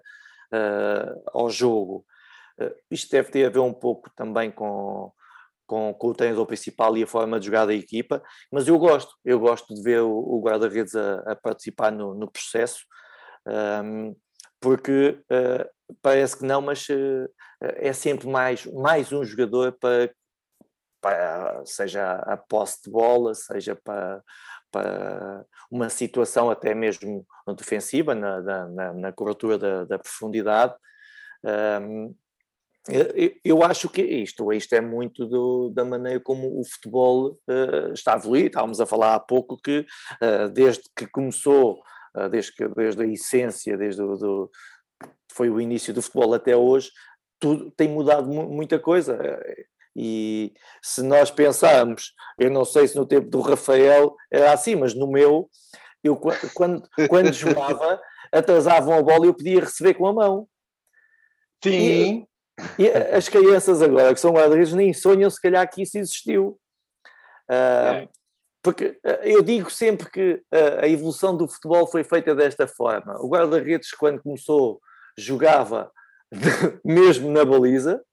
uh, 0.53 1.23
ao 1.33 1.49
jogo. 1.49 2.05
isto 2.91 3.11
deve 3.11 3.31
ter 3.31 3.47
a 3.47 3.51
ver 3.51 3.61
um 3.61 3.73
pouco 3.73 4.11
também 4.15 4.51
com, 4.51 5.11
com, 5.67 5.95
com, 5.95 6.09
o 6.09 6.15
treinador 6.15 6.45
principal 6.45 6.95
e 6.99 7.05
a 7.05 7.07
forma 7.07 7.41
de 7.41 7.47
jogar 7.47 7.65
da 7.65 7.75
equipa, 7.75 8.23
mas 8.53 8.69
eu 8.69 8.79
gosto, 8.79 9.15
eu 9.25 9.41
gosto 9.41 9.75
de 9.75 9.81
ver 9.83 10.03
o, 10.03 10.11
o 10.11 10.43
guarda-redes 10.43 10.95
a, 10.95 11.21
a, 11.21 11.37
participar 11.37 11.91
no, 11.91 12.13
no 12.13 12.31
processo, 12.31 12.85
um, 13.83 14.15
porque 14.61 15.19
uh, 15.31 15.95
parece 16.03 16.39
que 16.39 16.45
não, 16.45 16.61
mas 16.61 16.89
uh, 16.89 17.29
é 17.61 17.93
sempre 17.93 18.29
mais, 18.29 18.67
mais 18.67 19.13
um 19.13 19.25
jogador 19.25 19.73
para, 19.73 20.13
para 21.01 21.63
seja 21.65 22.13
a 22.13 22.37
posse 22.37 22.83
de 22.85 22.91
bola, 22.91 23.35
seja 23.35 23.77
para, 23.77 24.23
para 24.71 25.45
uma 25.71 25.89
situação 25.89 26.51
até 26.51 26.75
mesmo 26.75 27.27
defensiva, 27.57 28.15
na, 28.15 28.41
na, 28.41 28.93
na 28.93 29.13
cobertura 29.13 29.59
da, 29.59 29.85
da 29.85 29.99
profundidade. 29.99 30.75
Um, 31.45 32.15
eu 33.45 33.63
acho 33.63 33.89
que 33.91 34.01
isto, 34.01 34.51
isto 34.53 34.75
é 34.75 34.81
muito 34.81 35.27
do, 35.27 35.69
da 35.71 35.85
maneira 35.85 36.21
como 36.21 36.59
o 36.59 36.65
futebol 36.65 37.33
uh, 37.49 37.93
está 37.93 38.15
a 38.15 38.17
evoluir. 38.17 38.47
Estávamos 38.47 38.81
a 38.81 38.87
falar 38.87 39.15
há 39.15 39.21
pouco 39.21 39.59
que 39.59 39.81
uh, 40.23 40.49
desde 40.51 40.85
que 40.97 41.07
começou, 41.07 41.83
desde, 42.27 42.53
que, 42.53 42.67
desde 42.69 43.03
a 43.03 43.07
essência, 43.07 43.77
desde 43.77 44.03
o, 44.03 44.17
do, 44.17 44.51
foi 45.33 45.51
o 45.51 45.61
início 45.61 45.93
do 45.93 46.03
futebol 46.03 46.35
até 46.35 46.57
hoje, 46.57 46.91
tudo 47.39 47.71
tem 47.71 47.89
mudado 47.89 48.27
muita 48.29 48.79
coisa. 48.79 49.19
E 49.95 50.53
se 50.83 51.03
nós 51.03 51.31
pensarmos, 51.31 52.13
eu 52.39 52.51
não 52.51 52.65
sei 52.65 52.89
se 52.89 52.97
no 52.97 53.07
tempo 53.07 53.29
do 53.29 53.41
Rafael 53.41 54.17
era 54.31 54.53
assim, 54.53 54.75
mas 54.75 54.95
no 54.95 55.11
meu, 55.11 55.49
eu 56.03 56.17
quando, 56.55 56.89
quando 57.09 57.33
jogava, 57.33 58.01
atrasavam 58.33 58.95
a 58.95 59.03
bola 59.03 59.27
e 59.27 59.29
eu 59.29 59.35
podia 59.35 59.61
receber 59.61 59.95
com 59.95 60.07
a 60.07 60.13
mão. 60.13 60.49
Sim. 61.63 62.27
E, 62.79 62.83
e 62.83 62.89
as 62.89 63.29
crianças 63.29 63.83
agora, 63.83 64.15
que 64.15 64.21
são 64.21 64.33
guarda-redes, 64.33 64.73
nem 64.73 64.93
sonham 64.93 65.31
se 65.31 65.41
calhar 65.41 65.69
que 65.69 65.83
isso 65.83 65.99
existiu. 65.99 66.59
Uh, 67.51 67.95
é. 67.95 68.09
Porque 68.69 68.99
uh, 69.03 69.23
eu 69.23 69.43
digo 69.43 69.71
sempre 69.71 70.11
que 70.11 70.35
uh, 70.35 70.83
a 70.83 70.87
evolução 70.87 71.35
do 71.35 71.49
futebol 71.49 71.87
foi 71.87 72.05
feita 72.05 72.35
desta 72.35 72.69
forma. 72.69 73.17
O 73.19 73.27
guarda-redes, 73.27 73.93
quando 73.93 74.21
começou, 74.21 74.79
jogava 75.17 75.91
mesmo 76.85 77.31
na 77.31 77.47
baliza, 77.47 78.05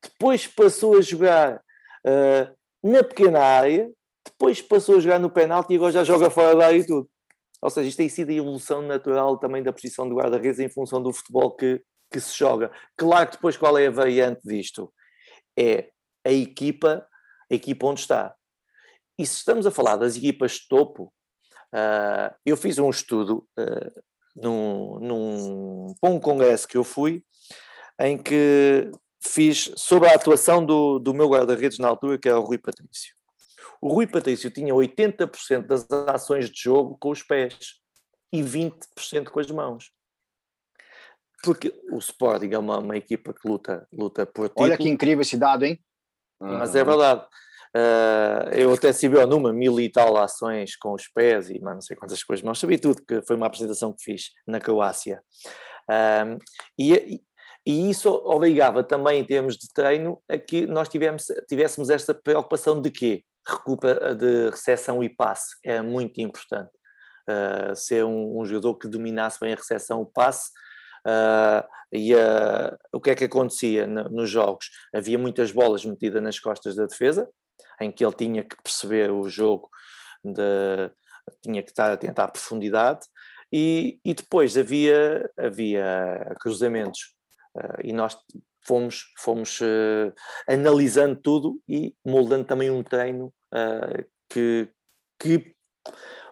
depois 0.00 0.46
passou 0.46 0.96
a 0.96 1.00
jogar 1.00 1.56
uh, 1.56 2.56
na 2.80 3.02
pequena 3.02 3.40
área, 3.40 3.90
depois 4.24 4.62
passou 4.62 4.98
a 4.98 5.00
jogar 5.00 5.18
no 5.18 5.28
penalti 5.28 5.72
e 5.72 5.76
agora 5.76 5.90
já 5.90 6.04
joga 6.04 6.30
fora 6.30 6.54
da 6.54 6.66
área 6.66 6.78
e 6.78 6.86
tudo. 6.86 7.10
Ou 7.60 7.68
seja, 7.68 7.88
isto 7.88 7.98
tem 7.98 8.08
sido 8.08 8.30
a 8.30 8.34
evolução 8.34 8.82
natural 8.82 9.36
também 9.36 9.64
da 9.64 9.72
posição 9.72 10.08
do 10.08 10.14
guarda-redes 10.14 10.60
em 10.60 10.68
função 10.68 11.02
do 11.02 11.12
futebol 11.12 11.56
que, 11.56 11.82
que 12.08 12.20
se 12.20 12.38
joga. 12.38 12.70
Claro 12.96 13.30
que 13.30 13.36
depois 13.36 13.56
qual 13.56 13.76
é 13.76 13.88
a 13.88 13.90
variante 13.90 14.42
disto? 14.44 14.94
É 15.58 15.90
a 16.24 16.30
equipa, 16.30 17.04
a 17.50 17.54
equipa 17.56 17.84
onde 17.84 17.98
está. 17.98 18.32
E 19.18 19.26
se 19.26 19.36
estamos 19.36 19.66
a 19.66 19.70
falar 19.70 19.96
das 19.96 20.16
equipas 20.16 20.52
de 20.52 20.68
topo, 20.68 21.12
uh, 21.74 22.34
eu 22.44 22.56
fiz 22.56 22.78
um 22.78 22.90
estudo 22.90 23.46
uh, 23.58 24.02
num, 24.34 24.98
num, 25.00 25.94
um 26.02 26.20
congresso 26.20 26.66
que 26.66 26.76
eu 26.76 26.84
fui, 26.84 27.22
em 28.00 28.16
que 28.16 28.90
fiz 29.20 29.72
sobre 29.76 30.08
a 30.08 30.14
atuação 30.14 30.64
do, 30.64 30.98
do 30.98 31.14
meu 31.14 31.28
guarda-redes 31.28 31.78
na 31.78 31.88
altura, 31.88 32.18
que 32.18 32.28
era 32.28 32.40
o 32.40 32.44
Rui 32.44 32.58
Patrício. 32.58 33.14
O 33.80 33.92
Rui 33.92 34.06
Patrício 34.06 34.50
tinha 34.50 34.74
80% 34.74 35.66
das 35.66 35.86
ações 36.08 36.50
de 36.50 36.60
jogo 36.60 36.96
com 36.98 37.10
os 37.10 37.22
pés 37.22 37.80
e 38.32 38.42
20% 38.42 39.28
com 39.30 39.40
as 39.40 39.50
mãos. 39.50 39.92
Porque 41.42 41.74
o 41.90 41.98
Sporting 41.98 42.50
é 42.52 42.58
uma, 42.58 42.78
uma 42.78 42.96
equipa 42.96 43.34
que 43.34 43.46
luta, 43.46 43.86
luta 43.92 44.24
por 44.24 44.48
título. 44.48 44.64
Olha 44.64 44.78
que 44.78 44.88
incrível 44.88 45.22
esse 45.22 45.36
dado, 45.36 45.64
hein? 45.64 45.78
Mas 46.40 46.74
é 46.74 46.84
verdade. 46.84 47.26
Uh, 47.74 48.50
eu 48.52 48.72
até 48.74 48.92
se 48.92 49.08
viu 49.08 49.26
numa 49.26 49.50
mil 49.50 49.80
e 49.80 49.88
tal 49.88 50.18
ações 50.18 50.76
com 50.76 50.92
os 50.92 51.08
pés 51.08 51.48
e 51.48 51.58
não 51.58 51.80
sei 51.80 51.96
quantas 51.96 52.22
coisas, 52.22 52.44
mas 52.44 52.58
sabia 52.58 52.78
tudo, 52.78 53.02
que 53.02 53.22
foi 53.22 53.34
uma 53.34 53.46
apresentação 53.46 53.92
que 53.92 54.04
fiz 54.04 54.30
na 54.46 54.60
Croácia. 54.60 55.22
Um, 55.88 56.38
e, 56.78 57.22
e 57.64 57.90
isso 57.90 58.10
obrigava 58.10 58.82
também, 58.82 59.20
em 59.20 59.24
termos 59.24 59.56
de 59.56 59.72
treino, 59.72 60.20
a 60.28 60.36
que 60.36 60.66
nós 60.66 60.88
tivemos, 60.88 61.26
tivéssemos 61.48 61.90
esta 61.90 62.12
preocupação 62.12 62.80
de 62.80 62.90
quê? 62.90 63.24
Recupera, 63.46 64.14
de 64.14 64.50
recepção 64.50 65.02
e 65.02 65.08
passe. 65.08 65.56
É 65.64 65.80
muito 65.80 66.20
importante. 66.20 66.70
Uh, 67.28 67.74
ser 67.76 68.04
um, 68.04 68.40
um, 68.40 68.44
jogador 68.44 68.74
que 68.74 68.88
dominasse 68.88 69.38
bem 69.40 69.52
a 69.52 69.56
recepção 69.56 70.00
o 70.00 70.06
passe. 70.06 70.50
Uh, 71.06 71.66
e 71.92 72.14
uh, 72.14 72.76
o 72.92 73.00
que 73.00 73.10
é 73.10 73.14
que 73.14 73.24
acontecia 73.24 73.86
no, 73.86 74.04
nos 74.08 74.28
jogos? 74.28 74.66
Havia 74.94 75.18
muitas 75.18 75.52
bolas 75.52 75.84
metidas 75.84 76.22
nas 76.22 76.38
costas 76.40 76.74
da 76.74 76.86
defesa, 76.86 77.28
em 77.82 77.92
que 77.92 78.04
ele 78.04 78.14
tinha 78.14 78.42
que 78.44 78.56
perceber 78.62 79.10
o 79.10 79.28
jogo, 79.28 79.68
de, 80.24 80.90
tinha 81.42 81.62
que 81.62 81.70
estar 81.70 81.90
atento 81.90 82.20
à 82.20 82.28
profundidade, 82.28 83.06
e, 83.52 83.98
e 84.04 84.14
depois 84.14 84.56
havia, 84.56 85.30
havia 85.36 86.34
cruzamentos 86.40 87.14
Uh, 87.56 87.80
e 87.84 87.92
nós 87.92 88.16
fomos, 88.66 89.04
fomos 89.18 89.60
uh, 89.60 90.12
analisando 90.48 91.16
tudo 91.16 91.60
e 91.68 91.94
moldando 92.04 92.44
também 92.44 92.70
um 92.70 92.82
treino 92.82 93.32
uh, 93.52 94.04
que, 94.28 94.68
que 95.18 95.54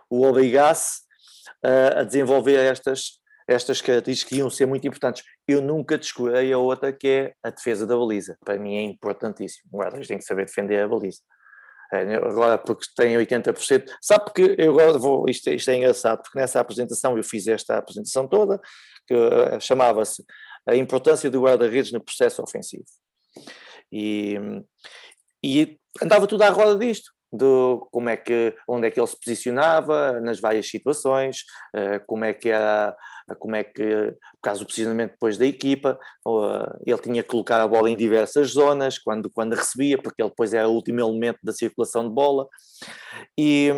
o 0.09 0.23
obrigasse 0.25 1.03
a 1.63 2.05
desenvolver 2.05 2.57
estas, 2.57 3.21
estas 3.47 3.83
características 3.83 4.31
que 4.31 4.39
iam 4.39 4.49
ser 4.49 4.65
muito 4.65 4.87
importantes. 4.87 5.23
Eu 5.47 5.61
nunca 5.61 5.99
descurei 5.99 6.51
a 6.53 6.59
outra 6.59 6.91
que 6.91 7.07
é 7.07 7.35
a 7.43 7.51
defesa 7.51 7.87
da 7.87 7.97
baliza. 7.97 8.39
Para 8.43 8.59
mim 8.59 8.77
é 8.77 8.83
importantíssimo. 8.83 9.69
O 9.71 9.77
guarda 9.77 10.01
tem 10.01 10.17
que 10.17 10.25
saber 10.25 10.47
defender 10.47 10.83
a 10.83 10.89
baliza. 10.89 11.21
Agora, 11.93 12.57
porque 12.57 12.87
tem 12.97 13.17
80%, 13.17 13.85
sabe 14.01 14.25
porque 14.25 14.55
eu 14.57 14.79
agora 14.79 14.99
vou, 14.99 15.29
isto, 15.29 15.51
isto 15.51 15.71
é 15.71 15.77
engraçado, 15.77 16.23
porque 16.23 16.39
nessa 16.39 16.61
apresentação 16.61 17.17
eu 17.17 17.25
fiz 17.25 17.49
esta 17.49 17.79
apresentação 17.79 18.29
toda, 18.29 18.61
que 19.07 19.15
chamava-se 19.61 20.25
a 20.69 20.77
importância 20.77 21.31
do 21.31 21.43
guarda-redes 21.43 21.91
no 21.91 22.01
processo 22.01 22.43
ofensivo. 22.43 22.85
E, 23.91 24.37
e 25.43 25.79
andava 26.01 26.27
tudo 26.27 26.43
à 26.43 26.51
roda 26.51 26.79
disto, 26.79 27.11
do 27.33 27.89
como 27.93 28.09
é 28.09 28.17
que, 28.17 28.55
onde 28.69 28.87
é 28.87 28.91
que 28.91 28.99
ele 28.99 29.07
se 29.07 29.19
posicionava 29.19 30.21
nas 30.21 30.41
várias 30.41 30.69
situações, 30.69 31.45
uh, 31.75 32.05
como 32.07 32.25
é 32.25 32.33
que 32.33 32.49
era, 32.49 32.97
como 33.35 33.57
é 33.57 33.65
que, 33.65 33.83
por 33.83 34.41
causa 34.43 34.61
do 34.61 34.67
posicionamento 34.67 35.13
depois 35.13 35.37
da 35.39 35.47
equipa, 35.47 35.99
uh, 36.27 36.81
ele 36.85 36.99
tinha 36.99 37.23
que 37.23 37.29
colocar 37.29 37.61
a 37.61 37.69
bola 37.69 37.91
em 37.91 37.97
diversas 37.97 38.51
zonas, 38.51 38.99
quando, 38.99 39.31
quando 39.31 39.55
recebia, 39.55 39.99
porque 39.99 40.23
ele 40.23 40.31
depois 40.31 40.55
era 40.55 40.69
o 40.69 40.73
último 40.73 41.01
elemento 41.01 41.39
da 41.43 41.53
circulação 41.53 42.09
de 42.09 42.15
bola. 42.15 42.49
E, 43.39 43.71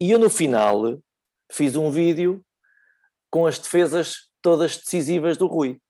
e 0.00 0.10
eu 0.10 0.18
no 0.18 0.30
final 0.30 0.98
fiz 1.52 1.76
um 1.76 1.90
vídeo 1.90 2.44
com 3.30 3.46
as 3.46 3.58
defesas 3.58 4.30
todas 4.42 4.76
decisivas 4.76 5.36
do 5.36 5.46
Rui. 5.46 5.80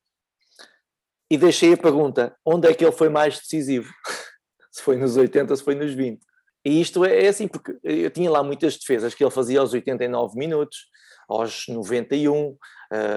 E 1.30 1.38
deixei 1.38 1.72
a 1.72 1.76
pergunta: 1.76 2.36
onde 2.44 2.68
é 2.68 2.74
que 2.74 2.84
ele 2.84 2.92
foi 2.92 3.08
mais 3.08 3.38
decisivo? 3.38 3.92
se 4.70 4.82
foi 4.82 4.96
nos 4.96 5.16
80, 5.16 5.56
se 5.56 5.62
foi 5.62 5.74
nos 5.74 5.92
20. 5.92 6.20
E 6.64 6.80
isto 6.80 7.04
é, 7.04 7.24
é 7.24 7.28
assim, 7.28 7.48
porque 7.48 7.78
eu 7.82 8.10
tinha 8.10 8.30
lá 8.30 8.42
muitas 8.42 8.76
defesas 8.76 9.14
que 9.14 9.24
ele 9.24 9.30
fazia 9.30 9.60
aos 9.60 9.72
89 9.72 10.38
minutos, 10.38 10.88
aos 11.30 11.66
91, 11.68 12.50
uh, 12.50 12.58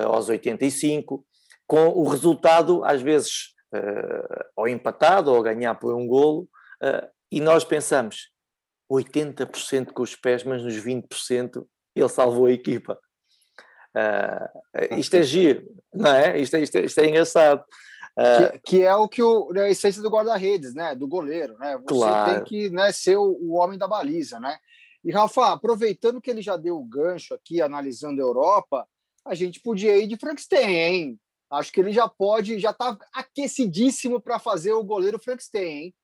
aos 0.07 0.29
85, 0.29 1.25
com 1.65 1.87
o 1.87 2.07
resultado, 2.07 2.83
às 2.83 3.01
vezes, 3.01 3.53
uh, 3.73 4.45
ou 4.55 4.67
empatado 4.67 5.31
ou 5.31 5.41
ganhar 5.41 5.75
por 5.75 5.95
um 5.95 6.07
golo, 6.07 6.47
uh, 6.83 7.07
e 7.31 7.39
nós 7.39 7.63
pensamos 7.63 8.29
80% 8.91 9.91
com 9.91 10.03
os 10.03 10.15
pés, 10.15 10.43
mas 10.43 10.63
nos 10.63 10.75
20% 10.75 11.65
ele 11.95 12.09
salvou 12.09 12.45
a 12.45 12.51
equipa. 12.51 12.99
Uh, 13.95 14.97
isto 14.97 15.15
é 15.15 15.23
giro, 15.23 15.67
não 15.93 16.11
é? 16.11 16.39
Isto, 16.39 16.57
é, 16.57 16.61
isto, 16.61 16.77
é, 16.77 16.85
isto 16.85 16.99
é 16.99 17.07
engraçado. 17.07 17.63
Uh, 18.17 18.51
que, 18.51 18.59
que, 18.59 18.83
é 18.83 18.95
o 18.95 19.07
que 19.07 19.23
o, 19.23 19.51
né, 19.51 19.63
a 19.63 19.69
essência 19.69 20.01
do 20.01 20.09
guarda-redes, 20.09 20.73
né? 20.73 20.95
Do 20.95 21.07
goleiro, 21.07 21.57
né? 21.57 21.77
Você 21.77 21.85
claro. 21.87 22.33
tem 22.33 22.43
que 22.43 22.69
né, 22.69 22.91
ser 22.91 23.17
o, 23.17 23.37
o, 23.41 23.53
homem 23.53 23.77
da 23.77 23.87
baliza, 23.87 24.39
né? 24.39 24.57
E 25.05 25.11
Rafa, 25.11 25.51
aproveitando 25.51 26.21
que 26.21 26.31
ele 26.31 26.41
já 26.41 26.55
deu 26.55 26.77
o 26.77 26.85
gancho 26.85 27.33
aqui, 27.33 27.61
analisando 27.61 28.21
a 28.21 28.25
Europa, 28.25 28.87
a 29.25 29.35
gente 29.35 29.59
podia 29.59 29.97
ir 29.97 30.07
de 30.07 30.15
Frankenstein, 30.15 30.75
hein? 30.75 31.19
Acho 31.51 31.73
que 31.73 31.81
ele 31.81 31.91
já 31.91 32.07
pode, 32.07 32.57
já 32.57 32.71
está 32.71 32.97
aquecidíssimo 33.13 34.21
para 34.21 34.39
fazer 34.39 34.71
o 34.71 34.83
goleiro 34.83 35.19
Frankenstein, 35.19 35.67
hein? 35.67 35.95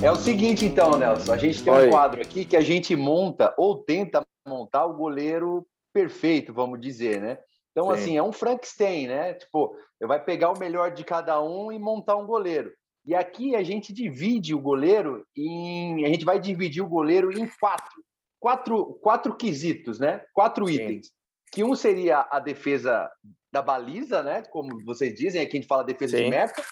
É 0.00 0.10
o 0.10 0.16
seguinte, 0.16 0.64
então, 0.64 0.96
Nelson, 0.96 1.32
a 1.32 1.36
gente 1.36 1.64
tem 1.64 1.72
Oi. 1.72 1.88
um 1.88 1.90
quadro 1.90 2.22
aqui 2.22 2.44
que 2.44 2.56
a 2.56 2.60
gente 2.60 2.94
monta 2.94 3.52
ou 3.58 3.76
tenta 3.76 4.24
montar 4.46 4.86
o 4.86 4.94
goleiro 4.94 5.66
perfeito, 5.92 6.52
vamos 6.52 6.80
dizer, 6.80 7.20
né? 7.20 7.38
Então, 7.72 7.86
Sim. 7.86 7.92
assim, 7.92 8.16
é 8.16 8.22
um 8.22 8.32
Frankenstein, 8.32 9.08
né? 9.08 9.34
Tipo, 9.34 9.76
vai 10.00 10.22
pegar 10.22 10.52
o 10.52 10.58
melhor 10.58 10.92
de 10.92 11.02
cada 11.02 11.42
um 11.42 11.72
e 11.72 11.78
montar 11.78 12.16
um 12.16 12.26
goleiro. 12.26 12.72
E 13.04 13.14
aqui 13.14 13.56
a 13.56 13.62
gente 13.62 13.92
divide 13.92 14.54
o 14.54 14.60
goleiro 14.60 15.26
em. 15.36 16.04
A 16.04 16.08
gente 16.08 16.24
vai 16.24 16.38
dividir 16.38 16.82
o 16.82 16.88
goleiro 16.88 17.32
em 17.32 17.48
quatro. 17.60 18.02
Quatro, 18.38 18.94
quatro 19.02 19.36
quesitos, 19.36 19.98
né? 19.98 20.24
Quatro 20.32 20.66
Sim. 20.66 20.74
itens. 20.74 21.10
Que 21.52 21.62
um 21.64 21.74
seria 21.74 22.26
a 22.30 22.38
defesa 22.38 23.10
da 23.52 23.60
baliza, 23.60 24.22
né? 24.22 24.42
Como 24.42 24.82
vocês 24.84 25.14
dizem, 25.14 25.42
aqui 25.42 25.56
a 25.56 25.60
gente 25.60 25.68
fala 25.68 25.84
defesa 25.84 26.16
Sim. 26.16 26.24
de 26.24 26.30
meta. 26.30 26.64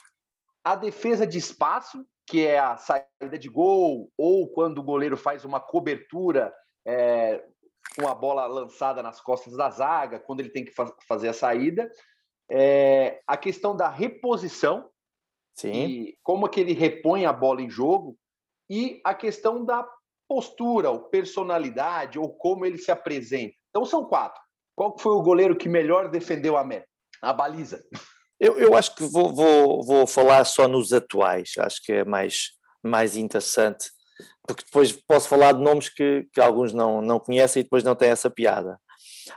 A 0.64 0.76
defesa 0.76 1.26
de 1.26 1.39
espaço, 1.39 2.05
que 2.26 2.47
é 2.47 2.59
a 2.59 2.76
saída 2.76 3.39
de 3.39 3.49
gol, 3.49 4.11
ou 4.16 4.49
quando 4.53 4.78
o 4.78 4.83
goleiro 4.83 5.16
faz 5.16 5.45
uma 5.45 5.61
cobertura 5.61 6.53
é, 6.87 7.45
com 7.99 8.09
a 8.09 8.14
bola 8.14 8.47
lançada 8.47 9.03
nas 9.03 9.20
costas 9.20 9.57
da 9.57 9.68
zaga, 9.70 10.18
quando 10.18 10.41
ele 10.41 10.51
tem 10.51 10.64
que 10.64 10.72
fa 10.72 10.93
fazer 11.07 11.28
a 11.28 11.33
saída. 11.33 11.91
É, 12.51 13.20
a 13.26 13.37
questão 13.37 13.76
da 13.76 13.89
reposição, 13.89 14.89
Sim. 15.55 15.72
E 15.72 16.18
como 16.22 16.48
que 16.48 16.61
ele 16.61 16.72
repõe 16.72 17.26
a 17.26 17.32
bola 17.32 17.62
em 17.62 17.70
jogo, 17.70 18.16
e 18.70 19.01
a 19.05 19.12
questão 19.12 19.64
da 19.64 19.86
postura, 20.28 20.90
ou 20.90 21.01
personalidade, 21.01 22.18
ou 22.18 22.32
como 22.32 22.64
ele 22.64 22.78
se 22.78 22.92
apresenta. 22.92 23.55
Então 23.68 23.84
são 23.84 24.05
quatro. 24.05 24.40
Qual 24.76 24.96
foi 24.96 25.12
o 25.12 25.22
goleiro 25.22 25.57
que 25.57 25.68
melhor 25.68 26.09
defendeu 26.09 26.57
a 26.57 26.64
meta? 26.64 26.86
A 27.20 27.32
baliza. 27.32 27.82
Eu, 28.38 28.59
eu 28.59 28.74
acho 28.76 28.94
que 28.94 29.05
vou, 29.05 29.34
vou, 29.34 29.82
vou 29.82 30.07
falar 30.07 30.44
só 30.44 30.66
nos 30.66 30.92
atuais, 30.92 31.53
acho 31.59 31.82
que 31.84 31.92
é 31.92 32.05
mais, 32.05 32.53
mais 32.82 33.16
interessante, 33.16 33.90
porque 34.46 34.64
depois 34.64 34.92
posso 34.92 35.28
falar 35.28 35.53
de 35.53 35.61
nomes 35.61 35.90
que, 35.90 36.26
que 36.32 36.40
alguns 36.40 36.72
não, 36.72 37.03
não 37.03 37.20
conhecem 37.20 37.61
e 37.61 37.64
depois 37.64 37.84
não 37.84 37.94
têm 37.94 38.09
essa 38.09 38.30
piada. 38.30 38.80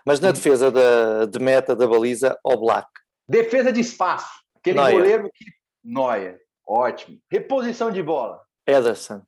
Mas 0.06 0.20
na 0.20 0.30
hum. 0.30 0.34
defesa 0.34 0.72
da, 0.72 1.26
de 1.26 1.40
meta 1.40 1.76
da 1.76 1.88
baliza, 1.88 2.38
o 2.44 2.56
Black. 2.56 2.88
Defesa 3.28 3.74
de 3.74 3.82
espaço. 3.82 4.30
Aquele 4.56 4.80
Neuer. 4.80 4.94
goleiro 4.94 5.30
que. 5.34 5.63
Neuer, 5.84 6.40
ótimo. 6.68 7.20
Reposição 7.30 7.92
de 7.92 8.02
bola. 8.02 8.42
Ederson. 8.66 9.22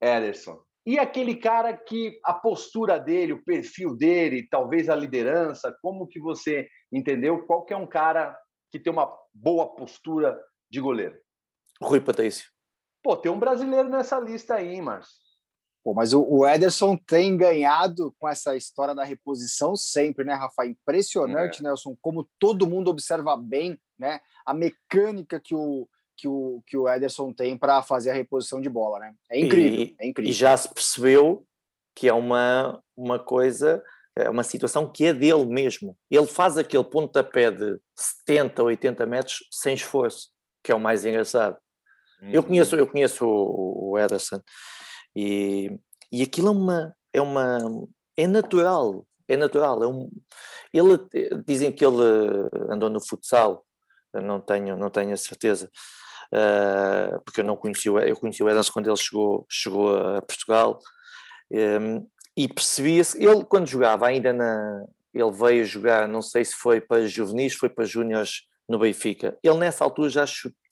Ederson. 0.00 0.60
E 0.84 0.98
aquele 0.98 1.36
cara 1.36 1.76
que 1.76 2.18
a 2.24 2.32
postura 2.32 2.98
dele, 2.98 3.34
o 3.34 3.44
perfil 3.44 3.94
dele, 3.96 4.48
talvez 4.50 4.88
a 4.88 4.96
liderança, 4.96 5.76
como 5.82 6.06
que 6.06 6.18
você 6.18 6.66
entendeu? 6.90 7.46
Qual 7.46 7.64
que 7.64 7.72
é 7.72 7.76
um 7.76 7.86
cara 7.86 8.36
que 8.70 8.78
tem 8.78 8.92
uma 8.92 9.12
boa 9.32 9.74
postura 9.74 10.40
de 10.70 10.80
goleiro? 10.80 11.16
Rui 11.80 12.00
Patrício. 12.00 12.50
Pô, 13.02 13.16
tem 13.16 13.30
um 13.30 13.38
brasileiro 13.38 13.88
nessa 13.88 14.18
lista 14.18 14.54
aí, 14.54 14.80
Márcio. 14.80 15.14
Pô, 15.82 15.94
mas 15.94 16.12
o, 16.12 16.22
o 16.22 16.46
Ederson 16.46 16.96
tem 16.96 17.36
ganhado 17.36 18.14
com 18.18 18.28
essa 18.28 18.54
história 18.54 18.94
da 18.94 19.04
reposição 19.04 19.74
sempre, 19.74 20.24
né, 20.24 20.34
Rafa? 20.34 20.66
Impressionante, 20.66 21.60
é. 21.60 21.62
Nelson, 21.62 21.96
como 22.02 22.28
todo 22.38 22.66
mundo 22.66 22.90
observa 22.90 23.34
bem, 23.36 23.80
né? 23.98 24.20
A 24.44 24.52
mecânica 24.52 25.40
que 25.40 25.54
o, 25.54 25.88
que 26.20 26.28
o, 26.28 26.62
que 26.66 26.76
o 26.76 26.88
Ederson 26.88 27.32
tem 27.32 27.56
para 27.56 27.82
fazer 27.82 28.10
a 28.10 28.14
reposição 28.14 28.60
de 28.60 28.68
bola, 28.68 28.98
né? 28.98 29.14
É 29.30 29.40
incrível, 29.40 29.80
e, 29.80 29.96
é 29.98 30.06
incrível. 30.06 30.30
E 30.30 30.34
já 30.34 30.56
se 30.56 30.72
percebeu 30.72 31.46
que 31.94 32.08
é 32.08 32.12
uma, 32.12 32.82
uma 32.96 33.18
coisa 33.18 33.82
é 34.16 34.28
uma 34.28 34.42
situação 34.42 34.90
que 34.90 35.06
é 35.06 35.14
dele 35.14 35.46
mesmo. 35.46 35.96
Ele 36.10 36.26
faz 36.26 36.58
aquele 36.58 36.84
pontapé 36.84 37.50
de 37.50 37.78
70, 37.96 38.62
80 38.62 39.06
metros 39.06 39.38
sem 39.50 39.74
esforço, 39.74 40.28
que 40.62 40.72
é 40.72 40.74
o 40.74 40.80
mais 40.80 41.04
engraçado. 41.04 41.56
Uhum. 42.20 42.30
Eu 42.30 42.42
conheço, 42.42 42.76
eu 42.76 42.86
conheço 42.86 43.24
o, 43.24 43.92
o 43.92 43.98
Ederson 43.98 44.42
e, 45.16 45.70
e 46.12 46.22
aquilo 46.22 46.48
é 46.48 46.50
uma, 46.50 46.96
é 47.14 47.20
uma 47.20 47.58
é 48.16 48.26
natural, 48.26 49.06
é 49.26 49.36
natural. 49.36 49.82
É 49.82 49.86
um, 49.86 50.10
ele 50.72 50.98
dizem 51.46 51.72
que 51.72 51.84
ele 51.84 52.02
andou 52.68 52.90
no 52.90 53.00
futsal, 53.00 53.64
não 54.12 54.40
tenho, 54.40 54.76
não 54.76 54.90
tenho 54.90 55.12
a 55.12 55.16
certeza. 55.16 55.70
Uh, 56.32 57.20
porque 57.24 57.40
eu 57.40 57.44
não 57.44 57.56
conheci 57.56 57.88
eu 57.88 58.16
conheci 58.16 58.40
o 58.40 58.48
Ederson 58.48 58.72
quando 58.72 58.86
ele 58.86 58.96
chegou, 58.96 59.44
chegou 59.48 59.96
a 59.96 60.22
Portugal 60.22 60.78
um, 61.50 62.06
e 62.36 62.46
percebia-se, 62.46 63.20
ele 63.20 63.44
quando 63.44 63.66
jogava 63.66 64.06
ainda 64.06 64.32
na, 64.32 64.84
ele 65.12 65.30
veio 65.32 65.64
jogar, 65.64 66.06
não 66.06 66.22
sei 66.22 66.44
se 66.44 66.54
foi 66.54 66.80
para 66.80 67.06
juvenis, 67.06 67.54
foi 67.54 67.68
para 67.68 67.84
júniores 67.84 68.42
no 68.68 68.78
Benfica, 68.78 69.36
ele 69.42 69.58
nessa 69.58 69.82
altura 69.82 70.08
já, 70.08 70.24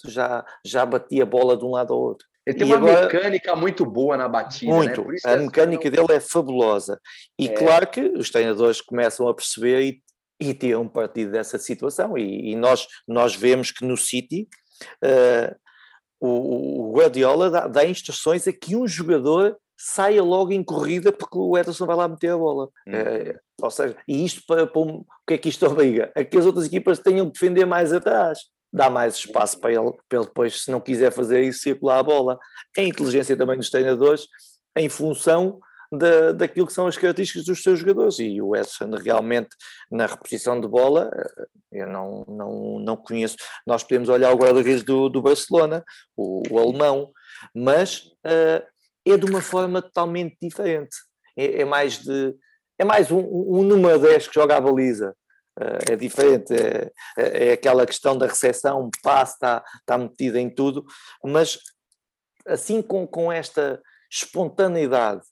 já, 0.04 0.44
já 0.64 0.86
batia 0.86 1.24
a 1.24 1.26
bola 1.26 1.56
de 1.56 1.64
um 1.64 1.70
lado 1.70 1.92
ao 1.92 2.00
outro. 2.00 2.26
Ele 2.46 2.56
tem 2.56 2.66
e 2.66 2.70
uma 2.72 2.76
agora, 2.76 3.02
mecânica 3.02 3.56
muito 3.56 3.84
boa 3.84 4.16
na 4.16 4.26
batida. 4.26 4.72
Né? 4.72 4.78
Muito, 4.78 5.04
né? 5.04 5.18
a 5.24 5.36
mecânica 5.36 5.84
não... 5.84 6.06
dele 6.06 6.16
é 6.16 6.20
fabulosa. 6.20 6.98
E 7.38 7.46
é. 7.46 7.52
claro 7.52 7.86
que 7.86 8.00
os 8.00 8.30
treinadores 8.30 8.80
começam 8.80 9.28
a 9.28 9.34
perceber 9.34 9.82
e, 9.82 10.02
e 10.40 10.54
tiram 10.54 10.88
partido 10.88 11.32
dessa 11.32 11.58
situação. 11.58 12.16
E, 12.16 12.52
e 12.52 12.56
nós, 12.56 12.86
nós 13.06 13.34
vemos 13.34 13.70
que 13.70 13.84
no 13.84 13.98
City 13.98 14.48
uh, 15.04 15.56
o, 16.20 16.90
o 16.90 16.92
Guardiola 16.92 17.50
dá, 17.50 17.66
dá 17.66 17.84
instruções 17.84 18.46
a 18.48 18.52
que 18.52 18.74
um 18.74 18.86
jogador 18.86 19.56
saia 19.76 20.22
logo 20.22 20.52
em 20.52 20.62
corrida 20.62 21.12
porque 21.12 21.38
o 21.38 21.56
Ederson 21.56 21.86
vai 21.86 21.96
lá 21.96 22.08
meter 22.08 22.32
a 22.32 22.36
bola. 22.36 22.68
Hum. 22.86 22.92
É, 22.92 23.38
ou 23.62 23.70
seja, 23.70 23.96
e 24.06 24.24
isto 24.24 24.42
para, 24.46 24.66
para 24.66 24.80
um, 24.80 24.98
o 24.98 25.06
que 25.26 25.34
é 25.34 25.38
que 25.38 25.48
isto 25.48 25.64
obriga? 25.66 26.10
A 26.14 26.24
que 26.24 26.36
as 26.36 26.44
outras 26.44 26.66
equipas 26.66 26.98
tenham 26.98 27.26
que 27.26 27.34
defender 27.34 27.64
mais 27.64 27.92
atrás. 27.92 28.40
Dá 28.70 28.90
mais 28.90 29.14
espaço 29.14 29.58
para 29.60 29.72
ele, 29.72 29.92
para 30.08 30.18
ele 30.18 30.26
depois, 30.26 30.64
se 30.64 30.70
não 30.70 30.80
quiser 30.80 31.10
fazer 31.10 31.42
isso, 31.42 31.60
circular 31.60 32.00
a 32.00 32.02
bola. 32.02 32.38
A 32.76 32.82
inteligência 32.82 33.36
também 33.36 33.56
dos 33.56 33.70
treinadores 33.70 34.26
em 34.76 34.88
função 34.88 35.58
da, 35.90 36.32
daquilo 36.32 36.66
que 36.66 36.72
são 36.72 36.86
as 36.86 36.96
características 36.96 37.44
dos 37.44 37.62
seus 37.62 37.78
jogadores. 37.78 38.18
E 38.18 38.40
o 38.40 38.54
Ederson 38.54 38.90
realmente, 38.90 39.50
na 39.90 40.06
reposição 40.06 40.60
de 40.60 40.68
bola, 40.68 41.10
eu 41.72 41.86
não, 41.86 42.24
não, 42.28 42.78
não 42.78 42.96
conheço. 42.96 43.36
Nós 43.66 43.82
podemos 43.82 44.08
olhar 44.08 44.32
o 44.32 44.36
guarda-redes 44.36 44.82
do, 44.82 45.08
do 45.08 45.22
Barcelona, 45.22 45.84
o, 46.16 46.42
o 46.50 46.58
alemão, 46.58 47.12
mas 47.54 48.06
uh, 48.26 48.62
é 49.06 49.16
de 49.16 49.26
uma 49.26 49.40
forma 49.40 49.82
totalmente 49.82 50.36
diferente. 50.40 50.96
É, 51.36 51.62
é 51.62 51.64
mais 51.64 51.98
de 51.98 52.34
é 52.80 52.84
mais 52.84 53.10
um, 53.10 53.18
um, 53.18 53.64
número 53.64 53.98
10 53.98 54.28
que 54.28 54.34
joga 54.34 54.56
a 54.56 54.60
baliza. 54.60 55.14
Uh, 55.58 55.92
é 55.92 55.96
diferente, 55.96 56.54
é, 56.54 56.92
é, 57.18 57.48
é, 57.48 57.52
aquela 57.52 57.84
questão 57.84 58.16
da 58.16 58.28
recepção, 58.28 58.88
passe, 59.02 59.34
está, 59.34 59.98
metida 59.98 60.38
em 60.38 60.48
tudo, 60.48 60.86
mas 61.24 61.58
assim 62.46 62.80
com, 62.80 63.04
com 63.04 63.32
esta 63.32 63.82
espontaneidade, 64.08 65.22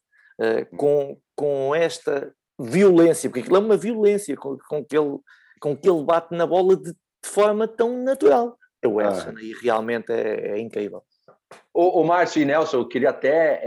uh, 0.41 0.77
com, 0.77 1.19
com 1.35 1.75
esta 1.75 2.35
violência, 2.59 3.29
porque 3.29 3.41
aquilo 3.41 3.57
é 3.57 3.61
uma 3.61 3.77
violência 3.77 4.37
com, 4.37 4.57
com, 4.69 4.85
que, 4.85 4.97
ele, 4.97 5.19
com 5.61 5.77
que 5.77 5.89
ele 5.89 6.05
bate 6.05 6.35
na 6.35 6.47
bola 6.47 6.77
de, 6.77 6.93
de 6.93 7.29
forma 7.29 7.69
tão 7.69 8.03
natural. 8.03 8.57
O 8.85 9.01
Edson 9.01 9.31
ah. 9.31 9.39
aí 9.39 9.53
realmente 9.63 10.13
é, 10.13 10.53
é 10.53 10.59
incrível. 10.59 11.03
O, 11.73 12.01
o 12.01 12.05
Márcio 12.05 12.43
e 12.43 12.45
Nelson, 12.45 12.79
eu 12.79 12.89
queria 12.89 13.11
até 13.11 13.61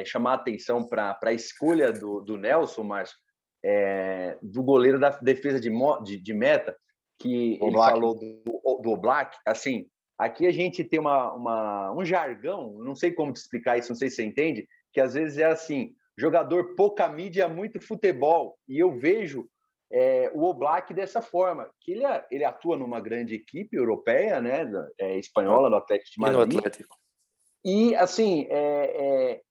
é, 0.00 0.04
chamar 0.04 0.32
a 0.32 0.34
atenção 0.34 0.86
para 0.86 1.18
a 1.22 1.32
escolha 1.32 1.92
do, 1.92 2.20
do 2.20 2.36
Nelson, 2.36 2.82
Márcio, 2.82 3.16
é, 3.64 4.36
do 4.42 4.62
goleiro 4.62 4.98
da 4.98 5.10
defesa 5.10 5.58
de, 5.58 5.70
de, 6.04 6.16
de 6.18 6.34
meta, 6.34 6.76
que 7.18 7.58
o 7.60 7.66
ele 7.66 7.72
Black. 7.72 7.92
falou 7.92 8.14
do, 8.14 8.80
do 8.82 8.96
Black. 8.96 9.36
Assim, 9.46 9.86
aqui 10.18 10.46
a 10.46 10.52
gente 10.52 10.84
tem 10.84 11.00
uma, 11.00 11.32
uma, 11.32 11.92
um 11.92 12.04
jargão, 12.04 12.78
não 12.78 12.94
sei 12.94 13.12
como 13.12 13.32
te 13.32 13.36
explicar 13.36 13.78
isso, 13.78 13.90
não 13.90 13.96
sei 13.96 14.10
se 14.10 14.16
você 14.16 14.24
entende, 14.24 14.68
que 14.92 15.00
às 15.00 15.14
vezes 15.14 15.38
é 15.38 15.46
assim, 15.46 15.94
jogador 16.18 16.74
pouca 16.74 17.08
mídia, 17.08 17.48
muito 17.48 17.80
futebol. 17.80 18.58
E 18.68 18.78
eu 18.78 18.90
vejo 18.98 19.48
é, 19.90 20.30
o 20.34 20.44
Oblak 20.44 20.92
dessa 20.92 21.22
forma, 21.22 21.70
que 21.80 21.92
ele, 21.92 22.04
ele 22.30 22.44
atua 22.44 22.76
numa 22.76 23.00
grande 23.00 23.36
equipe 23.36 23.76
europeia, 23.76 24.40
né, 24.40 24.68
é, 24.98 25.16
espanhola, 25.18 25.70
do 25.70 25.76
Atlético 25.76 26.10
de 26.10 26.20
Madrid. 26.20 26.50
E 26.50 26.54
no 26.54 26.58
Atlético. 26.58 26.96
E, 27.64 27.94
assim, 27.96 28.46
é, 28.50 29.36
é, 29.36 29.42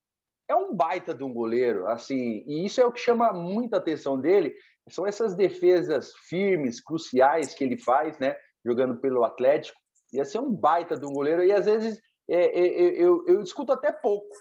é, 0.49 0.55
um 0.55 0.75
baita 0.75 1.13
de 1.13 1.23
um 1.23 1.33
goleiro, 1.33 1.87
assim, 1.87 2.43
e 2.45 2.65
isso 2.65 2.81
é 2.81 2.85
o 2.85 2.91
que 2.91 2.99
chama 2.99 3.31
muita 3.31 3.77
atenção 3.77 4.19
dele, 4.19 4.53
são 4.89 5.05
essas 5.05 5.35
defesas 5.35 6.13
firmes, 6.29 6.81
cruciais 6.81 7.53
que 7.53 7.63
ele 7.63 7.77
faz, 7.77 8.17
né, 8.19 8.35
jogando 8.65 8.99
pelo 8.99 9.23
Atlético, 9.23 9.79
ia 10.13 10.23
ser 10.23 10.39
um 10.39 10.51
baita 10.51 10.97
de 10.97 11.05
um 11.05 11.11
goleiro, 11.11 11.43
e 11.43 11.51
às 11.51 11.65
vezes 11.65 11.99
é, 12.29 12.43
é, 12.43 12.67
é, 12.67 13.03
eu, 13.03 13.25
eu 13.27 13.41
discuto 13.41 13.71
até 13.71 13.91
pouco 13.91 14.35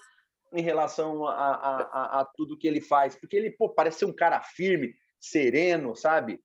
em 0.57 0.63
relação 0.63 1.27
a, 1.27 1.33
a, 1.33 1.77
a, 1.83 2.21
a, 2.21 2.25
tudo 2.37 2.57
que 2.59 2.67
ele 2.67 2.81
faz, 2.81 3.15
porque 3.15 3.37
ele 3.37 3.51
pô, 3.51 3.69
parece 3.69 4.01
ser 4.01 4.05
um 4.07 4.15
cara 4.15 4.43
firme, 4.43 4.95
sereno, 5.21 5.95
sabe? 5.95 6.41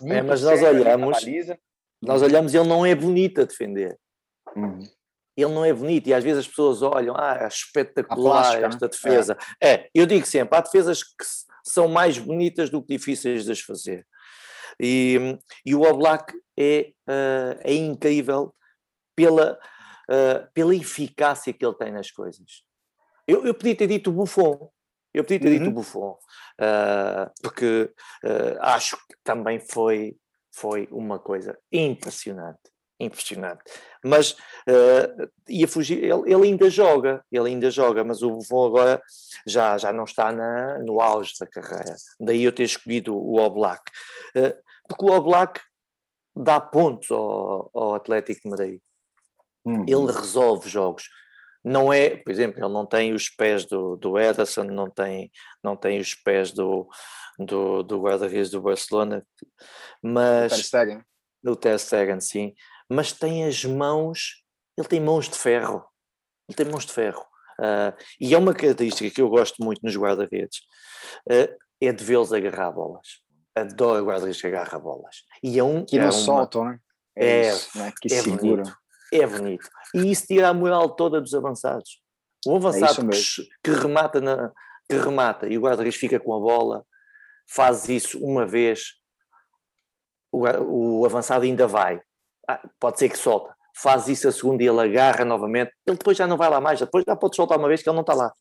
Muito 0.00 0.14
é, 0.14 0.22
mas 0.22 0.42
nós 0.42 0.62
olhamos, 0.62 1.24
nós 2.00 2.22
olhamos 2.22 2.54
e 2.54 2.56
ele 2.56 2.68
não 2.68 2.84
é 2.84 2.94
bonito 2.94 3.40
a 3.40 3.44
defender. 3.44 3.98
Uhum. 4.56 4.82
Ele 5.36 5.52
não 5.52 5.64
é 5.64 5.72
bonito 5.72 6.08
e 6.08 6.14
às 6.14 6.22
vezes 6.22 6.40
as 6.40 6.48
pessoas 6.48 6.82
olham, 6.82 7.14
ah, 7.16 7.38
é 7.40 7.46
espetacular 7.46 8.42
plástica, 8.42 8.66
esta 8.66 8.86
né? 8.86 8.90
defesa. 8.90 9.38
É. 9.60 9.72
é. 9.72 9.90
eu 9.94 10.06
digo 10.06 10.26
sempre, 10.26 10.56
há 10.56 10.60
defesas 10.60 11.02
que 11.02 11.24
são 11.64 11.88
mais 11.88 12.18
bonitas 12.18 12.68
do 12.68 12.82
que 12.82 12.96
difíceis 12.96 13.44
de 13.44 13.52
as 13.52 13.60
fazer. 13.60 14.06
E, 14.80 15.38
e 15.64 15.74
o 15.74 15.82
Oblak 15.82 16.32
é, 16.58 16.92
uh, 17.08 17.60
é 17.60 17.74
incrível 17.74 18.54
pela, 19.16 19.58
uh, 20.10 20.50
pela 20.52 20.74
eficácia 20.74 21.52
que 21.52 21.64
ele 21.64 21.76
tem 21.76 21.92
nas 21.92 22.10
coisas. 22.10 22.64
Eu, 23.32 23.46
eu 23.46 23.54
podia 23.54 23.76
ter 23.76 23.86
dito 23.86 24.12
Buffon, 24.12 24.70
eu 25.14 25.24
podia 25.24 25.40
ter 25.40 25.52
uhum. 25.52 25.58
dito 25.58 25.70
Buffon, 25.70 26.18
uh, 26.60 27.30
porque 27.42 27.90
acho 28.60 28.96
que 28.96 29.14
também 29.24 29.60
foi, 29.60 30.16
foi 30.54 30.88
uma 30.90 31.18
coisa 31.18 31.58
impressionante, 31.70 32.60
impressionante. 33.00 33.62
Mas 34.04 34.36
ia 35.48 35.68
fugir, 35.68 36.02
ele, 36.02 36.32
ele, 36.32 36.48
ainda 36.48 36.68
joga, 36.70 37.24
ele 37.30 37.48
ainda 37.48 37.70
joga, 37.70 38.04
mas 38.04 38.22
o 38.22 38.30
Buffon 38.30 38.66
agora 38.66 39.02
já, 39.46 39.76
já 39.78 39.92
não 39.92 40.04
está 40.04 40.32
na, 40.32 40.78
no 40.78 41.00
auge 41.00 41.34
da 41.38 41.46
carreira. 41.46 41.94
Daí 42.20 42.42
eu 42.44 42.52
ter 42.52 42.64
escolhido 42.64 43.16
o 43.16 43.38
Oblak. 43.38 43.82
porque 44.88 45.04
o 45.04 45.12
Oblak 45.12 45.60
dá 46.34 46.60
pontos 46.60 47.10
ao, 47.10 47.70
ao 47.74 47.94
Atlético 47.94 48.42
de 48.42 48.50
Madrid. 48.50 48.80
Uhum. 49.64 49.84
Ele 49.86 50.12
resolve 50.12 50.68
jogos. 50.68 51.08
Não 51.64 51.92
é, 51.92 52.16
por 52.16 52.30
exemplo, 52.30 52.58
ele 52.58 52.72
não 52.72 52.84
tem 52.84 53.12
os 53.12 53.28
pés 53.28 53.64
do, 53.64 53.96
do 53.96 54.18
Ederson, 54.18 54.64
não 54.64 54.90
tem, 54.90 55.30
não 55.62 55.76
tem 55.76 56.00
os 56.00 56.14
pés 56.14 56.50
do, 56.50 56.88
do, 57.38 57.82
do 57.84 58.00
guarda-redes 58.00 58.50
do 58.50 58.60
Barcelona, 58.60 59.24
mas... 60.02 60.52
Ter 60.52 60.62
Stegen. 60.62 61.04
Do 61.42 61.54
Ter 61.54 61.78
Stegen, 61.78 62.20
sim. 62.20 62.54
Mas 62.90 63.12
tem 63.12 63.46
as 63.46 63.64
mãos, 63.64 64.42
ele 64.76 64.88
tem 64.88 65.00
mãos 65.00 65.28
de 65.28 65.38
ferro. 65.38 65.84
Ele 66.48 66.56
tem 66.56 66.66
mãos 66.66 66.84
de 66.84 66.92
ferro. 66.92 67.24
Uh, 67.60 67.94
e 68.20 68.34
é 68.34 68.38
uma 68.38 68.54
característica 68.54 69.08
que 69.08 69.22
eu 69.22 69.28
gosto 69.28 69.62
muito 69.62 69.80
nos 69.84 69.96
guarda-redes, 69.96 70.58
uh, 71.30 71.56
é 71.80 71.92
de 71.92 72.02
vê-los 72.02 72.32
agarrar 72.32 72.72
bolas. 72.72 73.20
Adoro 73.54 74.04
guarda-redes 74.04 74.40
que 74.40 74.48
agarra 74.48 74.78
bolas. 74.80 75.18
E 75.42 75.58
é 75.60 75.62
um... 75.62 75.84
Que 75.84 75.96
não 75.96 76.06
é 76.06 76.08
uma, 76.08 76.12
soltam, 76.12 76.64
né? 76.64 76.78
É, 77.14 77.26
é, 77.26 77.48
isso, 77.52 77.78
né? 77.78 77.92
que 78.00 78.12
é 78.12 78.20
segura. 78.20 78.62
Bonito 78.62 78.81
é 79.12 79.26
bonito. 79.26 79.68
E 79.94 80.10
isso 80.10 80.26
tira 80.26 80.48
a 80.48 80.54
moral 80.54 80.90
toda 80.90 81.20
dos 81.20 81.34
avançados. 81.34 82.00
O 82.46 82.56
avançado 82.56 83.08
é 83.08 83.10
que, 83.10 83.48
que, 83.62 83.70
remata 83.70 84.20
na, 84.20 84.50
que 84.88 84.96
remata 84.96 85.46
e 85.46 85.56
o 85.56 85.60
guarda-redes 85.60 85.98
fica 85.98 86.18
com 86.18 86.34
a 86.34 86.40
bola, 86.40 86.84
faz 87.48 87.88
isso 87.88 88.18
uma 88.24 88.46
vez, 88.46 88.94
o, 90.32 91.00
o 91.00 91.06
avançado 91.06 91.44
ainda 91.44 91.66
vai. 91.66 92.00
Ah, 92.48 92.60
pode 92.80 92.98
ser 92.98 93.08
que 93.08 93.18
solta. 93.18 93.54
Faz 93.76 94.08
isso 94.08 94.28
a 94.28 94.32
segunda 94.32 94.62
e 94.62 94.66
ele 94.66 94.80
agarra 94.80 95.24
novamente. 95.24 95.72
Ele 95.86 95.96
depois 95.96 96.16
já 96.16 96.26
não 96.26 96.36
vai 96.36 96.50
lá 96.50 96.60
mais, 96.60 96.80
depois 96.80 97.04
já 97.06 97.14
pode 97.14 97.36
soltar 97.36 97.58
uma 97.58 97.68
vez 97.68 97.82
que 97.82 97.88
ele 97.88 97.94
não 97.94 98.02
está 98.02 98.14
lá. 98.14 98.32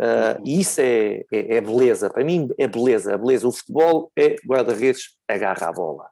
Uh, 0.00 0.40
e 0.44 0.60
isso 0.60 0.80
é, 0.80 1.24
é, 1.32 1.56
é, 1.56 1.60
beleza, 1.60 2.08
para 2.08 2.24
mim 2.24 2.48
é 2.56 2.68
beleza. 2.68 3.14
A 3.14 3.18
beleza, 3.18 3.48
o 3.48 3.52
futebol 3.52 4.12
é 4.16 4.36
guarda-redes, 4.46 5.16
agarra 5.26 5.68
a 5.68 5.72
bola. 5.72 6.08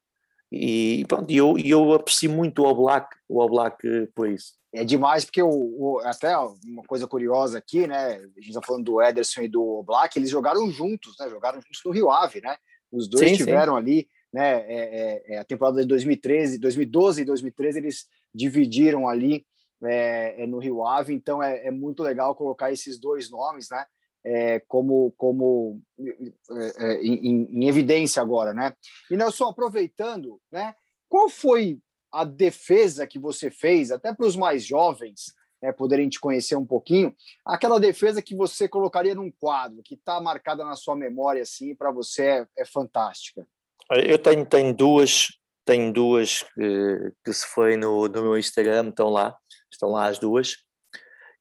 E 0.50 1.04
pronto, 1.08 1.30
eu, 1.30 1.58
eu 1.58 1.92
aprecio 1.92 2.30
muito 2.30 2.62
o 2.62 2.66
Oblak, 2.66 3.16
o 3.28 3.40
Oblak 3.40 3.78
por 4.14 4.28
isso. 4.28 4.54
É 4.72 4.84
demais, 4.84 5.24
porque 5.24 5.42
o, 5.42 5.48
o, 5.48 6.00
até 6.04 6.36
uma 6.36 6.82
coisa 6.86 7.06
curiosa 7.06 7.58
aqui, 7.58 7.86
né? 7.86 8.16
A 8.16 8.40
gente 8.40 8.48
está 8.48 8.62
falando 8.62 8.84
do 8.84 9.02
Ederson 9.02 9.42
e 9.42 9.48
do 9.48 9.62
Oblak, 9.78 10.18
eles 10.18 10.30
jogaram 10.30 10.70
juntos, 10.70 11.16
né? 11.18 11.28
Jogaram 11.30 11.60
juntos 11.60 11.80
no 11.84 11.90
Rio 11.90 12.10
Ave, 12.10 12.40
né? 12.40 12.56
Os 12.92 13.08
dois 13.08 13.30
sim, 13.30 13.36
tiveram 13.36 13.72
sim. 13.74 13.78
ali, 13.78 14.08
né? 14.32 14.60
É, 14.66 14.66
é, 14.68 15.34
é, 15.34 15.38
a 15.38 15.44
temporada 15.44 15.80
de 15.80 15.88
2013, 15.88 16.58
2012 16.58 17.22
e 17.22 17.24
2013 17.24 17.78
eles 17.78 18.06
dividiram 18.34 19.08
ali 19.08 19.46
é, 19.82 20.42
é, 20.42 20.46
no 20.46 20.58
Rio 20.58 20.86
Ave, 20.86 21.14
então 21.14 21.42
é, 21.42 21.66
é 21.66 21.70
muito 21.70 22.02
legal 22.02 22.34
colocar 22.34 22.70
esses 22.70 22.98
dois 22.98 23.30
nomes, 23.30 23.68
né? 23.70 23.84
É, 24.26 24.60
como, 24.66 25.12
como 25.16 25.80
é, 25.98 27.00
em, 27.00 27.46
em, 27.48 27.68
evidência 27.68 28.20
agora, 28.20 28.52
né? 28.52 28.74
E 29.08 29.16
Nelson, 29.16 29.44
aproveitando, 29.44 30.40
né? 30.50 30.74
Qual 31.08 31.28
foi 31.28 31.78
a 32.12 32.24
defesa 32.24 33.06
que 33.06 33.20
você 33.20 33.50
fez, 33.52 33.92
até 33.92 34.12
para 34.12 34.26
os 34.26 34.34
mais 34.34 34.64
jovens 34.64 35.32
né, 35.62 35.70
poderem 35.70 36.08
te 36.08 36.18
conhecer 36.18 36.56
um 36.56 36.66
pouquinho, 36.66 37.14
aquela 37.44 37.78
defesa 37.78 38.20
que 38.20 38.34
você 38.34 38.68
colocaria 38.68 39.14
num 39.14 39.30
quadro, 39.30 39.80
que 39.84 39.94
está 39.94 40.20
marcada 40.20 40.64
na 40.64 40.74
sua 40.74 40.96
memória, 40.96 41.42
assim, 41.42 41.74
para 41.74 41.92
você 41.92 42.24
é, 42.24 42.46
é, 42.58 42.64
fantástica? 42.64 43.46
Eu 43.90 44.18
tenho, 44.18 44.44
tenho 44.44 44.74
duas, 44.74 45.28
tenho 45.64 45.92
duas 45.92 46.42
que, 46.42 47.12
que 47.24 47.32
se 47.32 47.46
foi 47.46 47.76
no, 47.76 48.08
no 48.08 48.22
meu 48.22 48.36
Instagram, 48.36 48.88
estão 48.88 49.08
lá, 49.08 49.36
estão 49.70 49.90
lá 49.90 50.08
as 50.08 50.18
duas, 50.18 50.56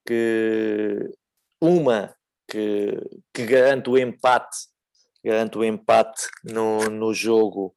que 0.05 1.09
uma 1.59 2.15
que, 2.47 2.99
que 3.33 3.45
garante 3.45 3.89
o 3.89 3.97
empate, 3.97 4.57
garante 5.23 5.57
o 5.57 5.63
empate 5.63 6.27
no, 6.43 6.89
no 6.89 7.13
jogo 7.13 7.73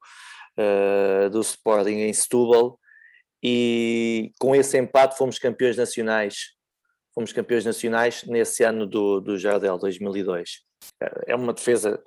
uh, 0.57 1.29
do 1.29 1.41
Sporting 1.41 1.99
em 2.01 2.13
Setúbal. 2.13 2.79
E 3.41 4.31
com 4.39 4.55
esse 4.55 4.77
empate 4.77 5.17
fomos 5.17 5.39
campeões 5.39 5.77
nacionais, 5.77 6.55
fomos 7.13 7.31
campeões 7.31 7.65
nacionais 7.65 8.23
nesse 8.23 8.63
ano 8.63 8.85
do, 8.85 9.21
do 9.21 9.37
Jardel 9.37 9.77
2002. 9.77 10.61
É 11.25 11.35
uma 11.35 11.53
defesa 11.53 12.01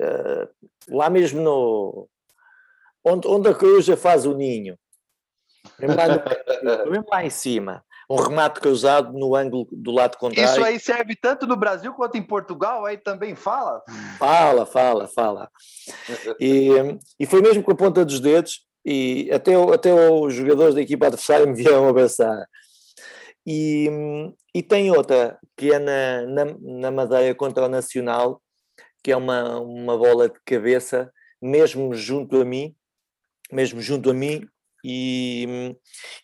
uh, 0.00 0.68
lá 0.88 1.10
mesmo 1.10 1.40
no 1.40 2.08
onde, 3.04 3.26
onde 3.26 3.48
a 3.48 3.54
coruja 3.54 3.96
faz 3.96 4.24
o 4.26 4.34
ninho, 4.34 4.78
mesmo 5.78 5.96
lá, 5.96 6.08
no, 6.08 6.90
mesmo 6.90 7.06
lá 7.10 7.24
em 7.24 7.30
cima 7.30 7.84
um 8.12 8.16
remate 8.16 8.60
cruzado 8.60 9.12
no 9.12 9.34
ângulo 9.34 9.66
do 9.72 9.90
lado 9.90 10.18
contrário. 10.18 10.50
Isso 10.50 10.62
aí 10.62 10.78
serve 10.78 11.16
tanto 11.16 11.46
no 11.46 11.56
Brasil 11.56 11.92
quanto 11.94 12.16
em 12.18 12.22
Portugal, 12.22 12.84
aí 12.84 12.98
também 12.98 13.34
fala? 13.34 13.82
Fala, 14.18 14.66
fala, 14.66 15.08
fala. 15.08 15.50
E, 16.38 16.70
e 17.18 17.24
foi 17.26 17.40
mesmo 17.40 17.62
com 17.62 17.72
a 17.72 17.76
ponta 17.76 18.04
dos 18.04 18.20
dedos, 18.20 18.66
e 18.84 19.30
até, 19.32 19.54
até 19.54 19.94
os 19.94 20.34
jogadores 20.34 20.74
da 20.74 20.82
equipa 20.82 21.06
adversária 21.06 21.46
me 21.46 21.54
vieram 21.54 21.88
abraçar. 21.88 22.46
E, 23.46 23.88
e 24.54 24.62
tem 24.62 24.90
outra, 24.90 25.38
que 25.56 25.72
é 25.72 25.78
na, 25.78 26.22
na, 26.26 26.56
na 26.60 26.90
Madeira 26.90 27.34
contra 27.34 27.64
o 27.64 27.68
Nacional, 27.68 28.42
que 29.02 29.10
é 29.10 29.16
uma, 29.16 29.58
uma 29.58 29.96
bola 29.96 30.28
de 30.28 30.38
cabeça, 30.44 31.10
mesmo 31.40 31.94
junto 31.94 32.40
a 32.40 32.44
mim, 32.44 32.74
mesmo 33.50 33.80
junto 33.80 34.10
a 34.10 34.14
mim, 34.14 34.46
e, 34.82 35.76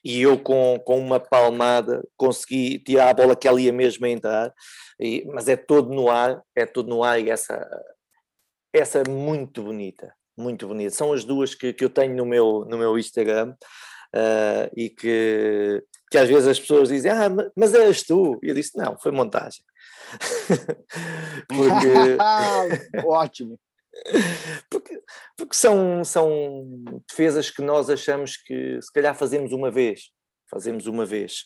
e 0.04 0.22
eu 0.22 0.38
com, 0.38 0.80
com 0.84 0.98
uma 0.98 1.20
palmada 1.20 2.02
consegui 2.16 2.78
tirar 2.78 3.10
a 3.10 3.14
bola 3.14 3.36
que 3.36 3.46
ela 3.46 3.60
ia 3.60 3.72
mesmo 3.72 4.06
entrar, 4.06 4.52
e, 5.00 5.24
mas 5.26 5.48
é 5.48 5.56
todo 5.56 5.94
no 5.94 6.10
ar, 6.10 6.42
é 6.56 6.66
todo 6.66 6.88
no 6.88 7.04
ar 7.04 7.20
e 7.20 7.30
essa, 7.30 7.68
essa 8.72 8.98
é 8.98 9.08
muito 9.08 9.62
bonita, 9.62 10.12
muito 10.36 10.66
bonita. 10.66 10.94
São 10.94 11.12
as 11.12 11.24
duas 11.24 11.54
que, 11.54 11.72
que 11.72 11.84
eu 11.84 11.90
tenho 11.90 12.16
no 12.16 12.26
meu, 12.26 12.64
no 12.68 12.76
meu 12.76 12.98
Instagram 12.98 13.54
uh, 14.14 14.70
e 14.76 14.90
que, 14.90 15.82
que 16.10 16.18
às 16.18 16.28
vezes 16.28 16.48
as 16.48 16.58
pessoas 16.58 16.88
dizem, 16.88 17.10
ah, 17.12 17.28
mas 17.56 17.74
eras 17.74 18.02
tu? 18.02 18.38
E 18.42 18.48
eu 18.48 18.54
disse, 18.54 18.76
não, 18.76 18.98
foi 18.98 19.12
montagem. 19.12 19.62
Porque... 21.48 22.16
Ótimo 23.06 23.58
porque, 24.70 25.02
porque 25.36 25.56
são, 25.56 26.04
são 26.04 26.66
defesas 27.08 27.50
que 27.50 27.62
nós 27.62 27.90
achamos 27.90 28.36
que 28.36 28.80
se 28.80 28.92
calhar 28.92 29.14
fazemos 29.14 29.52
uma 29.52 29.70
vez, 29.70 30.10
fazemos 30.50 30.86
uma 30.86 31.04
vez. 31.04 31.44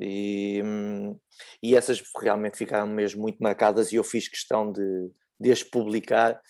E, 0.00 0.60
e 1.62 1.76
essas 1.76 2.02
realmente 2.20 2.56
ficaram 2.56 2.86
mesmo 2.86 3.22
muito 3.22 3.38
marcadas 3.38 3.92
e 3.92 3.96
eu 3.96 4.04
fiz 4.04 4.28
questão 4.28 4.72
de, 4.72 5.10
de 5.38 5.52
as 5.52 5.62
publicar 5.62 6.40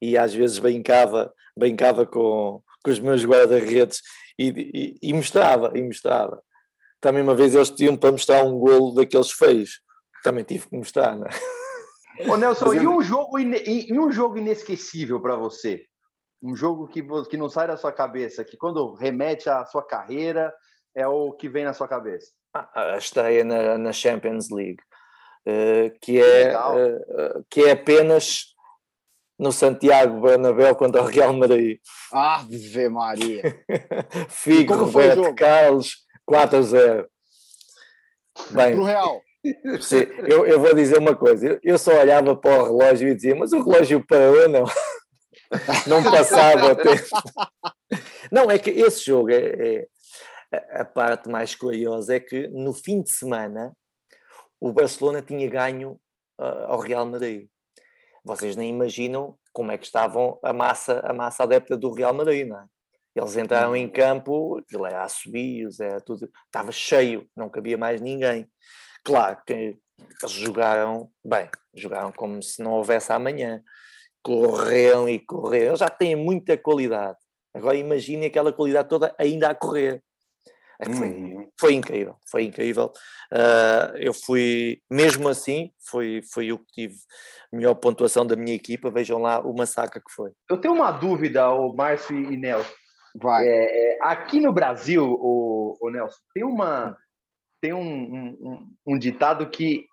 e 0.00 0.16
às 0.16 0.32
vezes 0.32 0.58
brincava, 0.58 1.32
brincava 1.56 2.06
com, 2.06 2.62
com 2.82 2.90
os 2.90 2.98
meus 2.98 3.24
guarda-redes 3.24 4.00
e, 4.38 4.48
e, 4.48 5.10
e, 5.10 5.12
mostrava, 5.12 5.72
e 5.74 5.82
mostrava. 5.82 6.42
Também 7.00 7.22
uma 7.22 7.34
vez 7.34 7.54
eles 7.54 7.70
tinham 7.70 7.96
para 7.96 8.12
mostrar 8.12 8.44
um 8.44 8.58
golo 8.58 8.94
daqueles 8.94 9.32
feios, 9.32 9.80
também 10.22 10.44
tive 10.44 10.68
que 10.68 10.76
mostrar, 10.76 11.16
não 11.16 11.26
é? 11.26 11.30
Ô 12.28 12.36
Nelson, 12.36 12.74
e 12.74 12.86
um 12.86 13.02
jogo, 13.02 13.38
e 13.38 13.98
um 13.98 14.10
jogo 14.10 14.38
inesquecível 14.38 15.20
para 15.20 15.36
você? 15.36 15.84
Um 16.42 16.56
jogo 16.56 16.88
que, 16.88 17.02
que 17.28 17.36
não 17.36 17.48
sai 17.48 17.66
da 17.66 17.76
sua 17.76 17.92
cabeça, 17.92 18.44
que 18.44 18.56
quando 18.56 18.94
remete 18.94 19.48
à 19.48 19.64
sua 19.64 19.86
carreira, 19.86 20.52
é 20.94 21.06
o 21.06 21.32
que 21.32 21.48
vem 21.48 21.64
na 21.64 21.72
sua 21.72 21.88
cabeça? 21.88 22.32
A 22.74 22.96
estreia 22.98 23.44
na, 23.44 23.78
na 23.78 23.92
Champions 23.92 24.50
League, 24.50 24.82
uh, 25.46 25.98
que, 26.00 26.20
é, 26.20 26.58
uh, 26.58 27.44
que 27.48 27.62
é 27.62 27.70
apenas 27.70 28.52
no 29.38 29.50
Santiago 29.50 30.20
Bernabéu 30.20 30.74
contra 30.76 31.02
o 31.02 31.06
Real 31.06 31.32
Madrid. 31.32 31.78
Ave 32.12 32.88
Maria! 32.88 33.42
Figo, 34.28 34.74
Roberto 34.74 35.34
Carlos, 35.34 35.96
4 36.26 36.58
a 36.58 36.62
0. 36.62 37.08
Bem, 38.50 38.74
Pro 38.74 38.84
Real. 38.84 39.20
Sim, 39.80 40.06
eu, 40.28 40.46
eu 40.46 40.60
vou 40.60 40.74
dizer 40.74 40.98
uma 40.98 41.16
coisa, 41.16 41.58
eu, 41.62 41.78
só 41.78 41.98
olhava 41.98 42.36
para 42.36 42.62
o 42.62 42.64
relógio 42.64 43.08
e 43.08 43.14
dizia, 43.14 43.34
mas 43.34 43.52
o 43.52 43.62
relógio 43.62 44.04
parou, 44.06 44.48
não? 44.48 44.64
Não 45.86 46.02
passava 46.02 46.74
tempo. 46.74 47.04
Não, 48.30 48.50
é 48.50 48.58
que 48.58 48.70
esse 48.70 49.04
jogo 49.04 49.30
é, 49.30 49.86
é, 50.50 50.80
a 50.80 50.84
parte 50.84 51.28
mais 51.28 51.54
curiosa 51.54 52.14
é 52.14 52.20
que 52.20 52.48
no 52.48 52.72
fim 52.72 53.02
de 53.02 53.10
semana 53.10 53.76
o 54.58 54.72
Barcelona 54.72 55.20
tinha 55.20 55.46
ganho 55.50 56.00
uh, 56.40 56.64
ao 56.68 56.80
Real 56.80 57.04
Madrid 57.04 57.48
vocês 58.24 58.56
nem 58.56 58.70
imaginam 58.70 59.36
como 59.52 59.72
é 59.72 59.78
que 59.78 59.84
estavam 59.84 60.38
a 60.42 60.52
massa, 60.52 61.00
a 61.00 61.12
massa 61.12 61.42
adepta 61.42 61.76
do 61.76 61.92
Real 61.92 62.14
Madrid, 62.14 62.46
não 62.46 62.58
é? 62.58 62.66
Eles 63.14 63.36
entraram 63.36 63.76
em 63.76 63.88
campo, 63.90 64.58
aquilo 64.58 64.86
era 64.86 65.02
assobios, 65.02 65.80
era 65.80 66.00
tudo, 66.00 66.30
estava 66.46 66.72
cheio, 66.72 67.28
não 67.36 67.50
cabia 67.50 67.76
mais 67.76 68.00
ninguém. 68.00 68.48
Claro 69.04 69.38
que 69.46 69.52
eles 69.52 70.32
jogaram 70.32 71.10
bem, 71.24 71.48
jogaram 71.74 72.12
como 72.12 72.42
se 72.42 72.62
não 72.62 72.72
houvesse 72.72 73.12
amanhã, 73.12 73.62
correram 74.22 75.08
e 75.08 75.18
correram, 75.18 75.68
eles 75.68 75.80
já 75.80 75.88
têm 75.88 76.14
muita 76.14 76.56
qualidade. 76.56 77.18
Agora 77.54 77.76
imagine 77.76 78.26
aquela 78.26 78.52
qualidade 78.52 78.88
toda 78.88 79.14
ainda 79.18 79.50
a 79.50 79.54
correr. 79.54 80.02
É 80.80 80.92
foi, 80.92 81.08
uhum. 81.08 81.48
foi 81.60 81.74
incrível, 81.74 82.16
foi 82.28 82.42
incrível. 82.44 82.92
Uh, 83.32 83.96
eu 83.98 84.12
fui, 84.12 84.80
mesmo 84.90 85.28
assim, 85.28 85.70
foi, 85.78 86.22
foi 86.32 86.50
o 86.50 86.58
que 86.58 86.72
tive 86.72 86.96
melhor 87.52 87.74
pontuação 87.74 88.26
da 88.26 88.34
minha 88.34 88.54
equipa. 88.54 88.90
Vejam 88.90 89.18
lá 89.18 89.40
o 89.40 89.54
massacre 89.54 90.00
que 90.00 90.12
foi. 90.12 90.32
Eu 90.50 90.58
tenho 90.58 90.74
uma 90.74 90.90
dúvida, 90.90 91.48
o 91.50 91.72
Márcio 91.72 92.16
e 92.16 92.36
Nelson. 92.36 92.72
Vai. 93.14 93.46
É, 93.46 93.94
é, 93.94 93.98
aqui 94.00 94.40
no 94.40 94.52
Brasil, 94.52 95.04
o, 95.04 95.76
o, 95.80 95.90
Nelson, 95.90 96.18
tem 96.34 96.42
uma 96.42 96.96
tem 97.62 97.72
um, 97.72 97.80
um, 97.80 98.74
um 98.84 98.98
ditado 98.98 99.48
que 99.48 99.86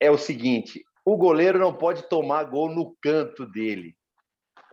é 0.00 0.10
o 0.10 0.18
seguinte: 0.18 0.84
o 1.06 1.16
goleiro 1.16 1.58
não 1.58 1.72
pode 1.72 2.02
tomar 2.08 2.42
gol 2.44 2.68
no 2.68 2.94
canto 3.00 3.46
dele. 3.46 3.96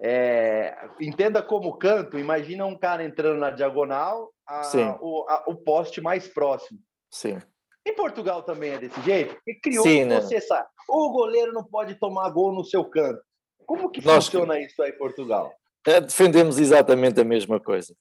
É, 0.02 0.90
entenda 1.00 1.44
como 1.44 1.78
canto, 1.78 2.18
imagina 2.18 2.66
um 2.66 2.78
cara 2.78 3.04
entrando 3.04 3.38
na 3.38 3.52
diagonal, 3.52 4.34
a, 4.48 4.98
o, 5.02 5.26
a, 5.30 5.44
o 5.48 5.56
poste 5.56 6.02
mais 6.02 6.28
próximo. 6.28 6.80
Sim. 7.12 7.40
Em 7.86 7.94
Portugal 7.96 8.44
também 8.44 8.72
é 8.72 8.78
desse 8.78 9.00
jeito? 9.02 9.38
E 9.46 9.56
criou 9.56 9.84
Sim, 9.84 10.06
né? 10.06 10.22
você 10.22 10.42
sabe. 10.42 10.68
O 10.88 11.12
goleiro 11.12 11.54
não 11.54 11.64
pode 11.64 11.96
tomar 11.96 12.30
gol 12.30 12.54
no 12.54 12.64
seu 12.64 12.86
canto. 12.86 13.22
Como 13.66 13.90
que 13.90 14.04
Nós, 14.04 14.26
funciona 14.26 14.60
isso 14.60 14.82
aí 14.82 14.92
em 14.92 14.98
Portugal? 14.98 15.54
É, 15.86 16.02
defendemos 16.02 16.58
exatamente 16.58 17.20
a 17.20 17.26
mesma 17.26 17.60
coisa. 17.60 17.94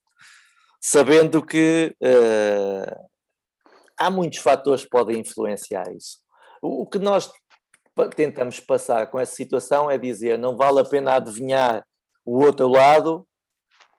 Sabendo 0.81 1.45
que 1.45 1.95
uh, 2.01 3.09
há 3.99 4.11
muitos 4.11 4.39
fatores 4.39 4.85
que 4.85 4.91
podem 4.91 5.21
influenciar 5.21 5.85
isso. 5.95 6.19
O, 6.63 6.83
o 6.83 6.87
que 6.87 6.99
nós 6.99 7.31
tentamos 8.15 8.61
passar 8.61 9.07
com 9.09 9.19
essa 9.19 9.35
situação 9.35 9.91
é 9.91 9.99
dizer 9.99 10.39
não 10.39 10.57
vale 10.57 10.81
a 10.81 10.85
pena 10.85 11.15
adivinhar 11.15 11.85
o 12.25 12.45
outro 12.45 12.69
lado, 12.69 13.27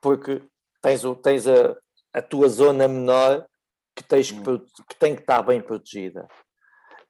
porque 0.02 0.42
tens, 0.82 1.02
tens 1.22 1.48
a, 1.48 1.76
a 2.14 2.22
tua 2.22 2.48
zona 2.48 2.88
menor 2.88 3.46
que, 3.96 4.04
tens 4.04 4.32
que, 4.32 4.50
hum. 4.50 4.66
que 4.88 4.96
tem 4.98 5.16
que 5.16 5.22
estar 5.22 5.42
bem 5.42 5.62
protegida. 5.62 6.28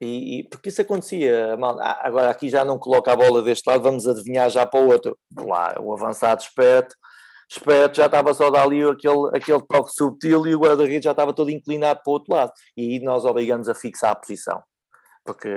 E, 0.02 0.40
e, 0.40 0.44
porque 0.46 0.70
isso 0.70 0.82
acontecia, 0.82 1.58
agora 2.00 2.30
aqui 2.30 2.50
já 2.50 2.64
não 2.64 2.80
coloca 2.80 3.12
a 3.12 3.16
bola 3.16 3.42
deste 3.42 3.70
lado, 3.70 3.84
vamos 3.84 4.08
adivinhar 4.08 4.50
já 4.50 4.66
para 4.66 4.80
o 4.80 4.88
outro. 4.88 5.18
Lá, 5.38 5.76
o 5.80 5.94
avançado 5.94 6.42
esperto, 6.42 6.96
esperto 7.50 7.98
já 7.98 8.06
estava 8.06 8.34
só 8.34 8.52
dali 8.52 8.84
aquele, 8.84 9.36
aquele 9.36 9.62
toque 9.62 9.92
subtil 9.92 10.46
e 10.46 10.56
o 10.56 10.60
guarda-redes 10.60 11.04
já 11.04 11.12
estava 11.12 11.34
todo 11.34 11.50
inclinado 11.50 12.02
para 12.04 12.12
o 12.12 12.14
outro 12.14 12.34
lado. 12.34 12.52
E 12.78 12.82
aí 12.82 13.00
nós 13.00 13.26
obrigamos 13.26 13.68
a 13.68 13.74
fixar 13.74 14.12
a 14.12 14.16
posição. 14.16 14.62
Porque 15.26 15.50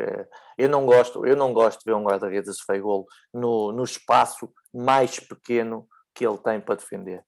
eu 0.59 0.69
não 0.69 0.87
gosto, 0.87 1.27
eu 1.27 1.37
não 1.37 1.53
gosto 1.53 1.81
de 1.81 1.85
ver 1.91 1.95
um 1.95 2.05
guarda-redes 2.05 2.49
a 2.49 2.53
sofrer 2.53 2.81
golo 2.81 3.07
no, 3.33 3.73
no 3.73 3.85
espaço 3.85 4.51
mais 4.73 5.21
pequeno 5.21 5.87
que 6.15 6.27
ele 6.27 6.39
tem 6.39 6.61
para 6.61 6.77
defender. 6.77 7.25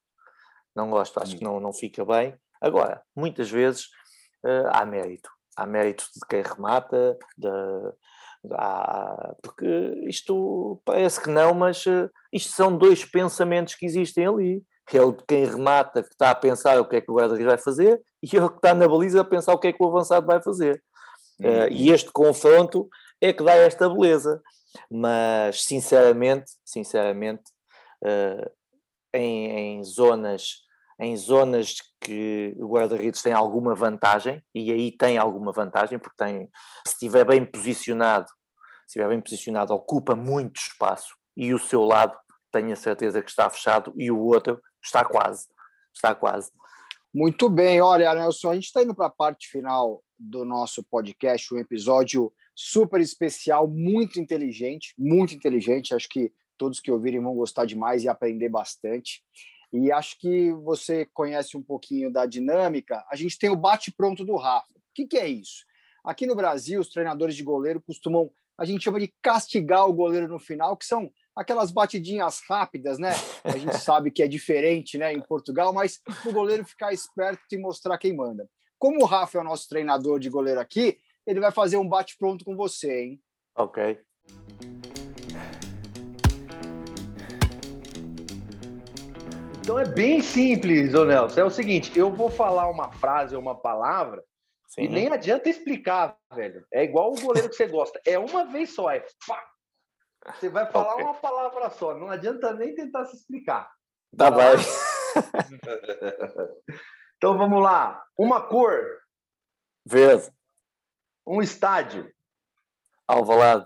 Não 0.74 0.90
gosto, 0.90 1.20
acho 1.20 1.36
que 1.36 1.44
hum. 1.44 1.52
não, 1.52 1.60
não 1.60 1.72
fica 1.72 2.04
bem. 2.04 2.36
Agora, 2.60 3.02
muitas 3.14 3.50
vezes 3.50 3.84
uh, 4.44 4.68
há 4.72 4.84
mérito. 4.84 5.30
Há 5.56 5.66
mérito 5.66 6.04
de 6.14 6.26
quem 6.28 6.42
remata, 6.42 7.16
de, 7.36 7.48
há, 8.52 9.34
porque 9.42 9.66
isto 10.06 10.80
parece 10.84 11.20
que 11.20 11.30
não, 11.30 11.54
mas 11.54 11.84
uh, 11.86 12.10
isto 12.32 12.52
são 12.52 12.76
dois 12.76 13.04
pensamentos 13.04 13.74
que 13.74 13.86
existem 13.86 14.26
ali. 14.26 14.62
É 14.92 15.00
o 15.00 15.12
de 15.12 15.24
quem 15.26 15.46
remata, 15.46 16.02
que 16.02 16.10
está 16.10 16.30
a 16.30 16.34
pensar 16.34 16.78
o 16.78 16.86
que 16.86 16.96
é 16.96 17.00
que 17.00 17.10
o 17.10 17.14
guarda-redes 17.14 17.46
vai 17.46 17.58
fazer, 17.58 18.02
e 18.22 18.36
ele 18.36 18.48
que 18.48 18.56
está 18.56 18.74
na 18.74 18.86
baliza 18.86 19.20
a 19.20 19.24
pensar 19.24 19.54
o 19.54 19.58
que 19.58 19.68
é 19.68 19.72
que 19.72 19.82
o 19.82 19.88
avançado 19.88 20.26
vai 20.26 20.42
fazer. 20.42 20.82
Uh, 21.40 21.68
e 21.70 21.90
este 21.90 22.12
confronto 22.12 22.88
é 23.20 23.32
que 23.32 23.42
dá 23.42 23.54
esta 23.54 23.88
beleza. 23.88 24.42
Mas, 24.90 25.64
sinceramente, 25.64 26.52
sinceramente, 26.64 27.42
uh, 28.02 28.50
em, 29.12 29.78
em 29.78 29.84
zonas 29.84 30.63
em 30.98 31.16
zonas 31.16 31.76
que 32.00 32.54
o 32.58 32.68
guarda-redes 32.68 33.22
tem 33.22 33.32
alguma 33.32 33.74
vantagem, 33.74 34.42
e 34.54 34.70
aí 34.72 34.92
tem 34.92 35.18
alguma 35.18 35.52
vantagem, 35.52 35.98
porque 35.98 36.16
tem, 36.16 36.48
se 36.86 36.94
estiver 36.94 37.24
bem 37.24 37.44
posicionado, 37.44 38.28
se 38.28 38.98
estiver 38.98 39.08
bem 39.08 39.20
posicionado, 39.20 39.72
ocupa 39.72 40.14
muito 40.14 40.60
espaço, 40.60 41.14
e 41.36 41.52
o 41.52 41.58
seu 41.58 41.82
lado 41.82 42.16
tenho 42.52 42.72
a 42.72 42.76
certeza 42.76 43.22
que 43.22 43.30
está 43.30 43.48
fechado, 43.50 43.92
e 43.96 44.10
o 44.10 44.18
outro 44.18 44.60
está 44.82 45.04
quase, 45.04 45.46
está 45.92 46.14
quase. 46.14 46.50
Muito 47.12 47.48
bem, 47.48 47.80
olha, 47.80 48.14
Nelson, 48.14 48.50
a 48.50 48.54
gente 48.54 48.66
está 48.66 48.82
indo 48.82 48.94
para 48.94 49.06
a 49.06 49.10
parte 49.10 49.48
final 49.48 50.02
do 50.18 50.44
nosso 50.44 50.82
podcast, 50.82 51.52
um 51.54 51.58
episódio 51.58 52.32
super 52.54 53.00
especial, 53.00 53.66
muito 53.68 54.20
inteligente, 54.20 54.94
muito 54.98 55.34
inteligente, 55.34 55.94
acho 55.94 56.08
que 56.08 56.32
todos 56.56 56.80
que 56.80 56.90
ouvirem 56.90 57.22
vão 57.22 57.34
gostar 57.34 57.64
demais 57.64 58.04
e 58.04 58.08
aprender 58.08 58.48
bastante. 58.48 59.22
E 59.74 59.90
acho 59.90 60.18
que 60.20 60.52
você 60.52 61.04
conhece 61.12 61.56
um 61.56 61.62
pouquinho 61.62 62.12
da 62.12 62.26
dinâmica. 62.26 63.04
A 63.10 63.16
gente 63.16 63.36
tem 63.36 63.50
o 63.50 63.56
bate-pronto 63.56 64.24
do 64.24 64.36
Rafa. 64.36 64.72
O 64.72 64.94
que, 64.94 65.04
que 65.04 65.18
é 65.18 65.26
isso? 65.26 65.64
Aqui 66.04 66.26
no 66.26 66.36
Brasil, 66.36 66.80
os 66.80 66.90
treinadores 66.90 67.34
de 67.34 67.42
goleiro 67.42 67.80
costumam, 67.80 68.30
a 68.56 68.64
gente 68.64 68.84
chama 68.84 69.00
de 69.00 69.12
castigar 69.20 69.88
o 69.88 69.92
goleiro 69.92 70.28
no 70.28 70.38
final, 70.38 70.76
que 70.76 70.86
são 70.86 71.10
aquelas 71.34 71.72
batidinhas 71.72 72.40
rápidas, 72.48 73.00
né? 73.00 73.10
A 73.42 73.58
gente 73.58 73.76
sabe 73.82 74.12
que 74.12 74.22
é 74.22 74.28
diferente, 74.28 74.96
né, 74.96 75.12
em 75.12 75.20
Portugal, 75.20 75.72
mas 75.72 76.00
o 76.24 76.32
goleiro 76.32 76.64
ficar 76.64 76.92
esperto 76.92 77.42
e 77.50 77.58
mostrar 77.58 77.98
quem 77.98 78.14
manda. 78.14 78.48
Como 78.78 79.02
o 79.02 79.06
Rafa 79.06 79.38
é 79.38 79.40
o 79.40 79.44
nosso 79.44 79.68
treinador 79.68 80.20
de 80.20 80.30
goleiro 80.30 80.60
aqui, 80.60 80.98
ele 81.26 81.40
vai 81.40 81.50
fazer 81.50 81.78
um 81.78 81.88
bate-pronto 81.88 82.44
com 82.44 82.54
você, 82.54 83.02
hein? 83.02 83.20
Ok. 83.56 83.98
Então 89.64 89.78
é 89.78 89.86
bem 89.86 90.20
simples, 90.20 90.92
ô 90.92 91.06
Nelson. 91.06 91.40
É 91.40 91.44
o 91.44 91.48
seguinte, 91.48 91.98
eu 91.98 92.12
vou 92.12 92.28
falar 92.28 92.68
uma 92.68 92.92
frase 92.92 93.34
ou 93.34 93.40
uma 93.40 93.58
palavra 93.58 94.22
Sim. 94.68 94.82
e 94.82 94.88
nem 94.90 95.10
adianta 95.10 95.48
explicar, 95.48 96.14
velho. 96.34 96.66
É 96.70 96.84
igual 96.84 97.10
o 97.10 97.18
goleiro 97.18 97.48
que 97.48 97.54
você 97.54 97.66
gosta. 97.66 97.98
É 98.04 98.18
uma 98.18 98.44
vez 98.44 98.74
só, 98.74 98.90
é 98.90 99.02
pá. 99.26 99.42
Você 100.34 100.50
vai 100.50 100.70
falar 100.70 100.92
okay. 100.92 101.04
uma 101.04 101.14
palavra 101.14 101.70
só, 101.70 101.94
não 101.94 102.10
adianta 102.10 102.52
nem 102.52 102.74
tentar 102.74 103.06
se 103.06 103.16
explicar. 103.16 103.72
Tá, 104.14 104.28
vai. 104.28 104.56
então 107.16 107.38
vamos 107.38 107.62
lá. 107.62 108.04
Uma 108.18 108.42
cor. 108.42 108.84
Verde. 109.82 110.30
Um 111.26 111.40
estádio. 111.40 112.12
Alvalade. 113.08 113.64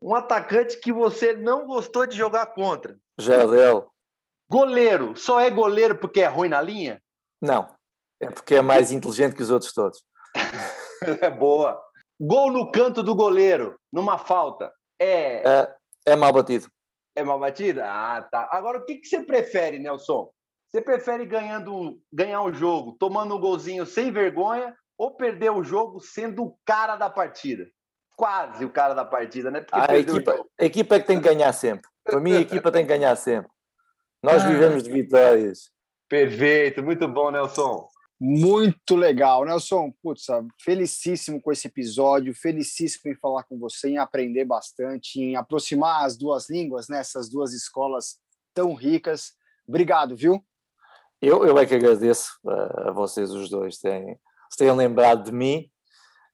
Um 0.00 0.14
atacante 0.14 0.80
que 0.80 0.94
você 0.94 1.34
não 1.34 1.66
gostou 1.66 2.06
de 2.06 2.16
jogar 2.16 2.46
contra. 2.54 2.96
Jardel. 3.18 3.92
Goleiro, 4.48 5.16
só 5.16 5.40
é 5.40 5.50
goleiro 5.50 5.96
porque 5.98 6.20
é 6.20 6.26
ruim 6.26 6.48
na 6.48 6.60
linha? 6.60 7.02
Não. 7.42 7.68
É 8.20 8.30
porque 8.30 8.54
é 8.54 8.62
mais 8.62 8.92
inteligente 8.92 9.34
que 9.34 9.42
os 9.42 9.50
outros 9.50 9.72
todos. 9.72 10.02
é 11.20 11.30
boa. 11.30 11.80
Gol 12.18 12.50
no 12.50 12.70
canto 12.70 13.02
do 13.02 13.14
goleiro, 13.14 13.78
numa 13.92 14.16
falta. 14.16 14.72
É. 14.98 15.42
É, 15.46 15.74
é 16.06 16.16
mal 16.16 16.32
batido. 16.32 16.68
É 17.14 17.22
mal 17.22 17.38
batido? 17.38 17.80
Ah, 17.82 18.26
tá. 18.30 18.48
Agora, 18.52 18.78
o 18.78 18.84
que, 18.84 18.96
que 18.96 19.06
você 19.06 19.22
prefere, 19.22 19.78
Nelson? 19.78 20.30
Você 20.68 20.80
prefere 20.80 21.26
ganhando, 21.26 21.98
ganhar 22.12 22.42
um 22.42 22.52
jogo, 22.52 22.96
tomando 22.98 23.36
um 23.36 23.40
golzinho 23.40 23.86
sem 23.86 24.10
vergonha, 24.10 24.74
ou 24.98 25.14
perder 25.14 25.50
o 25.50 25.62
jogo 25.62 26.00
sendo 26.00 26.44
o 26.44 26.58
cara 26.64 26.96
da 26.96 27.10
partida? 27.10 27.66
Quase 28.16 28.64
o 28.64 28.70
cara 28.70 28.94
da 28.94 29.04
partida, 29.04 29.50
né? 29.50 29.64
a, 29.72 29.96
equipa, 29.96 30.46
a 30.58 30.64
equipa 30.64 30.96
é 30.96 31.00
que 31.00 31.06
tem 31.06 31.20
que 31.20 31.28
ganhar 31.28 31.52
sempre. 31.52 31.88
Para 32.02 32.18
mim, 32.18 32.34
a 32.34 32.40
equipa 32.40 32.72
tem 32.72 32.82
que 32.82 32.88
ganhar 32.88 33.14
sempre. 33.16 33.50
Nós 34.22 34.42
ah. 34.42 34.48
vivemos 34.48 34.82
de 34.82 34.90
vitórias. 34.90 35.70
Perfeito, 36.08 36.82
muito 36.82 37.06
bom, 37.08 37.30
Nelson. 37.30 37.88
Muito 38.18 38.96
legal, 38.96 39.44
Nelson. 39.44 39.92
Putz, 40.02 40.26
felicíssimo 40.62 41.40
com 41.40 41.52
esse 41.52 41.66
episódio, 41.66 42.34
felicíssimo 42.34 43.12
em 43.12 43.16
falar 43.16 43.44
com 43.44 43.58
você, 43.58 43.90
em 43.90 43.98
aprender 43.98 44.44
bastante, 44.44 45.20
em 45.20 45.36
aproximar 45.36 46.04
as 46.04 46.16
duas 46.16 46.48
línguas, 46.48 46.88
nessas 46.88 47.26
né, 47.26 47.32
duas 47.32 47.52
escolas 47.52 48.18
tão 48.54 48.72
ricas. 48.72 49.32
Obrigado, 49.68 50.16
viu? 50.16 50.42
Eu, 51.20 51.44
eu 51.44 51.58
é 51.58 51.66
que 51.66 51.74
agradeço 51.74 52.38
a 52.46 52.90
vocês 52.90 53.30
os 53.30 53.50
dois 53.50 53.78
terem, 53.78 54.18
terem 54.56 54.74
lembrado 54.74 55.24
de 55.24 55.32
mim. 55.32 55.68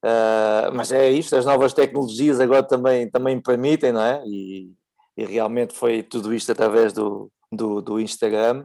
Uh, 0.04 0.74
mas 0.74 0.90
é 0.90 1.10
isto, 1.10 1.36
as 1.36 1.44
novas 1.44 1.72
tecnologias 1.72 2.40
agora 2.40 2.62
também, 2.62 3.08
também 3.08 3.40
permitem, 3.40 3.92
não 3.92 4.02
é? 4.02 4.22
E, 4.26 4.72
e 5.16 5.24
realmente 5.24 5.74
foi 5.74 6.02
tudo 6.02 6.34
isto 6.34 6.50
através 6.50 6.92
do, 6.92 7.30
do, 7.52 7.80
do 7.80 8.00
Instagram. 8.00 8.64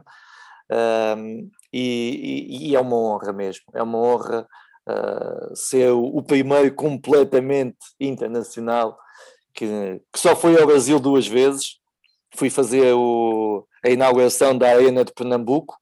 Uh, 0.70 1.50
e, 1.72 2.70
e, 2.70 2.76
é 2.76 2.80
uma 2.80 2.96
honra 2.96 3.32
mesmo, 3.32 3.64
é 3.74 3.82
uma 3.82 3.98
honra 3.98 4.46
uh, 4.88 5.56
ser 5.56 5.90
o, 5.92 6.04
o, 6.04 6.22
primeiro 6.22 6.74
completamente 6.74 7.78
internacional 7.98 8.98
que, 9.54 9.66
que, 10.12 10.18
só 10.18 10.36
foi 10.36 10.60
ao 10.60 10.66
Brasil 10.66 10.98
duas 10.98 11.26
vezes. 11.26 11.78
Fui 12.36 12.50
fazer 12.50 12.92
o, 12.94 13.66
a 13.84 13.88
inauguração 13.88 14.56
da 14.56 14.68
Arena 14.68 15.04
de 15.04 15.12
Pernambuco 15.12 15.76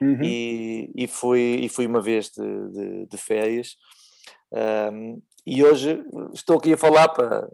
uhum. 0.00 0.22
e, 0.22 0.90
e, 0.94 1.06
fui, 1.06 1.60
e 1.62 1.68
fui 1.68 1.86
uma 1.86 2.00
vez 2.00 2.30
de, 2.30 2.68
de, 2.70 3.06
de 3.06 3.16
férias. 3.16 3.76
Um, 4.92 5.22
e 5.46 5.64
hoje 5.64 6.04
estou 6.34 6.58
aqui 6.58 6.72
a 6.72 6.76
falar 6.76 7.08
para, 7.08 7.48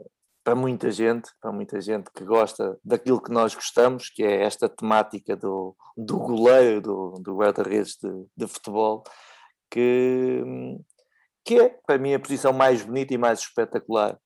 para 0.48 0.54
muita 0.54 0.90
gente, 0.90 1.30
para 1.42 1.52
muita 1.52 1.78
gente 1.78 2.10
que 2.10 2.24
gosta 2.24 2.80
daquilo 2.82 3.20
que 3.20 3.30
nós 3.30 3.54
gostamos, 3.54 4.08
que 4.08 4.22
é 4.22 4.44
esta 4.44 4.66
temática 4.66 5.36
do, 5.36 5.76
do 5.94 6.16
goleiro, 6.16 6.80
do, 6.80 7.20
do 7.22 7.36
guarda-redes 7.36 7.98
de, 8.02 8.10
de, 8.34 8.46
futebol, 8.46 9.04
que, 9.70 10.42
que 11.44 11.60
é, 11.60 11.68
para 11.86 11.98
mim, 11.98 12.14
a 12.14 12.18
posição 12.18 12.50
mais 12.50 12.82
bonita 12.82 13.12
e 13.12 13.18
mais 13.18 13.40
espetacular 13.40 14.18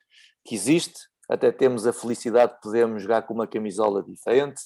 que 0.45 0.55
existe. 0.55 1.09
Até 1.29 1.51
temos 1.51 1.89
a 1.89 1.93
felicidade 1.93 2.55
de 2.55 2.61
podermos 2.61 3.03
jogar 3.03 3.23
com 3.23 3.35
uma 3.35 3.49
camisola 3.49 4.01
diferente, 4.01 4.63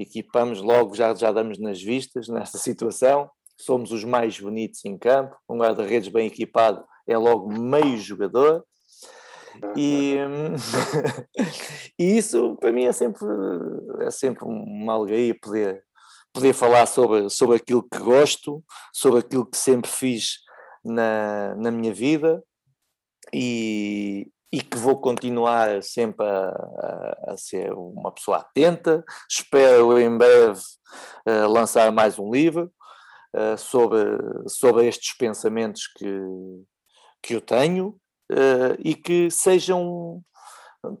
equipamos 0.00 0.60
logo, 0.60 0.96
já, 0.96 1.14
já 1.14 1.30
damos 1.30 1.60
nas 1.60 1.80
vistas 1.80 2.26
nesta 2.26 2.58
situação, 2.58 3.30
somos 3.56 3.92
os 3.92 4.02
mais 4.02 4.40
bonitos 4.40 4.84
em 4.84 4.98
campo, 4.98 5.36
um 5.48 5.58
guarda-redes 5.58 6.08
bem 6.08 6.26
equipado 6.26 6.84
é 7.08 7.16
logo 7.16 7.50
meio 7.50 7.96
jogador, 7.96 8.64
e, 9.76 10.16
e 11.98 12.18
isso 12.18 12.56
para 12.56 12.72
mim 12.72 12.84
é 12.84 12.92
sempre, 12.92 13.26
é 14.00 14.10
sempre 14.10 14.44
uma 14.44 14.94
alegria 14.94 15.36
poder, 15.40 15.84
poder 16.32 16.52
falar 16.52 16.86
sobre, 16.86 17.28
sobre 17.30 17.56
aquilo 17.56 17.82
que 17.82 17.98
gosto, 17.98 18.62
sobre 18.92 19.20
aquilo 19.20 19.46
que 19.46 19.56
sempre 19.56 19.90
fiz 19.90 20.38
na, 20.84 21.54
na 21.56 21.70
minha 21.70 21.92
vida 21.92 22.42
e, 23.32 24.30
e 24.52 24.60
que 24.62 24.76
vou 24.76 25.00
continuar 25.00 25.82
sempre 25.82 26.26
a, 26.26 26.48
a, 26.48 27.32
a, 27.32 27.36
ser 27.36 27.72
uma 27.72 28.12
pessoa 28.12 28.38
atenta. 28.38 29.04
Espero 29.28 29.98
em 29.98 30.16
breve 30.16 30.60
uh, 31.26 31.48
lançar 31.48 31.92
mais 31.92 32.18
um 32.18 32.30
livro 32.30 32.72
uh, 33.34 33.58
sobre, 33.58 34.00
sobre 34.48 34.86
estes 34.86 35.16
pensamentos 35.16 35.86
que, 35.96 36.10
que 37.22 37.34
eu 37.34 37.40
tenho 37.40 37.98
e 38.80 38.94
que 38.94 39.30
sejam 39.30 40.22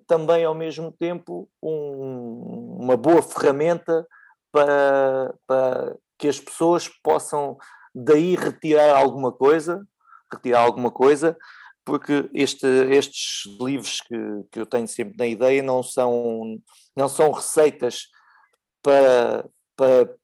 também 0.06 0.44
ao 0.44 0.54
mesmo 0.54 0.92
tempo 0.92 1.48
um, 1.62 2.78
uma 2.80 2.96
boa 2.96 3.22
ferramenta 3.22 4.06
para, 4.50 5.34
para 5.46 5.96
que 6.18 6.28
as 6.28 6.40
pessoas 6.40 6.88
possam 7.02 7.56
daí 7.94 8.34
retirar 8.34 8.96
alguma 8.96 9.32
coisa, 9.32 9.86
retirar 10.32 10.60
alguma 10.60 10.90
coisa, 10.90 11.36
porque 11.84 12.28
este, 12.34 12.66
estes 12.66 13.44
livros 13.60 14.00
que, 14.00 14.16
que 14.52 14.60
eu 14.60 14.66
tenho 14.66 14.86
sempre 14.86 15.16
na 15.16 15.26
ideia 15.26 15.62
não 15.62 15.82
são, 15.82 16.58
não 16.96 17.08
são 17.08 17.30
receitas 17.30 18.08
para, 18.82 19.48
para, 19.76 20.14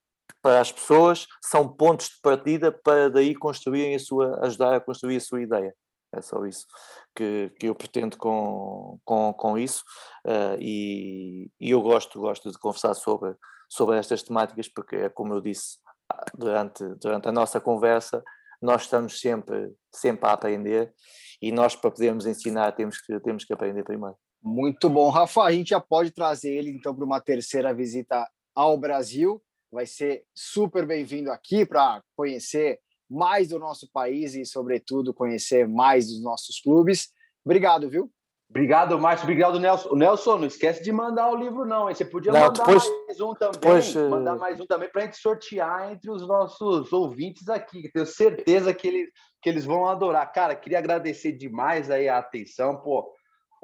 para 0.42 0.60
as 0.60 0.70
pessoas, 0.70 1.26
são 1.42 1.66
pontos 1.66 2.08
de 2.08 2.20
partida 2.20 2.70
para 2.70 3.08
daí 3.08 3.34
construírem 3.34 3.94
a 3.94 3.98
sua, 3.98 4.38
ajudar 4.44 4.76
a 4.76 4.80
construir 4.80 5.16
a 5.16 5.20
sua 5.20 5.42
ideia. 5.42 5.74
É 6.16 6.22
só 6.22 6.44
isso 6.46 6.66
que, 7.14 7.52
que 7.58 7.66
eu 7.66 7.74
pretendo 7.74 8.16
com, 8.16 8.98
com, 9.04 9.32
com 9.32 9.58
isso 9.58 9.82
uh, 10.26 10.56
e, 10.60 11.50
e, 11.60 11.70
eu 11.70 11.80
gosto, 11.80 12.20
gosto 12.20 12.50
de 12.50 12.58
conversar 12.58 12.94
sobre, 12.94 13.34
sobre 13.68 13.98
estas 13.98 14.22
temáticas 14.22 14.68
porque 14.68 14.96
é 14.96 15.08
como 15.08 15.34
eu 15.34 15.40
disse 15.40 15.78
ah, 16.12 16.24
durante, 16.34 16.84
durante 17.00 17.28
a 17.28 17.32
nossa 17.32 17.60
conversa, 17.60 18.22
nós 18.60 18.82
estamos 18.82 19.20
sempre, 19.20 19.72
sempre 19.92 20.28
a 20.28 20.32
aprender 20.32 20.92
e 21.40 21.52
nós 21.52 21.76
para 21.76 21.90
podermos 21.90 22.26
ensinar 22.26 22.72
temos 22.72 23.00
que, 23.00 23.18
temos 23.20 23.44
que 23.44 23.52
aprender 23.52 23.84
primeiro. 23.84 24.16
Muito 24.42 24.90
bom, 24.90 25.08
Rafa. 25.08 25.42
A 25.42 25.52
gente 25.52 25.70
já 25.70 25.80
pode 25.80 26.10
trazer 26.10 26.54
ele 26.54 26.70
então 26.70 26.94
para 26.94 27.04
uma 27.04 27.20
terceira 27.20 27.72
visita 27.72 28.28
ao 28.54 28.76
Brasil. 28.76 29.42
Vai 29.72 29.86
ser 29.86 30.24
super 30.34 30.86
bem-vindo 30.86 31.30
aqui 31.30 31.64
para 31.64 32.02
conhecer 32.14 32.78
mais 33.10 33.48
do 33.48 33.58
nosso 33.58 33.90
país 33.92 34.34
e, 34.34 34.44
sobretudo, 34.44 35.14
conhecer 35.14 35.68
mais 35.68 36.08
dos 36.08 36.22
nossos 36.22 36.60
clubes. 36.60 37.08
Obrigado, 37.44 37.88
viu? 37.88 38.10
Obrigado, 38.48 38.98
Márcio. 38.98 39.24
Obrigado, 39.24 39.58
Nelson. 39.58 39.96
Nelson, 39.96 40.38
não 40.38 40.46
esquece 40.46 40.82
de 40.82 40.92
mandar 40.92 41.30
o 41.30 41.36
livro, 41.36 41.64
não. 41.64 41.86
Você 41.86 42.04
podia 42.04 42.30
não, 42.30 42.40
mandar 42.40 42.64
depois, 42.64 42.84
mais 43.06 43.20
um 43.20 43.34
também. 43.34 43.60
Depois, 43.60 43.96
eh, 43.96 44.08
mandar 44.08 44.36
mais 44.36 44.60
um 44.60 44.66
também 44.66 44.88
para 44.88 45.02
a 45.02 45.04
gente 45.06 45.16
sortear 45.16 45.92
entre 45.92 46.10
os 46.10 46.26
nossos 46.26 46.92
ouvintes 46.92 47.48
aqui. 47.48 47.90
Tenho 47.92 48.06
certeza 48.06 48.72
que 48.72 48.86
eles, 48.86 49.08
que 49.42 49.48
eles 49.48 49.64
vão 49.64 49.86
adorar. 49.86 50.30
Cara, 50.32 50.54
queria 50.54 50.78
agradecer 50.78 51.32
demais 51.32 51.90
aí 51.90 52.08
a 52.08 52.18
atenção, 52.18 52.80
pô, 52.80 53.12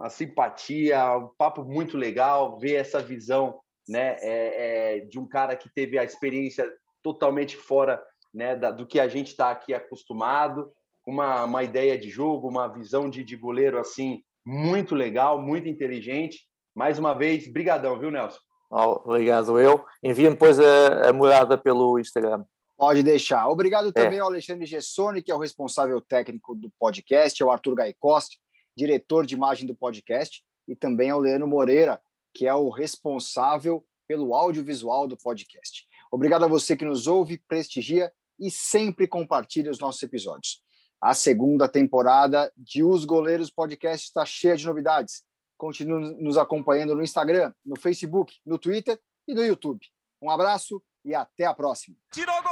a 0.01 0.09
simpatia, 0.09 1.17
um 1.17 1.31
papo 1.39 1.63
muito 1.63 1.97
legal, 1.97 2.59
ver 2.59 2.75
essa 2.75 3.01
visão 3.01 3.61
né, 3.89 4.17
é, 4.21 4.97
é, 4.97 5.01
de 5.01 5.19
um 5.19 5.29
cara 5.29 5.55
que 5.55 5.69
teve 5.73 5.99
a 5.99 6.05
experiência 6.05 6.69
totalmente 7.03 7.57
fora 7.57 8.03
né, 8.33 8.57
da, 8.57 8.71
do 8.71 8.87
que 8.87 9.01
a 9.01 9.09
gente 9.09 9.29
está 9.29 9.51
aqui 9.51 9.75
acostumado, 9.75 10.71
uma, 11.07 11.45
uma 11.45 11.63
ideia 11.63 11.99
de 11.99 12.09
jogo, 12.09 12.49
uma 12.49 12.69
visão 12.69 13.11
de, 13.11 13.25
de 13.25 13.37
goleiro 13.37 13.79
assim 13.79 14.23
muito 14.45 14.95
legal, 14.95 15.41
muito 15.41 15.69
inteligente. 15.69 16.47
Mais 16.75 16.99
uma 16.99 17.15
vez, 17.15 17.51
brigadão, 17.51 17.99
viu, 17.99 18.11
Nelson? 18.11 18.39
Oh, 18.71 19.03
obrigado 19.05 19.59
eu. 19.59 19.85
Envia-me 20.03 20.37
depois 20.37 20.59
a, 20.61 21.09
a 21.09 21.13
morada 21.13 21.59
pelo 21.59 21.99
Instagram. 21.99 22.45
Pode 22.77 23.03
deixar. 23.03 23.49
Obrigado 23.49 23.89
é. 23.89 23.93
também 23.93 24.19
é. 24.19 24.23
ao 24.23 24.29
Alexandre 24.29 24.65
Gessoni, 24.65 25.23
que 25.23 25.31
é 25.31 25.35
o 25.35 25.39
responsável 25.39 26.01
técnico 26.01 26.55
do 26.55 26.71
podcast, 26.79 27.43
ao 27.43 27.51
Arthur 27.51 27.75
Gaicoste, 27.75 28.39
diretor 28.77 29.27
de 29.27 29.35
imagem 29.35 29.67
do 29.67 29.75
podcast, 29.75 30.43
e 30.69 30.77
também 30.77 31.11
ao 31.11 31.19
Leandro 31.19 31.49
Moreira, 31.49 32.01
que 32.33 32.47
é 32.47 32.55
o 32.55 32.71
responsável 32.71 33.85
pelo 34.07 34.35
audiovisual 34.35 35.07
do 35.07 35.17
podcast. 35.17 35.87
Obrigado 36.11 36.45
a 36.45 36.49
você 36.49 36.77
que 36.77 36.85
nos 36.85 37.07
ouve, 37.07 37.39
prestigia 37.47 38.11
e 38.41 38.51
sempre 38.51 39.07
compartilhe 39.07 39.69
os 39.69 39.79
nossos 39.79 40.03
episódios. 40.03 40.63
A 41.01 41.15
segunda 41.15 41.69
temporada 41.69 42.53
de 42.57 42.83
Os 42.83 43.05
Goleiros 43.05 43.51
Podcast 43.51 44.07
está 44.07 44.25
cheia 44.25 44.57
de 44.57 44.67
novidades. 44.67 45.23
Continue 45.57 46.15
nos 46.23 46.37
acompanhando 46.37 46.95
no 46.95 47.03
Instagram, 47.03 47.53
no 47.65 47.79
Facebook, 47.79 48.35
no 48.45 48.59
Twitter 48.59 48.99
e 49.29 49.35
no 49.35 49.45
YouTube. 49.45 49.81
Um 50.23 50.31
abraço 50.31 50.83
e 51.05 51.15
até 51.15 51.45
a 51.45 51.55
próxima. 51.55 51.97
Tirou 52.13 52.43